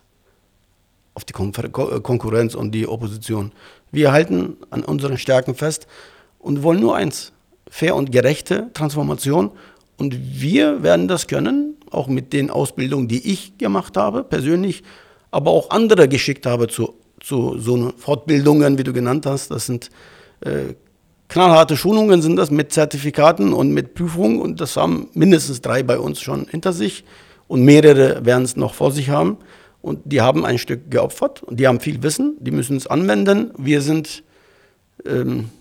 auf 1.16 1.26
die 1.26 1.34
Kon 1.34 1.52
Konkurrenz 1.52 2.54
und 2.54 2.72
die 2.72 2.88
Opposition. 2.88 3.52
Wir 3.92 4.12
halten 4.12 4.58
an 4.70 4.84
unseren 4.84 5.18
Stärken 5.18 5.56
fest 5.56 5.88
und 6.38 6.62
wollen 6.62 6.80
nur 6.80 6.96
eins, 6.96 7.32
fair 7.68 7.96
und 7.96 8.12
gerechte 8.12 8.70
Transformation. 8.74 9.52
Und 9.98 10.16
wir 10.40 10.84
werden 10.84 11.08
das 11.08 11.26
können, 11.26 11.78
auch 11.90 12.08
mit 12.08 12.34
den 12.34 12.52
Ausbildungen, 12.52 13.08
die 13.08 13.32
ich 13.32 13.58
gemacht 13.58 13.98
habe, 13.98 14.24
persönlich, 14.24 14.84
aber 15.32 15.52
auch 15.52 15.72
andere 15.72 16.08
geschickt 16.08 16.46
habe 16.46 16.68
zu 16.68 16.94
zu 17.26 17.58
so 17.58 17.92
Fortbildungen, 17.98 18.78
wie 18.78 18.84
du 18.84 18.94
genannt 18.94 19.26
hast. 19.26 19.50
Das 19.50 19.66
sind 19.66 19.90
äh, 20.42 20.76
knallharte 21.28 21.76
Schulungen, 21.76 22.22
sind 22.22 22.36
das 22.36 22.52
mit 22.52 22.72
Zertifikaten 22.72 23.52
und 23.52 23.72
mit 23.72 23.96
Prüfungen. 23.96 24.40
Und 24.40 24.62
das 24.62 24.78
haben 24.78 25.10
mindestens 25.14 25.62
drei 25.62 25.82
bei 25.82 25.98
uns 25.98 26.22
schon 26.22 26.48
hinter 26.48 26.72
sich. 26.72 27.04
Und 27.48 27.64
mehrere 27.64 28.26
werden 28.26 28.44
es 28.44 28.56
noch 28.56 28.74
vor 28.74 28.92
sich 28.92 29.10
haben. 29.10 29.38
Und 29.86 30.02
die 30.04 30.20
haben 30.20 30.48
ein 30.48 30.58
Stück 30.58 30.90
geopfert 30.90 31.44
und 31.44 31.60
die 31.60 31.68
haben 31.68 31.80
viel 31.80 32.02
Wissen, 32.02 32.38
die 32.40 32.50
müssen 32.50 32.76
es 32.76 32.88
anwenden. 32.88 33.52
Wir 33.56 33.84
sind 33.84 34.24
ähm, 35.06 35.52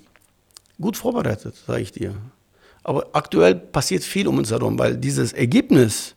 gut 0.80 0.96
vorbereitet, 0.96 1.54
sage 1.66 1.82
ich 1.82 1.92
dir. 1.92 2.14
Aber 2.82 3.08
aktuell 3.12 3.54
passiert 3.54 4.02
viel 4.02 4.26
um 4.26 4.38
uns 4.38 4.50
herum, 4.50 4.78
weil 4.78 4.96
dieses 4.96 5.34
Ergebnis, 5.34 6.14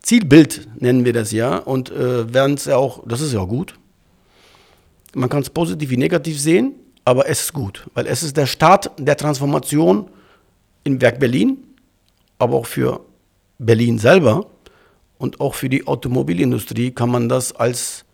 Zielbild 0.00 0.68
nennen 0.80 1.04
wir 1.04 1.12
das 1.12 1.32
ja, 1.32 1.56
und 1.56 1.90
äh, 1.90 2.32
werden 2.32 2.54
es 2.54 2.66
ja 2.66 2.76
auch, 2.76 3.02
das 3.04 3.20
ist 3.20 3.32
ja 3.32 3.40
auch 3.40 3.48
gut. 3.48 3.74
Man 5.16 5.28
kann 5.28 5.42
es 5.42 5.50
positiv 5.50 5.90
wie 5.90 5.96
negativ 5.96 6.40
sehen, 6.40 6.74
aber 7.04 7.28
es 7.28 7.40
ist 7.40 7.52
gut, 7.52 7.84
weil 7.94 8.06
es 8.06 8.22
ist 8.22 8.36
der 8.36 8.46
Start 8.46 8.92
der 8.96 9.16
Transformation 9.16 10.08
im 10.84 11.00
Werk 11.00 11.18
Berlin, 11.18 11.58
aber 12.38 12.54
auch 12.58 12.66
für 12.66 13.00
Berlin 13.58 13.98
selber 13.98 14.46
und 15.18 15.40
auch 15.40 15.54
für 15.54 15.68
die 15.68 15.86
Automobilindustrie 15.86 16.90
kann 16.90 17.10
man 17.10 17.28
das 17.28 17.52
als 17.52 18.04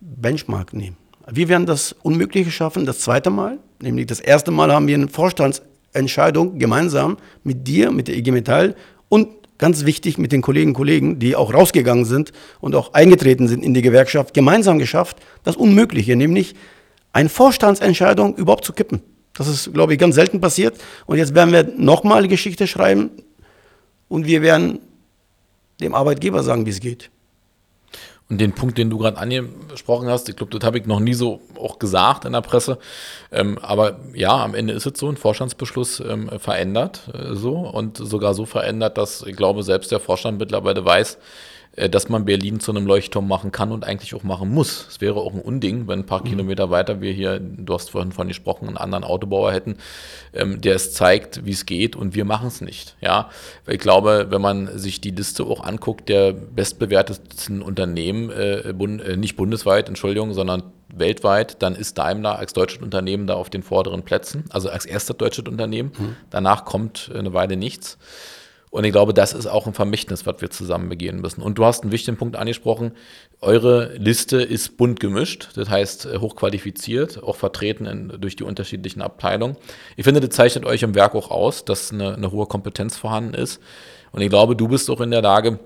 Benchmark 0.00 0.72
nehmen. 0.72 0.96
Wir 1.30 1.48
werden 1.48 1.66
das 1.66 1.92
Unmögliche 2.02 2.50
schaffen, 2.50 2.84
das 2.84 3.00
zweite 3.00 3.30
Mal. 3.30 3.58
Nämlich 3.80 4.06
das 4.06 4.20
erste 4.20 4.50
Mal 4.50 4.72
haben 4.72 4.86
wir 4.86 4.94
eine 4.94 5.08
Vorstandsentscheidung 5.08 6.58
gemeinsam 6.58 7.16
mit 7.42 7.66
dir, 7.66 7.90
mit 7.90 8.08
der 8.08 8.16
IG 8.16 8.30
Metall 8.30 8.74
und 9.08 9.28
ganz 9.58 9.84
wichtig 9.84 10.18
mit 10.18 10.32
den 10.32 10.42
Kolleginnen 10.42 10.70
und 10.70 10.76
Kollegen, 10.76 11.18
die 11.18 11.36
auch 11.36 11.54
rausgegangen 11.54 12.04
sind 12.04 12.32
und 12.60 12.74
auch 12.74 12.92
eingetreten 12.92 13.48
sind 13.48 13.64
in 13.64 13.72
die 13.72 13.82
Gewerkschaft, 13.82 14.34
gemeinsam 14.34 14.78
geschafft, 14.78 15.18
das 15.44 15.56
Unmögliche, 15.56 16.16
nämlich 16.16 16.54
eine 17.12 17.28
Vorstandsentscheidung 17.28 18.36
überhaupt 18.36 18.64
zu 18.64 18.72
kippen. 18.72 19.00
Das 19.34 19.48
ist, 19.48 19.72
glaube 19.72 19.92
ich, 19.94 19.98
ganz 19.98 20.14
selten 20.14 20.40
passiert. 20.40 20.76
Und 21.06 21.18
jetzt 21.18 21.34
werden 21.34 21.52
wir 21.52 21.64
nochmal 21.76 22.28
Geschichte 22.28 22.66
schreiben 22.66 23.10
und 24.08 24.26
wir 24.26 24.42
werden 24.42 24.80
dem 25.84 25.94
Arbeitgeber 25.94 26.42
sagen, 26.42 26.66
wie 26.66 26.70
es 26.70 26.80
geht. 26.80 27.10
Und 28.30 28.40
den 28.40 28.54
Punkt, 28.54 28.78
den 28.78 28.88
du 28.88 28.96
gerade 28.96 29.18
angesprochen 29.18 30.08
hast, 30.08 30.30
ich 30.30 30.36
glaube, 30.36 30.56
das 30.56 30.66
habe 30.66 30.78
ich 30.78 30.86
noch 30.86 30.98
nie 30.98 31.12
so 31.12 31.42
auch 31.60 31.78
gesagt 31.78 32.24
in 32.24 32.32
der 32.32 32.40
Presse. 32.40 32.78
Ähm, 33.30 33.58
aber 33.58 34.00
ja, 34.14 34.42
am 34.42 34.54
Ende 34.54 34.72
ist 34.72 34.86
es 34.86 34.98
so, 34.98 35.10
ein 35.10 35.18
Vorstandsbeschluss 35.18 36.00
ähm, 36.00 36.30
verändert 36.38 37.02
äh, 37.12 37.34
so 37.34 37.58
und 37.58 37.98
sogar 37.98 38.32
so 38.32 38.46
verändert, 38.46 38.96
dass 38.96 39.22
ich 39.22 39.36
glaube, 39.36 39.62
selbst 39.62 39.92
der 39.92 40.00
Vorstand 40.00 40.38
mittlerweile 40.38 40.82
weiß, 40.82 41.18
dass 41.76 42.08
man 42.08 42.24
Berlin 42.24 42.60
zu 42.60 42.70
einem 42.70 42.86
Leuchtturm 42.86 43.26
machen 43.26 43.50
kann 43.50 43.72
und 43.72 43.84
eigentlich 43.84 44.14
auch 44.14 44.22
machen 44.22 44.52
muss. 44.52 44.86
Es 44.88 45.00
wäre 45.00 45.16
auch 45.16 45.34
ein 45.34 45.40
Unding, 45.40 45.88
wenn 45.88 46.00
ein 46.00 46.06
paar 46.06 46.20
mhm. 46.20 46.28
Kilometer 46.28 46.70
weiter 46.70 47.00
wir 47.00 47.12
hier, 47.12 47.40
du 47.40 47.74
hast 47.74 47.90
vorhin 47.90 48.12
von 48.12 48.28
gesprochen, 48.28 48.68
einen 48.68 48.76
anderen 48.76 49.04
Autobauer 49.04 49.52
hätten, 49.52 49.76
ähm, 50.32 50.60
der 50.60 50.76
es 50.76 50.92
zeigt, 50.92 51.44
wie 51.44 51.50
es 51.50 51.66
geht 51.66 51.96
und 51.96 52.14
wir 52.14 52.24
machen 52.24 52.48
es 52.48 52.60
nicht. 52.60 52.96
Ja, 53.00 53.30
ich 53.66 53.80
glaube, 53.80 54.26
wenn 54.30 54.40
man 54.40 54.78
sich 54.78 55.00
die 55.00 55.10
Liste 55.10 55.44
auch 55.44 55.64
anguckt, 55.64 56.08
der 56.08 56.32
bestbewertesten 56.32 57.62
Unternehmen, 57.62 58.30
äh, 58.30 58.72
bund, 58.72 59.02
äh, 59.02 59.16
nicht 59.16 59.36
bundesweit, 59.36 59.88
Entschuldigung, 59.88 60.32
sondern 60.32 60.62
weltweit, 60.96 61.60
dann 61.62 61.74
ist 61.74 61.98
Daimler 61.98 62.38
als 62.38 62.52
deutsches 62.52 62.82
Unternehmen 62.82 63.26
da 63.26 63.34
auf 63.34 63.50
den 63.50 63.62
vorderen 63.62 64.02
Plätzen, 64.02 64.44
also 64.50 64.68
als 64.70 64.86
erstes 64.86 65.16
deutsches 65.16 65.46
Unternehmen. 65.46 65.92
Mhm. 65.98 66.16
Danach 66.30 66.64
kommt 66.64 67.10
eine 67.12 67.32
Weile 67.32 67.56
nichts. 67.56 67.98
Und 68.74 68.82
ich 68.82 68.90
glaube, 68.90 69.14
das 69.14 69.32
ist 69.34 69.46
auch 69.46 69.68
ein 69.68 69.72
Vermächtnis, 69.72 70.26
was 70.26 70.40
wir 70.40 70.50
zusammen 70.50 70.88
begehen 70.88 71.20
müssen. 71.20 71.42
Und 71.42 71.58
du 71.58 71.64
hast 71.64 71.84
einen 71.84 71.92
wichtigen 71.92 72.16
Punkt 72.16 72.34
angesprochen. 72.34 72.90
Eure 73.40 73.94
Liste 73.98 74.42
ist 74.42 74.76
bunt 74.76 74.98
gemischt, 74.98 75.50
das 75.54 75.70
heißt 75.70 76.06
äh, 76.06 76.18
hochqualifiziert, 76.18 77.22
auch 77.22 77.36
vertreten 77.36 77.86
in, 77.86 78.20
durch 78.20 78.34
die 78.34 78.42
unterschiedlichen 78.42 79.00
Abteilungen. 79.00 79.56
Ich 79.94 80.02
finde, 80.02 80.20
das 80.20 80.30
zeichnet 80.30 80.64
euch 80.64 80.82
im 80.82 80.96
Werk 80.96 81.14
auch 81.14 81.30
aus, 81.30 81.64
dass 81.64 81.92
eine, 81.92 82.16
eine 82.16 82.32
hohe 82.32 82.46
Kompetenz 82.46 82.96
vorhanden 82.96 83.34
ist. 83.34 83.60
Und 84.10 84.22
ich 84.22 84.28
glaube, 84.28 84.56
du 84.56 84.66
bist 84.66 84.90
auch 84.90 85.00
in 85.00 85.12
der 85.12 85.22
Lage, 85.22 85.60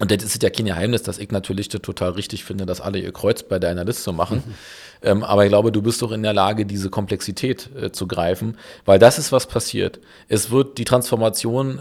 und 0.00 0.10
das 0.10 0.22
ist 0.22 0.42
ja 0.42 0.48
kein 0.48 0.64
Geheimnis, 0.64 1.02
dass 1.02 1.18
ich 1.18 1.30
natürlich 1.30 1.68
das 1.68 1.82
total 1.82 2.12
richtig 2.12 2.44
finde, 2.44 2.64
dass 2.64 2.80
alle 2.80 2.98
ihr 2.98 3.12
Kreuz 3.12 3.42
bei 3.42 3.58
deiner 3.58 3.84
Liste 3.84 4.10
machen. 4.12 4.42
Mhm. 4.46 4.54
Ähm, 5.02 5.22
aber 5.22 5.44
ich 5.44 5.50
glaube, 5.50 5.72
du 5.72 5.82
bist 5.82 6.02
doch 6.02 6.12
in 6.12 6.22
der 6.22 6.32
Lage, 6.32 6.66
diese 6.66 6.90
Komplexität 6.90 7.70
äh, 7.76 7.92
zu 7.92 8.06
greifen, 8.06 8.56
weil 8.84 8.98
das 8.98 9.18
ist, 9.18 9.32
was 9.32 9.46
passiert. 9.46 10.00
Es 10.28 10.50
wird 10.50 10.78
die 10.78 10.84
Transformation 10.84 11.78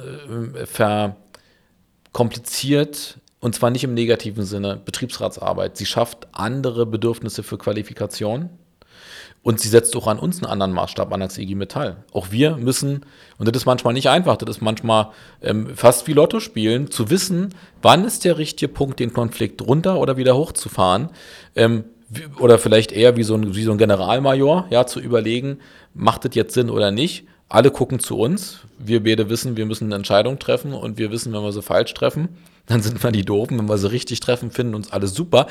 äh, 0.55 0.65
verkompliziert, 0.65 3.19
und 3.39 3.55
zwar 3.55 3.69
nicht 3.69 3.83
im 3.83 3.93
negativen 3.93 4.45
Sinne, 4.45 4.81
Betriebsratsarbeit. 4.83 5.77
Sie 5.77 5.85
schafft 5.85 6.27
andere 6.31 6.85
Bedürfnisse 6.85 7.43
für 7.43 7.57
Qualifikation. 7.57 8.49
Und 9.43 9.61
sie 9.61 9.69
setzt 9.69 9.95
auch 9.95 10.07
an 10.07 10.19
uns 10.19 10.43
einen 10.43 10.51
anderen 10.51 10.73
Maßstab 10.73 11.13
an 11.13 11.21
als 11.21 11.37
IG 11.37 11.55
Metall. 11.55 12.03
Auch 12.11 12.31
wir 12.31 12.57
müssen, 12.57 13.05
und 13.37 13.47
das 13.47 13.55
ist 13.55 13.65
manchmal 13.65 13.93
nicht 13.93 14.09
einfach, 14.09 14.35
das 14.35 14.57
ist 14.57 14.61
manchmal 14.61 15.11
ähm, 15.41 15.73
fast 15.73 16.05
wie 16.07 16.13
Lotto 16.13 16.41
spielen, 16.41 16.91
zu 16.91 17.09
wissen, 17.09 17.53
wann 17.81 18.03
ist 18.03 18.25
der 18.25 18.37
richtige 18.37 18.67
Punkt, 18.67 18.99
den 18.99 19.13
Konflikt 19.13 19.61
runter 19.61 19.99
oder 19.99 20.17
wieder 20.17 20.35
hochzufahren. 20.35 21.11
Ähm, 21.55 21.85
oder 22.39 22.57
vielleicht 22.57 22.91
eher 22.91 23.17
wie 23.17 23.23
so, 23.23 23.35
ein, 23.35 23.55
wie 23.55 23.63
so 23.63 23.71
ein 23.71 23.77
Generalmajor, 23.77 24.67
ja, 24.69 24.85
zu 24.85 24.99
überlegen, 24.99 25.59
macht 25.93 26.25
das 26.25 26.35
jetzt 26.35 26.53
Sinn 26.53 26.69
oder 26.69 26.91
nicht. 26.91 27.25
Alle 27.49 27.71
gucken 27.71 27.99
zu 27.99 28.17
uns. 28.17 28.59
Wir 28.77 29.03
beide 29.03 29.29
wissen, 29.29 29.55
wir 29.57 29.65
müssen 29.65 29.85
eine 29.85 29.95
Entscheidung 29.95 30.37
treffen 30.37 30.73
und 30.73 30.97
wir 30.97 31.11
wissen, 31.11 31.33
wenn 31.33 31.41
wir 31.41 31.51
sie 31.51 31.61
falsch 31.61 31.93
treffen, 31.93 32.29
dann 32.65 32.81
sind 32.81 33.01
wir 33.01 33.11
die 33.11 33.23
Doofen. 33.23 33.57
Wenn 33.57 33.69
wir 33.69 33.77
sie 33.77 33.91
richtig 33.91 34.19
treffen, 34.19 34.51
finden 34.51 34.75
uns 34.75 34.91
alle 34.91 35.07
super. 35.07 35.47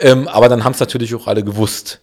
Ähm, 0.00 0.26
aber 0.28 0.48
dann 0.48 0.64
haben 0.64 0.72
es 0.72 0.80
natürlich 0.80 1.14
auch 1.14 1.26
alle 1.26 1.44
gewusst. 1.44 2.00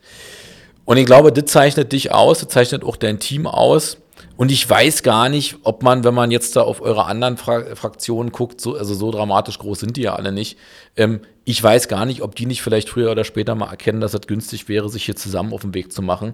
Und 0.85 0.97
ich 0.97 1.05
glaube, 1.05 1.31
das 1.31 1.45
zeichnet 1.45 1.91
dich 1.91 2.11
aus, 2.11 2.39
das 2.39 2.49
zeichnet 2.49 2.83
auch 2.83 2.95
dein 2.95 3.19
Team 3.19 3.47
aus. 3.47 3.97
Und 4.35 4.51
ich 4.51 4.67
weiß 4.67 5.03
gar 5.03 5.29
nicht, 5.29 5.57
ob 5.63 5.83
man, 5.83 6.03
wenn 6.03 6.13
man 6.13 6.31
jetzt 6.31 6.55
da 6.55 6.61
auf 6.61 6.81
eure 6.81 7.05
anderen 7.05 7.37
Fra 7.37 7.75
Fraktionen 7.75 8.31
guckt, 8.31 8.59
so, 8.59 8.75
also 8.75 8.95
so 8.95 9.11
dramatisch 9.11 9.59
groß 9.59 9.81
sind 9.81 9.95
die 9.95 10.01
ja 10.01 10.15
alle 10.15 10.31
nicht. 10.31 10.57
Ähm, 10.95 11.21
ich 11.45 11.61
weiß 11.61 11.87
gar 11.87 12.05
nicht, 12.05 12.21
ob 12.21 12.35
die 12.35 12.47
nicht 12.47 12.63
vielleicht 12.63 12.89
früher 12.89 13.11
oder 13.11 13.25
später 13.25 13.53
mal 13.53 13.69
erkennen, 13.69 14.01
dass 14.01 14.13
es 14.13 14.21
günstig 14.21 14.67
wäre, 14.69 14.89
sich 14.89 15.05
hier 15.05 15.15
zusammen 15.15 15.53
auf 15.53 15.61
den 15.61 15.75
Weg 15.75 15.91
zu 15.91 16.01
machen 16.01 16.33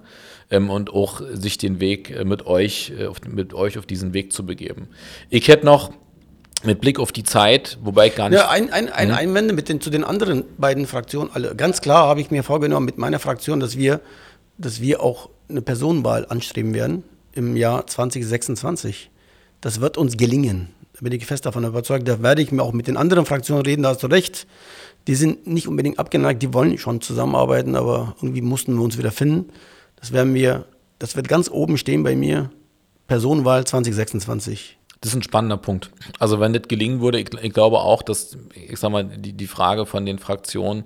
ähm, 0.49 0.69
und 0.69 0.93
auch 0.93 1.21
sich 1.33 1.57
den 1.57 1.81
Weg 1.81 2.11
äh, 2.11 2.23
mit 2.23 2.45
euch, 2.45 2.93
äh, 2.97 3.07
auf, 3.07 3.17
mit 3.27 3.53
euch 3.53 3.77
auf 3.77 3.85
diesen 3.85 4.13
Weg 4.13 4.31
zu 4.31 4.45
begeben. 4.45 4.87
Ich 5.29 5.49
hätte 5.49 5.65
noch 5.65 5.91
mit 6.63 6.79
Blick 6.79 6.99
auf 6.99 7.11
die 7.11 7.23
Zeit, 7.23 7.77
wobei 7.83 8.07
ich 8.07 8.15
gar 8.15 8.29
nicht. 8.29 8.39
Ja, 8.39 8.49
ein, 8.49 8.71
ein, 8.71 8.89
ein 8.89 9.09
mhm. 9.09 9.13
Einwende 9.13 9.53
mit 9.53 9.67
den, 9.67 9.81
zu 9.81 9.89
den 9.89 10.05
anderen 10.05 10.45
beiden 10.57 10.87
Fraktionen. 10.87 11.31
Alle. 11.33 11.53
Ganz 11.55 11.81
klar 11.81 12.07
habe 12.07 12.21
ich 12.21 12.31
mir 12.31 12.43
vorgenommen 12.43 12.85
mit 12.85 12.97
meiner 12.97 13.19
Fraktion, 13.19 13.59
dass 13.59 13.77
wir, 13.77 13.99
dass 14.57 14.79
wir 14.79 15.01
auch 15.01 15.29
eine 15.49 15.61
Personenwahl 15.61 16.25
anstreben 16.29 16.73
werden 16.73 17.03
im 17.39 17.55
Jahr 17.55 17.87
2026. 17.87 19.09
Das 19.61 19.81
wird 19.81 19.97
uns 19.97 20.17
gelingen. 20.17 20.69
Da 20.93 20.99
bin 21.01 21.13
ich 21.13 21.25
fest 21.25 21.45
davon 21.45 21.63
überzeugt. 21.63 22.07
Da 22.07 22.21
werde 22.21 22.41
ich 22.41 22.51
mir 22.51 22.61
auch 22.61 22.73
mit 22.73 22.87
den 22.87 22.97
anderen 22.97 23.25
Fraktionen 23.25 23.65
reden, 23.65 23.83
da 23.83 23.89
hast 23.89 24.03
du 24.03 24.07
recht. 24.07 24.45
Die 25.07 25.15
sind 25.15 25.47
nicht 25.47 25.67
unbedingt 25.67 25.97
abgeneigt, 25.97 26.43
die 26.43 26.53
wollen 26.53 26.77
schon 26.77 27.01
zusammenarbeiten, 27.01 27.75
aber 27.75 28.15
irgendwie 28.21 28.41
mussten 28.41 28.75
wir 28.75 28.83
uns 28.83 28.97
wieder 28.97 29.11
finden. 29.11 29.49
Das 29.95 30.11
werden 30.11 30.33
wir, 30.33 30.65
das 30.99 31.15
wird 31.15 31.27
ganz 31.27 31.49
oben 31.49 31.77
stehen 31.77 32.03
bei 32.03 32.15
mir. 32.15 32.51
Personenwahl 33.07 33.65
2026. 33.65 34.77
Das 35.01 35.13
ist 35.13 35.15
ein 35.15 35.23
spannender 35.23 35.57
Punkt. 35.57 35.91
Also 36.19 36.41
wenn 36.41 36.51
das 36.51 36.63
gelingen 36.67 36.99
würde, 36.99 37.19
ich, 37.19 37.33
ich 37.41 37.53
glaube 37.53 37.79
auch, 37.79 38.03
dass, 38.03 38.37
ich 38.53 38.77
sag 38.77 38.91
mal, 38.91 39.05
die, 39.05 39.31
die 39.31 39.47
Frage 39.47 39.85
von 39.85 40.05
den 40.05 40.19
Fraktionen 40.19 40.83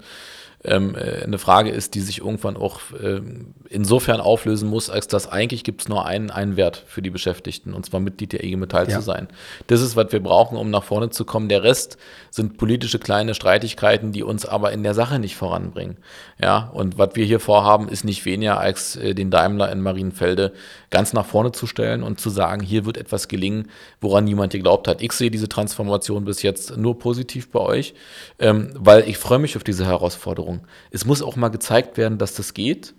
ähm, 0.66 0.96
äh, 0.96 1.24
eine 1.24 1.38
Frage 1.38 1.70
ist, 1.70 1.96
die 1.96 2.02
sich 2.02 2.20
irgendwann 2.20 2.58
auch 2.58 2.80
äh, 2.92 3.22
insofern 3.70 4.22
auflösen 4.22 4.70
muss, 4.70 4.90
als 4.90 5.08
dass 5.08 5.28
eigentlich 5.28 5.64
gibt 5.64 5.82
es 5.82 5.90
nur 5.90 6.06
einen, 6.06 6.32
einen 6.32 6.56
Wert 6.56 6.84
für 6.88 7.02
die 7.02 7.10
Beschäftigten, 7.10 7.74
und 7.74 7.86
zwar 7.86 8.00
Mitglied 8.00 8.34
der 8.34 8.44
IG 8.44 8.56
Metall 8.56 8.90
ja. 8.90 8.98
zu 8.98 9.02
sein. 9.02 9.28
Das 9.68 9.82
ist, 9.82 9.96
was 9.96 10.12
wir 10.12 10.22
brauchen, 10.22 10.58
um 10.58 10.70
nach 10.70 10.84
vorne 10.84 11.10
zu 11.10 11.26
kommen. 11.26 11.50
Der 11.50 11.64
Rest 11.64 11.98
sind 12.30 12.58
politische 12.58 13.00
kleine 13.00 13.34
Streitigkeiten, 13.34 14.12
die 14.12 14.24
uns 14.24 14.46
aber 14.46 14.72
in 14.72 14.84
der 14.84 14.94
Sache 14.94 15.20
nicht 15.20 15.36
voranbringen. 15.36 15.98
Ja, 16.42 16.70
und 16.74 16.98
was 16.98 17.10
wir 17.16 17.26
hier 17.26 17.40
vorhaben, 17.40 17.90
ist 17.90 18.04
nicht 18.04 18.26
weniger 18.26 18.60
als 18.60 18.96
äh, 18.96 19.14
den 19.14 19.32
Daimler 19.32 19.72
in 19.72 19.82
Marienfelde 19.82 20.54
ganz 20.90 21.12
nach 21.14 21.26
vorne 21.26 21.52
zu 21.52 21.68
stellen 21.68 22.04
und 22.04 22.20
zu 22.20 22.30
sagen, 22.30 22.62
hier 22.62 22.86
wird 22.86 22.98
etwas 22.98 23.28
gelingen, 23.28 23.70
woran 24.00 24.24
niemand 24.26 24.54
geglaubt 24.54 24.88
hat. 24.88 25.02
Ich 25.02 25.12
sehe 25.14 25.32
diese 25.32 25.50
Transformation 25.50 26.26
bis 26.26 26.44
jetzt 26.44 26.78
nur 26.78 27.00
positiv 27.00 27.50
bei 27.52 27.60
euch, 27.60 27.96
ähm, 28.40 28.70
weil 28.76 29.10
ich 29.10 29.18
freue 29.18 29.40
mich 29.40 29.58
auf 29.58 29.64
diese 29.64 29.86
Herausforderung. 29.86 30.53
Es 30.92 31.06
muss 31.06 31.22
auch 31.22 31.36
mal 31.36 31.50
gezeigt 31.50 31.98
werden, 31.98 32.18
dass 32.18 32.36
das 32.36 32.54
geht. 32.54 32.94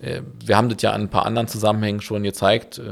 Äh, 0.00 0.22
wir 0.44 0.56
haben 0.56 0.68
das 0.68 0.82
ja 0.82 0.92
an 0.92 1.02
ein 1.02 1.10
paar 1.10 1.26
anderen 1.26 1.48
Zusammenhängen 1.48 2.00
schon 2.00 2.22
gezeigt, 2.22 2.78
äh, 2.78 2.82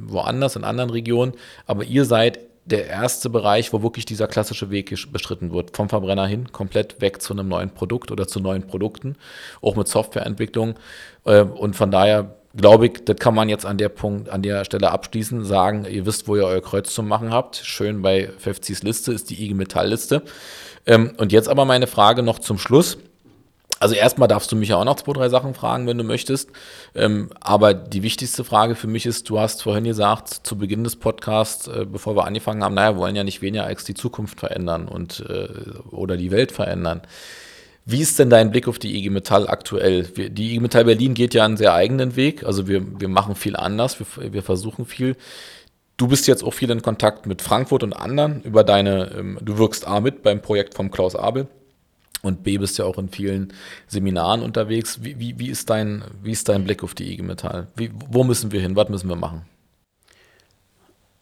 woanders, 0.00 0.56
in 0.56 0.64
anderen 0.64 0.90
Regionen, 0.90 1.32
aber 1.66 1.84
ihr 1.84 2.04
seid 2.04 2.40
der 2.66 2.86
erste 2.86 3.30
Bereich, 3.30 3.72
wo 3.72 3.82
wirklich 3.82 4.04
dieser 4.04 4.28
klassische 4.28 4.70
Weg 4.70 4.94
bestritten 5.12 5.52
wird. 5.52 5.76
Vom 5.76 5.88
Verbrenner 5.88 6.26
hin, 6.26 6.52
komplett 6.52 7.00
weg 7.00 7.20
zu 7.20 7.32
einem 7.32 7.48
neuen 7.48 7.70
Produkt 7.70 8.10
oder 8.10 8.28
zu 8.28 8.38
neuen 8.38 8.66
Produkten, 8.66 9.16
auch 9.60 9.76
mit 9.76 9.88
Softwareentwicklung. 9.88 10.74
Äh, 11.24 11.42
und 11.42 11.74
von 11.74 11.90
daher 11.90 12.36
glaube 12.56 12.86
ich, 12.86 13.04
das 13.04 13.16
kann 13.16 13.34
man 13.34 13.48
jetzt 13.48 13.64
an 13.64 13.78
der 13.78 13.88
Punkt, 13.88 14.28
an 14.28 14.42
der 14.42 14.64
Stelle 14.64 14.90
abschließen, 14.90 15.44
sagen, 15.44 15.86
ihr 15.88 16.06
wisst, 16.06 16.26
wo 16.26 16.36
ihr 16.36 16.44
euer 16.44 16.60
Kreuz 16.60 16.92
zu 16.92 17.02
machen 17.02 17.32
habt. 17.32 17.56
Schön 17.56 18.02
bei 18.02 18.28
FFCs 18.38 18.82
Liste 18.82 19.12
ist 19.12 19.30
die 19.30 19.42
IG 19.42 19.54
Metall 19.54 19.88
Liste. 19.88 20.22
Ähm, 20.86 21.12
und 21.16 21.32
jetzt 21.32 21.48
aber 21.48 21.64
meine 21.64 21.86
Frage 21.86 22.22
noch 22.22 22.38
zum 22.38 22.58
Schluss. 22.58 22.98
Also 23.82 23.94
erstmal 23.94 24.28
darfst 24.28 24.52
du 24.52 24.56
mich 24.56 24.68
ja 24.68 24.76
auch 24.76 24.84
noch 24.84 24.96
zwei, 24.96 25.14
drei 25.14 25.30
Sachen 25.30 25.54
fragen, 25.54 25.86
wenn 25.86 25.96
du 25.96 26.04
möchtest. 26.04 26.50
Ähm, 26.94 27.30
aber 27.40 27.72
die 27.72 28.02
wichtigste 28.02 28.44
Frage 28.44 28.74
für 28.74 28.86
mich 28.86 29.06
ist, 29.06 29.30
du 29.30 29.40
hast 29.40 29.62
vorhin 29.62 29.84
gesagt, 29.84 30.28
zu 30.28 30.58
Beginn 30.58 30.84
des 30.84 30.96
Podcasts, 30.96 31.66
äh, 31.66 31.86
bevor 31.90 32.14
wir 32.14 32.26
angefangen 32.26 32.62
haben, 32.62 32.74
naja, 32.74 32.96
wir 32.96 33.00
wollen 33.00 33.16
ja 33.16 33.24
nicht 33.24 33.40
weniger 33.40 33.64
als 33.64 33.84
die 33.84 33.94
Zukunft 33.94 34.38
verändern 34.38 34.86
und 34.86 35.24
äh, 35.26 35.48
oder 35.90 36.18
die 36.18 36.30
Welt 36.30 36.52
verändern. 36.52 37.00
Wie 37.86 38.02
ist 38.02 38.18
denn 38.18 38.28
dein 38.28 38.50
Blick 38.50 38.68
auf 38.68 38.78
die 38.78 38.94
IG 38.98 39.08
Metall 39.08 39.48
aktuell? 39.48 40.06
Wir, 40.14 40.28
die 40.28 40.50
IG 40.50 40.60
Metall 40.60 40.84
Berlin 40.84 41.14
geht 41.14 41.32
ja 41.32 41.46
einen 41.46 41.56
sehr 41.56 41.72
eigenen 41.72 42.16
Weg. 42.16 42.44
Also 42.44 42.68
wir, 42.68 43.00
wir 43.00 43.08
machen 43.08 43.34
viel 43.34 43.56
anders, 43.56 43.98
wir, 43.98 44.34
wir 44.34 44.42
versuchen 44.42 44.84
viel. 44.84 45.16
Du 45.96 46.06
bist 46.06 46.26
jetzt 46.26 46.44
auch 46.44 46.52
viel 46.52 46.70
in 46.70 46.82
Kontakt 46.82 47.24
mit 47.24 47.40
Frankfurt 47.40 47.82
und 47.82 47.94
anderen 47.94 48.42
über 48.42 48.62
deine, 48.62 49.10
ähm, 49.18 49.38
du 49.40 49.56
wirkst 49.56 49.86
A 49.86 50.00
mit 50.00 50.22
beim 50.22 50.42
Projekt 50.42 50.74
vom 50.74 50.90
Klaus 50.90 51.16
Abel 51.16 51.48
und 52.22 52.42
B 52.42 52.58
bist 52.58 52.78
ja 52.78 52.84
auch 52.84 52.98
in 52.98 53.08
vielen 53.08 53.52
Seminaren 53.86 54.42
unterwegs. 54.42 55.02
Wie, 55.02 55.18
wie, 55.18 55.38
wie, 55.38 55.48
ist, 55.48 55.70
dein, 55.70 56.04
wie 56.22 56.32
ist 56.32 56.48
dein 56.48 56.64
Blick 56.64 56.82
auf 56.82 56.94
die 56.94 57.12
IG 57.12 57.22
Metall? 57.22 57.68
Wie, 57.76 57.90
wo 58.10 58.24
müssen 58.24 58.52
wir 58.52 58.60
hin? 58.60 58.76
Was 58.76 58.88
müssen 58.88 59.08
wir 59.08 59.16
machen? 59.16 59.42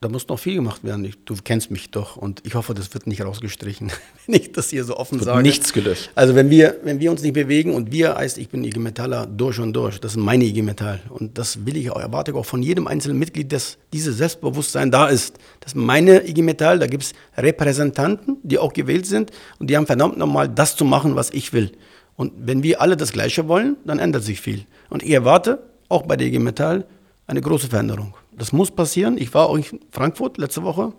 Da 0.01 0.09
muss 0.09 0.29
noch 0.29 0.39
viel 0.39 0.55
gemacht 0.55 0.85
werden. 0.85 1.05
Ich, 1.05 1.17
du 1.25 1.35
kennst 1.43 1.73
mich 1.73 1.91
doch 1.91 2.17
und 2.17 2.43
ich 2.47 2.55
hoffe, 2.55 2.73
das 2.73 2.95
wird 2.95 3.09
nicht 3.09 3.23
rausgestrichen, 3.23 3.91
wenn 4.27 4.35
ich 4.37 4.53
das 4.53 4.71
hier 4.71 4.85
so 4.85 4.97
offen 4.97 5.19
wird 5.19 5.25
sage. 5.25 5.43
Nichts 5.43 5.73
gelöscht. 5.73 6.11
Also 6.15 6.37
wenn 6.37 6.51
wir, 6.51 6.77
wenn 6.85 7.01
wir 7.01 7.11
uns 7.11 7.23
nicht 7.23 7.33
bewegen 7.33 7.75
und 7.75 7.91
wir 7.91 8.15
heißt, 8.15 8.39
ich 8.39 8.49
bin 8.49 8.63
IG 8.63 8.79
Metaller 8.79 9.27
durch 9.27 9.59
und 9.59 9.73
durch, 9.73 10.01
das 10.01 10.13
ist 10.13 10.19
meine 10.19 10.45
IG 10.45 10.63
Metall 10.63 11.01
und 11.09 11.37
das 11.37 11.67
will 11.67 11.77
ich 11.77 11.91
auch, 11.91 12.01
erwarte 12.01 12.31
ich 12.31 12.37
auch 12.37 12.47
von 12.47 12.63
jedem 12.63 12.87
einzelnen 12.87 13.19
Mitglied, 13.19 13.53
dass 13.53 13.77
dieses 13.93 14.19
Selbstbewusstsein 14.19 14.91
da 14.93 15.09
ist. 15.09 15.37
Das 15.61 15.73
ist 15.73 15.77
meine 15.77 16.29
IG 16.29 16.43
Metall, 16.43 16.79
da 16.79 16.87
gibt 16.87 17.03
es 17.03 17.13
Repräsentanten, 17.37 18.37
die 18.45 18.59
auch 18.59 18.73
gewählt 18.73 19.07
sind 19.07 19.33
und 19.59 19.69
die 19.69 19.77
haben 19.77 19.87
verdammt 19.87 20.17
nochmal 20.17 20.49
das 20.49 20.77
zu 20.77 20.85
machen, 20.85 21.17
was 21.17 21.31
ich 21.31 21.53
will. 21.53 21.73
Und 22.15 22.33
wenn 22.37 22.63
wir 22.63 22.81
alle 22.81 22.97
das 22.97 23.13
Gleiche 23.13 23.49
wollen, 23.49 23.77
dann 23.85 23.99
ändert 23.99 24.23
sich 24.23 24.41
viel. 24.41 24.65
Und 24.91 25.03
ich 25.03 25.11
erwarte 25.11 25.63
auch 25.89 26.03
bei 26.03 26.17
der 26.17 26.29
IG 26.29 26.39
Metall 26.39 26.85
eine 27.27 27.41
große 27.41 27.69
Veränderung. 27.69 28.15
Das 28.39 28.53
muss 28.53 28.71
passieren. 28.71 29.19
Ich 29.19 29.35
war 29.35 29.49
auch 29.49 29.57
in 29.57 29.65
Frankfurt 29.91 30.39
letzte 30.39 30.63
Woche. 30.63 30.93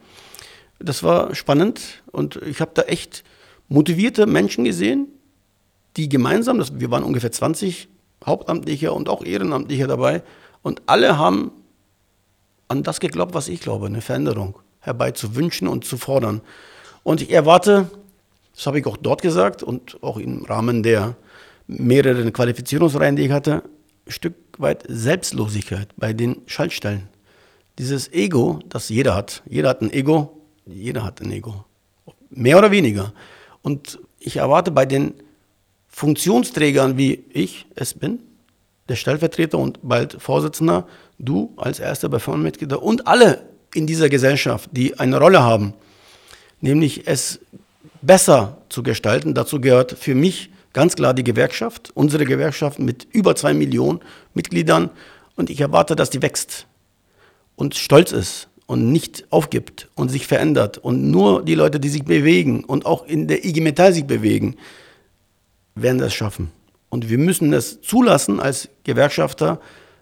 Das 0.79 1.03
war 1.03 1.33
spannend 1.35 2.03
und 2.11 2.37
ich 2.37 2.61
habe 2.61 2.71
da 2.73 2.83
echt 2.83 3.23
motivierte 3.67 4.25
Menschen 4.25 4.63
gesehen, 4.63 5.07
die 5.97 6.09
gemeinsam, 6.09 6.57
das, 6.57 6.79
wir 6.79 6.91
waren 6.91 7.03
ungefähr 7.03 7.31
20 7.31 7.89
Hauptamtliche 8.25 8.91
und 8.93 9.09
auch 9.09 9.23
Ehrenamtliche 9.23 9.87
dabei 9.87 10.23
und 10.61 10.81
alle 10.85 11.17
haben 11.17 11.51
an 12.67 12.83
das 12.83 12.99
geglaubt, 12.99 13.33
was 13.33 13.47
ich 13.47 13.59
glaube, 13.59 13.87
eine 13.87 14.01
Veränderung 14.01 14.59
herbei 14.79 15.11
zu 15.11 15.35
wünschen 15.35 15.67
und 15.67 15.83
zu 15.85 15.97
fordern. 15.97 16.41
Und 17.03 17.21
ich 17.21 17.31
erwarte, 17.31 17.89
das 18.55 18.65
habe 18.67 18.79
ich 18.79 18.85
auch 18.85 18.97
dort 18.97 19.21
gesagt 19.21 19.63
und 19.63 20.01
auch 20.01 20.17
im 20.17 20.45
Rahmen 20.45 20.83
der 20.83 21.15
mehreren 21.67 22.31
Qualifizierungsreihen, 22.31 23.15
die 23.15 23.23
ich 23.23 23.31
hatte, 23.31 23.63
ein 24.05 24.11
Stück 24.11 24.35
weit 24.57 24.83
Selbstlosigkeit 24.87 25.89
bei 25.97 26.13
den 26.13 26.41
Schaltstellen 26.45 27.07
dieses 27.79 28.11
Ego, 28.11 28.59
das 28.67 28.89
jeder 28.89 29.15
hat. 29.15 29.41
Jeder 29.49 29.69
hat 29.69 29.81
ein 29.81 29.91
Ego, 29.91 30.37
jeder 30.65 31.03
hat 31.03 31.21
ein 31.21 31.31
Ego. 31.31 31.65
Mehr 32.29 32.57
oder 32.57 32.71
weniger. 32.71 33.13
Und 33.63 33.99
ich 34.19 34.37
erwarte 34.37 34.69
bei 34.69 34.85
den 34.85 35.13
Funktionsträgern, 35.87 36.97
wie 36.97 37.23
ich 37.31 37.65
es 37.75 37.93
bin, 37.93 38.19
der 38.89 38.95
Stellvertreter 38.95 39.57
und 39.57 39.79
bald 39.81 40.21
Vorsitzender, 40.21 40.87
du 41.17 41.53
als 41.57 41.79
erster 41.79 42.09
Befondsmitglieder 42.09 42.83
und 42.83 43.07
alle 43.07 43.43
in 43.73 43.87
dieser 43.87 44.09
Gesellschaft, 44.09 44.69
die 44.73 44.99
eine 44.99 45.17
Rolle 45.17 45.41
haben, 45.41 45.73
nämlich 46.59 47.07
es 47.07 47.39
besser 48.01 48.57
zu 48.69 48.83
gestalten. 48.83 49.33
Dazu 49.33 49.61
gehört 49.61 49.93
für 49.93 50.15
mich 50.15 50.49
ganz 50.73 50.95
klar 50.95 51.13
die 51.13 51.23
Gewerkschaft, 51.23 51.91
unsere 51.93 52.25
Gewerkschaft 52.25 52.79
mit 52.79 53.07
über 53.11 53.35
zwei 53.35 53.53
Millionen 53.53 54.01
Mitgliedern. 54.33 54.89
Und 55.35 55.49
ich 55.49 55.61
erwarte, 55.61 55.95
dass 55.95 56.09
die 56.09 56.21
wächst 56.21 56.65
und 57.59 57.75
stolz 57.75 58.13
ist 58.13 58.47
und 58.67 58.89
nicht 58.89 59.25
aufgibt 59.31 59.89
und 59.95 60.07
sich 60.07 60.27
verändert 60.27 60.77
und 60.77 61.11
nur 61.11 61.43
die 61.43 61.55
Leute, 61.55 61.77
die 61.81 61.89
sich 61.89 62.05
bewegen 62.05 62.63
und 62.63 62.85
auch 62.85 63.05
in 63.05 63.27
der 63.27 63.43
IG 63.43 63.59
Metall 63.59 63.91
sich 63.91 64.05
bewegen, 64.05 64.55
werden 65.75 65.97
das 65.97 66.13
schaffen. 66.13 66.51
Und 66.87 67.09
wir 67.09 67.17
müssen 67.17 67.51
es 67.51 67.81
zulassen 67.81 68.39
als 68.39 68.69
Gewerkschafter, 68.85 69.59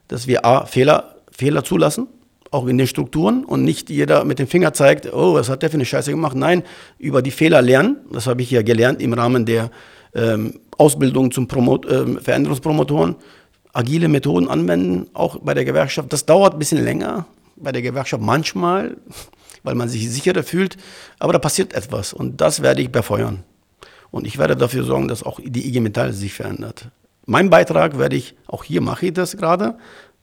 dass 0.08 0.28
wir 0.28 0.45
A, 0.45 0.68
Fehler, 0.68 1.16
Fehler 1.32 1.64
zulassen, 1.64 2.08
auch 2.51 2.68
in 2.68 2.78
den 2.78 2.86
Strukturen 2.86 3.43
und 3.43 3.64
nicht 3.64 3.89
jeder 3.89 4.24
mit 4.24 4.38
dem 4.38 4.47
Finger 4.47 4.72
zeigt, 4.74 5.12
oh, 5.12 5.34
was 5.34 5.49
hat 5.49 5.64
der 5.64 5.72
für 5.72 5.78
eine 5.78 5.86
Scheiße 5.86 6.12
gemacht. 6.12 6.38
Nein, 6.38 6.62
über 6.99 7.24
die 7.24 7.32
Fehler 7.32 7.64
lernen. 7.64 7.97
Das 8.12 8.28
habe 8.28 8.43
ich 8.43 8.51
ja 8.51 8.62
gelernt 8.62 9.01
im 9.01 9.14
Rahmen 9.14 9.47
der 9.47 9.72
ähm, 10.14 10.60
Ausbildung 10.78 11.32
zum 11.32 11.47
Promo 11.47 11.78
äh, 11.78 12.22
Veränderungspromotoren. 12.22 13.16
Agile 13.74 14.10
Methoden 14.10 14.47
anwenden, 14.47 15.08
auch 15.14 15.39
bei 15.39 15.55
der 15.55 15.66
Gewerkschaft. 15.66 16.14
Das 16.14 16.26
dauert 16.26 16.53
ein 16.53 16.60
bisschen 16.60 16.84
länger, 16.84 17.26
bei 17.58 17.72
der 17.72 17.82
Gewerkschaft 17.82 18.24
manchmal, 18.24 18.97
weil 19.64 19.76
man 19.76 19.89
sich 19.89 20.10
sicherer 20.10 20.43
fühlt, 20.43 20.78
aber 21.20 21.34
da 21.34 21.39
passiert 21.39 21.74
etwas 21.74 22.14
und 22.14 22.39
das 22.41 22.62
werde 22.62 22.82
ich 22.82 22.91
befeuern. 22.91 23.43
Und 24.12 24.26
ich 24.26 24.38
werde 24.38 24.55
dafür 24.55 24.84
sorgen, 24.84 25.08
dass 25.08 25.24
auch 25.24 25.39
die 25.43 25.68
IG 25.68 25.80
Metall 25.82 26.14
sich 26.14 26.34
verändert. 26.34 26.89
Mein 27.26 27.49
Beitrag 27.49 27.97
werde 27.97 28.16
ich, 28.16 28.36
auch 28.47 28.64
hier 28.64 28.82
mache 28.82 29.08
ich 29.08 29.14
das 29.14 29.36
gerade, 29.36 29.78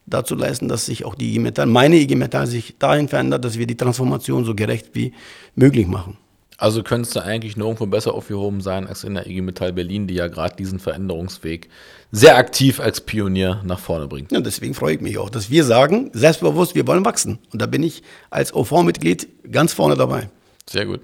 dazu 0.07 0.35
leisten, 0.35 0.67
dass 0.67 0.87
sich 0.87 1.05
auch 1.05 1.15
die 1.15 1.29
IG 1.29 1.39
Metall, 1.39 1.67
meine 1.67 1.97
IG 1.97 2.15
Metall 2.15 2.47
sich 2.47 2.77
dahin 2.79 3.07
verändert, 3.07 3.45
dass 3.45 3.57
wir 3.57 3.67
die 3.67 3.77
Transformation 3.77 4.45
so 4.45 4.55
gerecht 4.55 4.89
wie 4.93 5.13
möglich 5.55 5.87
machen. 5.87 6.17
Also 6.57 6.83
könntest 6.83 7.15
du 7.15 7.19
eigentlich 7.21 7.57
nirgendwo 7.57 7.85
besser 7.85 8.13
aufgehoben 8.13 8.61
sein 8.61 8.87
als 8.87 9.03
in 9.03 9.15
der 9.15 9.27
IG 9.27 9.41
Metall 9.41 9.73
Berlin, 9.73 10.07
die 10.07 10.13
ja 10.13 10.27
gerade 10.27 10.55
diesen 10.55 10.79
Veränderungsweg 10.79 11.69
sehr 12.11 12.37
aktiv 12.37 12.79
als 12.79 13.01
Pionier 13.01 13.61
nach 13.65 13.79
vorne 13.79 14.07
bringt. 14.07 14.31
Ja, 14.31 14.39
deswegen 14.39 14.73
freue 14.73 14.95
ich 14.95 15.01
mich 15.01 15.17
auch, 15.17 15.29
dass 15.29 15.49
wir 15.49 15.65
sagen, 15.65 16.11
selbstbewusst, 16.13 16.75
wir 16.75 16.87
wollen 16.87 17.03
wachsen. 17.03 17.39
Und 17.51 17.61
da 17.61 17.65
bin 17.65 17.83
ich 17.83 18.03
als 18.29 18.53
OV-Mitglied 18.53 19.51
ganz 19.51 19.73
vorne 19.73 19.95
dabei. 19.95 20.29
Sehr 20.69 20.85
gut. 20.85 21.01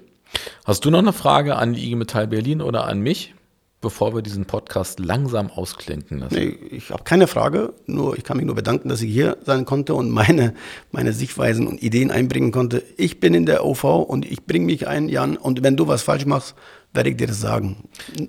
Hast 0.64 0.84
du 0.84 0.90
noch 0.90 1.00
eine 1.00 1.12
Frage 1.12 1.56
an 1.56 1.74
die 1.74 1.84
IG 1.84 1.96
Metall 1.96 2.26
Berlin 2.26 2.62
oder 2.62 2.86
an 2.86 3.00
mich? 3.00 3.34
Bevor 3.82 4.14
wir 4.14 4.22
diesen 4.22 4.46
Podcast 4.46 4.98
langsam 5.00 5.50
ausklinken 5.50 6.20
lassen? 6.20 6.34
Nee, 6.34 6.56
ich 6.70 6.90
habe 6.90 7.02
keine 7.02 7.26
Frage, 7.26 7.74
nur 7.84 8.16
ich 8.16 8.24
kann 8.24 8.38
mich 8.38 8.46
nur 8.46 8.54
bedanken, 8.54 8.88
dass 8.88 9.02
ich 9.02 9.12
hier 9.12 9.36
sein 9.44 9.66
konnte 9.66 9.94
und 9.94 10.08
meine, 10.10 10.54
meine 10.92 11.12
Sichtweisen 11.12 11.66
und 11.66 11.82
Ideen 11.82 12.10
einbringen 12.10 12.52
konnte. 12.52 12.82
Ich 12.96 13.20
bin 13.20 13.34
in 13.34 13.44
der 13.44 13.66
OV 13.66 13.84
und 13.84 14.24
ich 14.24 14.46
bringe 14.46 14.64
mich 14.64 14.88
ein, 14.88 15.10
Jan, 15.10 15.36
und 15.36 15.62
wenn 15.62 15.76
du 15.76 15.86
was 15.88 16.02
falsch 16.02 16.24
machst, 16.24 16.54
werde 16.94 17.10
ich 17.10 17.16
dir 17.16 17.26
das 17.26 17.40
sagen. 17.40 17.76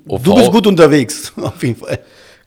OV, 0.07 0.23
du 0.23 0.35
bist 0.35 0.51
gut 0.51 0.67
unterwegs, 0.67 1.31
auf 1.41 1.63
jeden 1.63 1.77
Fall. 1.77 1.99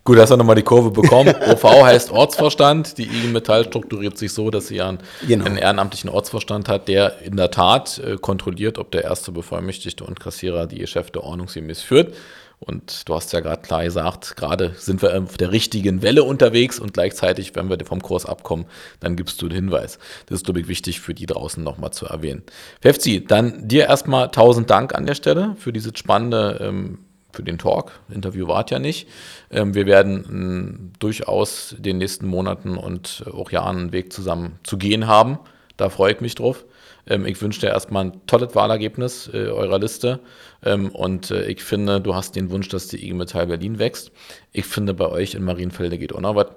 Gut, 0.03 0.19
hast 0.19 0.31
du 0.31 0.37
nochmal 0.37 0.55
die 0.55 0.63
Kurve 0.63 0.91
bekommen. 0.91 1.35
OV 1.49 1.65
heißt 1.65 2.13
Ortsvorstand. 2.13 2.97
Die 2.97 3.05
IG 3.05 3.27
Metall 3.27 3.65
strukturiert 3.65 4.17
sich 4.17 4.33
so, 4.33 4.51
dass 4.51 4.69
sie 4.69 4.81
einen, 4.81 4.99
genau. 5.27 5.47
einen 5.47 5.57
ehrenamtlichen 5.57 6.11
Ortsvorstand 6.11 6.69
hat, 6.69 6.87
der 6.87 7.23
in 7.23 7.37
der 7.37 7.51
Tat 7.51 7.99
äh, 7.99 8.17
kontrolliert, 8.17 8.79
ob 8.79 8.93
der 8.93 9.03
erste 9.03 9.33
Bevollmächtigte 9.33 10.05
und 10.05 10.21
Kassierer 10.21 10.69
die 10.69 10.79
Geschäfte 10.79 11.25
ordnungsgemäß 11.25 11.83
führt. 11.83 12.15
Und 12.59 13.07
du 13.07 13.15
hast 13.15 13.33
ja 13.35 13.41
gerade 13.41 13.61
klar 13.61 13.85
gesagt, 13.85 14.37
gerade 14.37 14.75
sind 14.79 15.03
wir 15.03 15.23
auf 15.23 15.37
der 15.37 15.53
richtigen 15.53 16.01
Welle 16.01 16.25
unterwegs 16.25 16.79
und 16.79 16.95
gleichzeitig, 16.95 17.55
wenn 17.55 17.69
wir 17.69 17.79
vom 17.85 18.01
Kurs 18.01 18.25
abkommen, 18.25 18.65
dann 19.01 19.15
gibst 19.15 19.43
du 19.43 19.49
den 19.49 19.57
Hinweis. 19.57 19.99
Das 20.27 20.39
ist, 20.39 20.45
glaube 20.47 20.61
ich, 20.61 20.69
wichtig 20.69 21.01
für 21.01 21.13
die 21.13 21.27
draußen 21.27 21.63
nochmal 21.63 21.93
zu 21.93 22.07
erwähnen. 22.07 22.43
Fefzi, 22.81 23.23
dann 23.25 23.69
dir 23.69 23.87
erstmal 23.87 24.31
tausend 24.31 24.71
Dank 24.71 24.95
an 24.95 25.05
der 25.05 25.15
Stelle 25.15 25.55
für 25.59 25.73
dieses 25.73 25.99
spannende, 25.99 26.59
ähm, 26.63 27.01
für 27.31 27.43
den 27.43 27.59
Talk. 27.59 27.93
Interview 28.09 28.49
wart 28.49 28.71
ja 28.71 28.79
nicht. 28.79 29.07
Ähm, 29.51 29.75
wir 29.75 29.85
werden 29.85 30.25
ähm, 30.29 30.93
durchaus 30.99 31.77
den 31.79 31.99
nächsten 31.99 32.27
Monaten 32.27 32.79
und 32.79 33.25
auch 33.31 33.51
Jahren 33.53 33.77
einen 33.77 33.93
Weg 33.93 34.15
zusammen 34.15 34.59
zu 34.63 34.79
gehen 34.79 35.07
haben. 35.07 35.39
Da 35.77 35.91
freue 35.91 36.15
ich 36.15 36.23
mich 36.23 36.35
drauf. 36.35 36.65
Ähm, 37.07 37.27
ich 37.27 37.41
wünsche 37.41 37.61
dir 37.61 37.69
erstmal 37.69 38.07
ein 38.07 38.27
tolles 38.27 38.55
Wahlergebnis 38.55 39.31
äh, 39.33 39.49
eurer 39.49 39.79
Liste. 39.79 40.21
Ähm, 40.65 40.91
und 40.91 41.31
äh, 41.31 41.47
ich 41.47 41.63
finde, 41.63 42.01
du 42.01 42.15
hast 42.15 42.37
den 42.37 42.51
Wunsch, 42.51 42.69
dass 42.69 42.89
die 42.89 43.03
IG 43.05 43.15
Metall 43.15 43.47
Berlin 43.47 43.79
wächst. 43.79 44.13
Ich 44.53 44.67
finde, 44.67 44.95
bei 44.95 45.07
euch 45.07 45.35
in 45.35 45.45
Marienfelde 45.45 45.99
geht 45.99 46.15
auch 46.15 46.21
noch 46.21 46.35
was. 46.35 46.49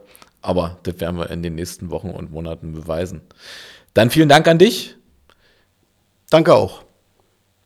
Aber 0.42 0.80
das 0.84 1.00
werden 1.00 1.18
wir 1.18 1.30
in 1.30 1.44
den 1.44 1.56
nächsten 1.56 1.92
Wochen 1.92 2.12
und 2.12 2.32
Monaten 2.32 2.74
beweisen. 2.74 3.22
Dann 3.94 4.10
vielen 4.10 4.30
Dank 4.30 4.48
an 4.48 4.58
dich. 4.58 4.96
Danke 6.30 6.54
auch. 6.54 6.89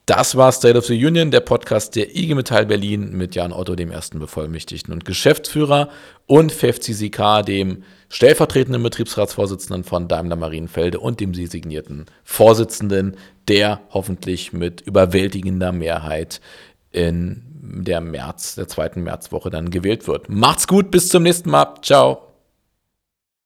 Das 0.06 0.36
war 0.36 0.52
State 0.52 0.76
of 0.76 0.84
the 0.84 1.06
Union, 1.06 1.30
der 1.30 1.40
Podcast 1.40 1.96
der 1.96 2.14
IG 2.14 2.34
Metall 2.34 2.66
Berlin 2.66 3.16
mit 3.16 3.34
Jan 3.34 3.54
Otto, 3.54 3.74
dem 3.74 3.90
ersten 3.90 4.18
Bevollmächtigten 4.18 4.92
und 4.92 5.06
Geschäftsführer 5.06 5.88
und 6.26 6.52
FFCCK, 6.52 7.42
dem 7.46 7.84
stellvertretenden 8.10 8.82
Betriebsratsvorsitzenden 8.82 9.82
von 9.82 10.06
Daimler 10.06 10.36
Marienfelde 10.36 11.00
und 11.00 11.20
dem 11.20 11.32
sie 11.32 11.46
signierten 11.46 12.04
Vorsitzenden, 12.22 13.16
der 13.48 13.80
hoffentlich 13.90 14.52
mit 14.52 14.82
überwältigender 14.82 15.72
Mehrheit 15.72 16.42
in 16.92 17.42
der 17.62 18.02
März, 18.02 18.56
der 18.56 18.68
zweiten 18.68 19.02
Märzwoche 19.02 19.48
dann 19.48 19.70
gewählt 19.70 20.06
wird. 20.06 20.28
Macht's 20.28 20.68
gut, 20.68 20.90
bis 20.90 21.08
zum 21.08 21.22
nächsten 21.22 21.48
Mal. 21.48 21.76
Ciao. 21.80 22.33